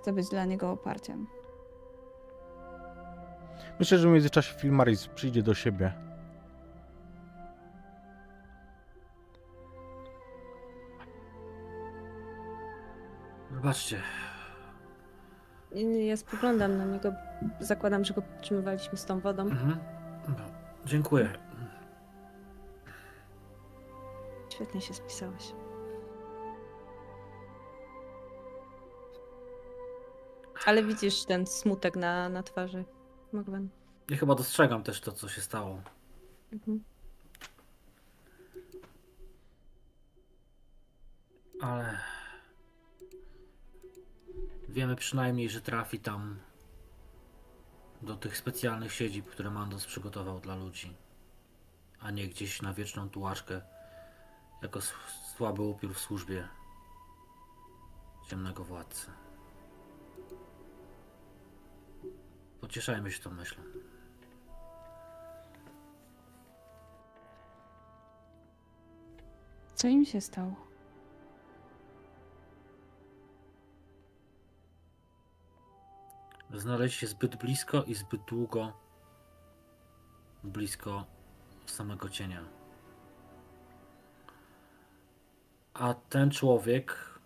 [0.00, 1.26] chcę być dla niego oparciem.
[3.78, 5.92] Myślę, że w międzyczasie Filmaris przyjdzie do siebie.
[13.50, 14.02] Wybaczcie.
[16.06, 17.12] Ja spoglądam na niego.
[17.60, 19.42] Zakładam, że go podtrzymywaliśmy z tą wodą.
[19.42, 19.78] Mhm.
[20.28, 20.34] No,
[20.84, 21.32] dziękuję.
[24.48, 25.52] Świetnie się spisałeś.
[30.66, 32.84] Ale widzisz ten smutek na, na twarzy
[33.32, 33.68] Mogwen.
[34.10, 35.82] Ja chyba dostrzegam też to, co się stało.
[36.52, 36.84] Mhm.
[41.60, 41.98] Ale
[44.74, 46.38] wiemy przynajmniej, że trafi tam
[48.02, 50.96] do tych specjalnych siedzib, które Mandos przygotował dla ludzi,
[52.00, 53.60] a nie gdzieś na wieczną tułaczkę
[54.62, 54.80] jako
[55.36, 56.48] słaby upiór w służbie
[58.28, 59.10] ciemnego władcy.
[62.60, 63.62] Pocieszajmy się tą myślą.
[69.74, 70.73] Co im się stało?
[76.54, 78.72] Znaleźć się zbyt blisko i zbyt długo
[80.44, 81.04] blisko
[81.66, 82.44] samego cienia.
[85.74, 87.18] A ten człowiek,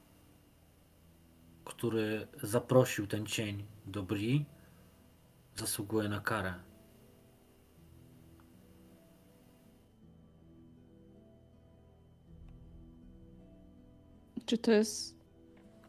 [1.65, 4.47] który zaprosił ten cień do Bri,
[5.57, 6.55] zasługuje na karę.
[14.47, 15.19] Czy to jest.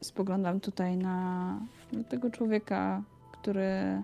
[0.01, 1.59] Spoglądam tutaj na,
[1.91, 3.03] na tego człowieka,
[3.41, 4.03] który,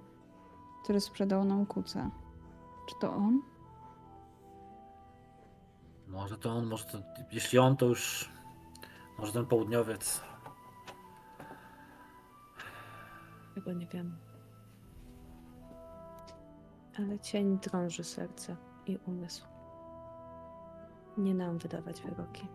[0.84, 2.10] który sprzedał nam kucę.
[2.90, 3.42] Czy to on?
[6.08, 6.98] Może to on, może to,
[7.32, 8.30] jeśli on, to już
[9.20, 10.22] może ten południowiec.
[13.56, 14.18] Tego nie wiem.
[16.98, 18.56] Ale cień drąży serce
[18.86, 19.46] i umysł.
[21.18, 22.48] Nie nam wydawać wyroki.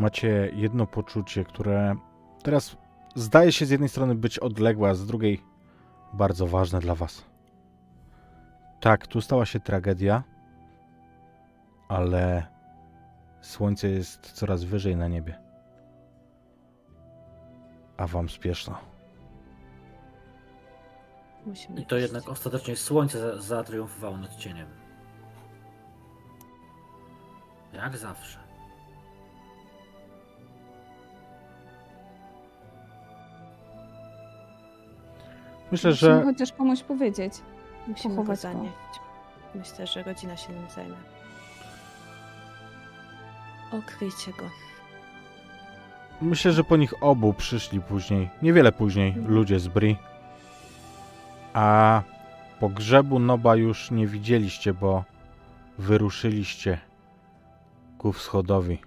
[0.00, 1.94] Macie jedno poczucie, które
[2.42, 2.76] teraz
[3.14, 5.42] zdaje się z jednej strony być odległe, a z drugiej
[6.12, 7.24] bardzo ważne dla was.
[8.80, 10.22] Tak, tu stała się tragedia,
[11.88, 12.46] ale
[13.40, 15.38] słońce jest coraz wyżej na niebie.
[17.96, 18.78] A wam spieszno.
[21.46, 22.02] Musimy I to iść.
[22.02, 24.68] jednak ostatecznie słońce za- zatriumfowało nad cieniem.
[27.72, 28.38] Jak zawsze.
[35.72, 37.32] Myślę, Musimy że chociaż komuś powiedzieć.
[37.86, 38.42] Musimy go pochować go.
[38.42, 39.00] zanieść.
[39.54, 40.96] Myślę, że godzina się nim zajmie.
[43.72, 44.44] Okryjcie go.
[46.20, 49.96] Myślę, że po nich obu przyszli później, niewiele później, ludzie z Bri.
[51.52, 52.02] A
[52.60, 55.04] pogrzebu Noba już nie widzieliście, bo
[55.78, 56.78] wyruszyliście
[57.98, 58.78] ku wschodowi,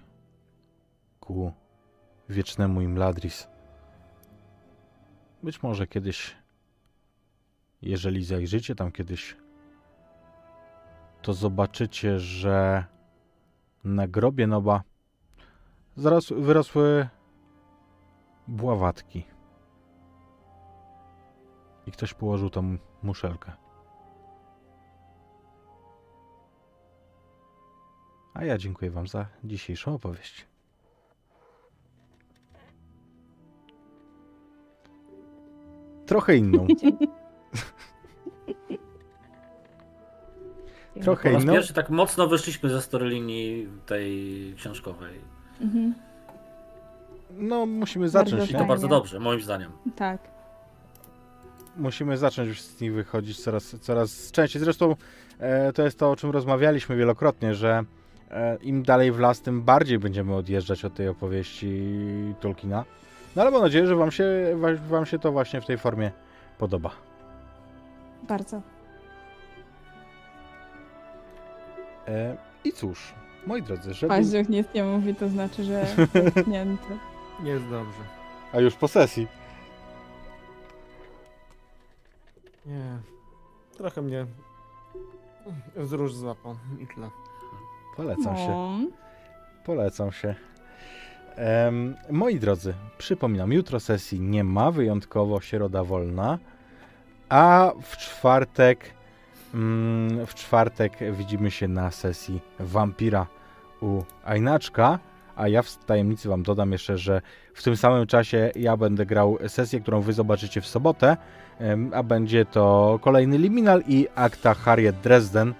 [1.20, 1.52] ku
[2.28, 3.48] wiecznemu Imladris.
[5.42, 6.36] Być może kiedyś,
[7.84, 9.36] jeżeli zajrzycie tam kiedyś,
[11.22, 12.84] to zobaczycie, że
[13.84, 14.82] na grobie Noba
[15.96, 17.08] zaraz wyrosły
[18.48, 19.24] bławatki.
[21.86, 23.52] I ktoś położył tam muszelkę.
[28.34, 30.46] A ja dziękuję Wam za dzisiejszą opowieść.
[36.06, 36.66] Trochę inną.
[41.02, 45.18] Trochę Po raz pierwszy tak mocno wyszliśmy ze storylinii tej książkowej.
[45.60, 45.94] Mhm.
[47.30, 48.52] No, musimy Bardzo zacząć, I nie?
[48.52, 48.68] to fajnie.
[48.68, 49.72] bardzo dobrze, moim zdaniem.
[49.96, 50.20] Tak.
[51.76, 54.62] musimy zacząć już z nich wychodzić coraz, coraz częściej.
[54.62, 54.96] Zresztą
[55.38, 57.84] e, to jest to, o czym rozmawialiśmy wielokrotnie, że
[58.30, 61.82] e, im dalej w las, tym bardziej będziemy odjeżdżać od tej opowieści
[62.40, 62.84] Tolkiena.
[63.36, 64.24] No ale mam nadzieję, że wam się,
[64.56, 66.10] wa- wam się to właśnie w tej formie
[66.58, 66.90] podoba.
[68.28, 68.62] Bardzo.
[72.08, 73.14] E, I cóż,
[73.46, 74.08] moi drodzy, żeby...
[74.08, 76.98] Paździoch nic nie mówi, to znaczy, że zamknięty.
[77.44, 78.00] Jest dobrze.
[78.52, 79.26] A już po sesji.
[82.66, 82.98] Nie.
[83.76, 84.26] Trochę mnie
[85.76, 87.10] wzrusz złapał i tyle.
[87.96, 88.52] Polecam się.
[88.52, 88.78] O,
[89.64, 90.34] Polecam się.
[91.36, 96.38] Em, moi drodzy, przypominam, jutro sesji nie ma, wyjątkowo środa wolna,
[97.34, 98.94] a w czwartek
[99.54, 103.26] Mm, W czwartek widzimy się na sesji Wampira
[103.80, 104.98] u Ajnaczka,
[105.36, 107.22] a ja w tajemnicy wam dodam jeszcze, że
[107.54, 111.16] w tym samym czasie ja będę grał sesję, którą wy zobaczycie w sobotę,
[111.92, 115.54] a będzie to kolejny Liminal i akta Harriet Dresden,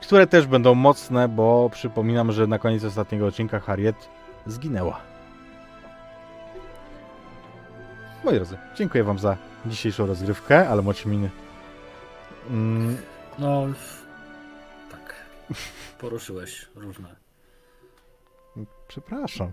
[0.00, 4.08] które też będą mocne, bo przypominam, że na koniec ostatniego odcinka Harriet
[4.46, 5.00] zginęła.
[8.24, 11.30] Moi drodzy, dziękuję wam za dzisiejszą rozgrywkę, ale mocie miny.
[12.50, 12.96] Mm,
[13.38, 13.66] No,
[14.90, 15.14] tak.
[15.98, 17.16] Poruszyłeś różne.
[18.88, 19.52] Przepraszam.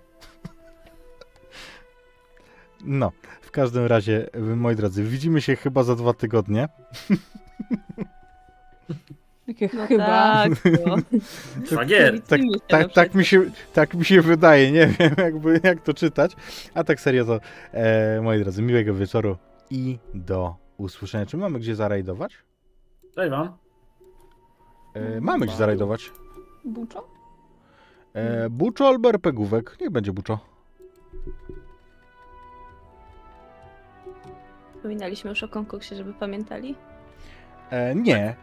[2.86, 3.12] No,
[3.42, 6.68] w każdym razie, moi drodzy, widzimy się chyba za dwa tygodnie.
[9.48, 10.06] Takie No chyba.
[10.06, 10.52] tak,
[10.86, 10.96] no.
[12.28, 13.42] Tak, tak, no tak, mi się,
[13.74, 16.36] tak mi się wydaje, nie wiem jakby, jak to czytać.
[16.74, 17.40] A tak serio to,
[17.74, 19.38] e, moi drodzy, miłego wieczoru
[19.70, 21.26] i do usłyszenia.
[21.26, 22.38] Czy mamy gdzie zarajdować?
[23.16, 23.58] Cześć wam.
[24.94, 26.12] E, mamy gdzie zarajdować.
[26.66, 27.08] Buczo?
[28.14, 29.78] E, buczo albo RPGówek?
[29.82, 30.40] Niech będzie buczo.
[34.76, 36.76] Wspominaliśmy już o konkursie, żeby pamiętali.
[37.70, 38.36] E, nie,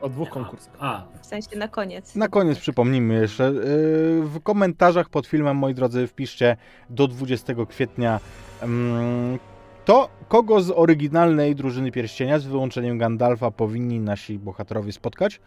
[0.00, 0.74] O dwóch konkursach.
[0.78, 2.14] A, W sensie na koniec.
[2.14, 6.56] Na koniec przypomnijmy jeszcze, yy, w komentarzach pod filmem, moi drodzy, wpiszcie
[6.90, 8.20] do 20 kwietnia
[8.62, 9.38] mm,
[9.86, 15.40] to, kogo z oryginalnej drużyny pierścienia, z wyłączeniem Gandalfa, powinni nasi bohaterowie spotkać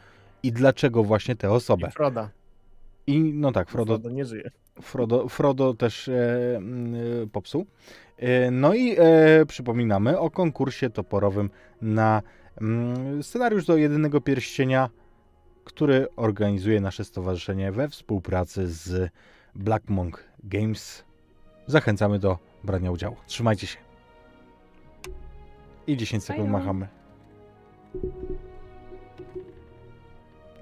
[0.43, 1.87] i dlaczego właśnie tę osobę.
[1.87, 2.29] I Froda.
[3.07, 4.51] I no tak, Frodo, Frodo nie żyje.
[4.81, 7.65] Frodo, Frodo też e, e, popsuł.
[8.17, 11.49] E, no i e, przypominamy o konkursie toporowym
[11.81, 12.21] na
[12.61, 14.89] mm, scenariusz do jedynego pierścienia,
[15.63, 19.11] który organizuje nasze stowarzyszenie we współpracy z
[19.55, 21.03] Black Monk Games.
[21.67, 23.15] Zachęcamy do brania udziału.
[23.27, 23.88] Trzymajcie się.
[25.89, 26.59] I 10 sekund Bajo.
[26.59, 26.87] machamy.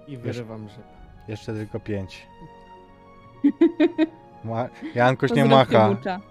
[0.08, 0.84] I wyrywam rzep.
[1.28, 2.28] Jeszcze tylko 5.
[4.44, 5.90] Ma- Jankoś nie macha.
[5.90, 6.20] Bucza.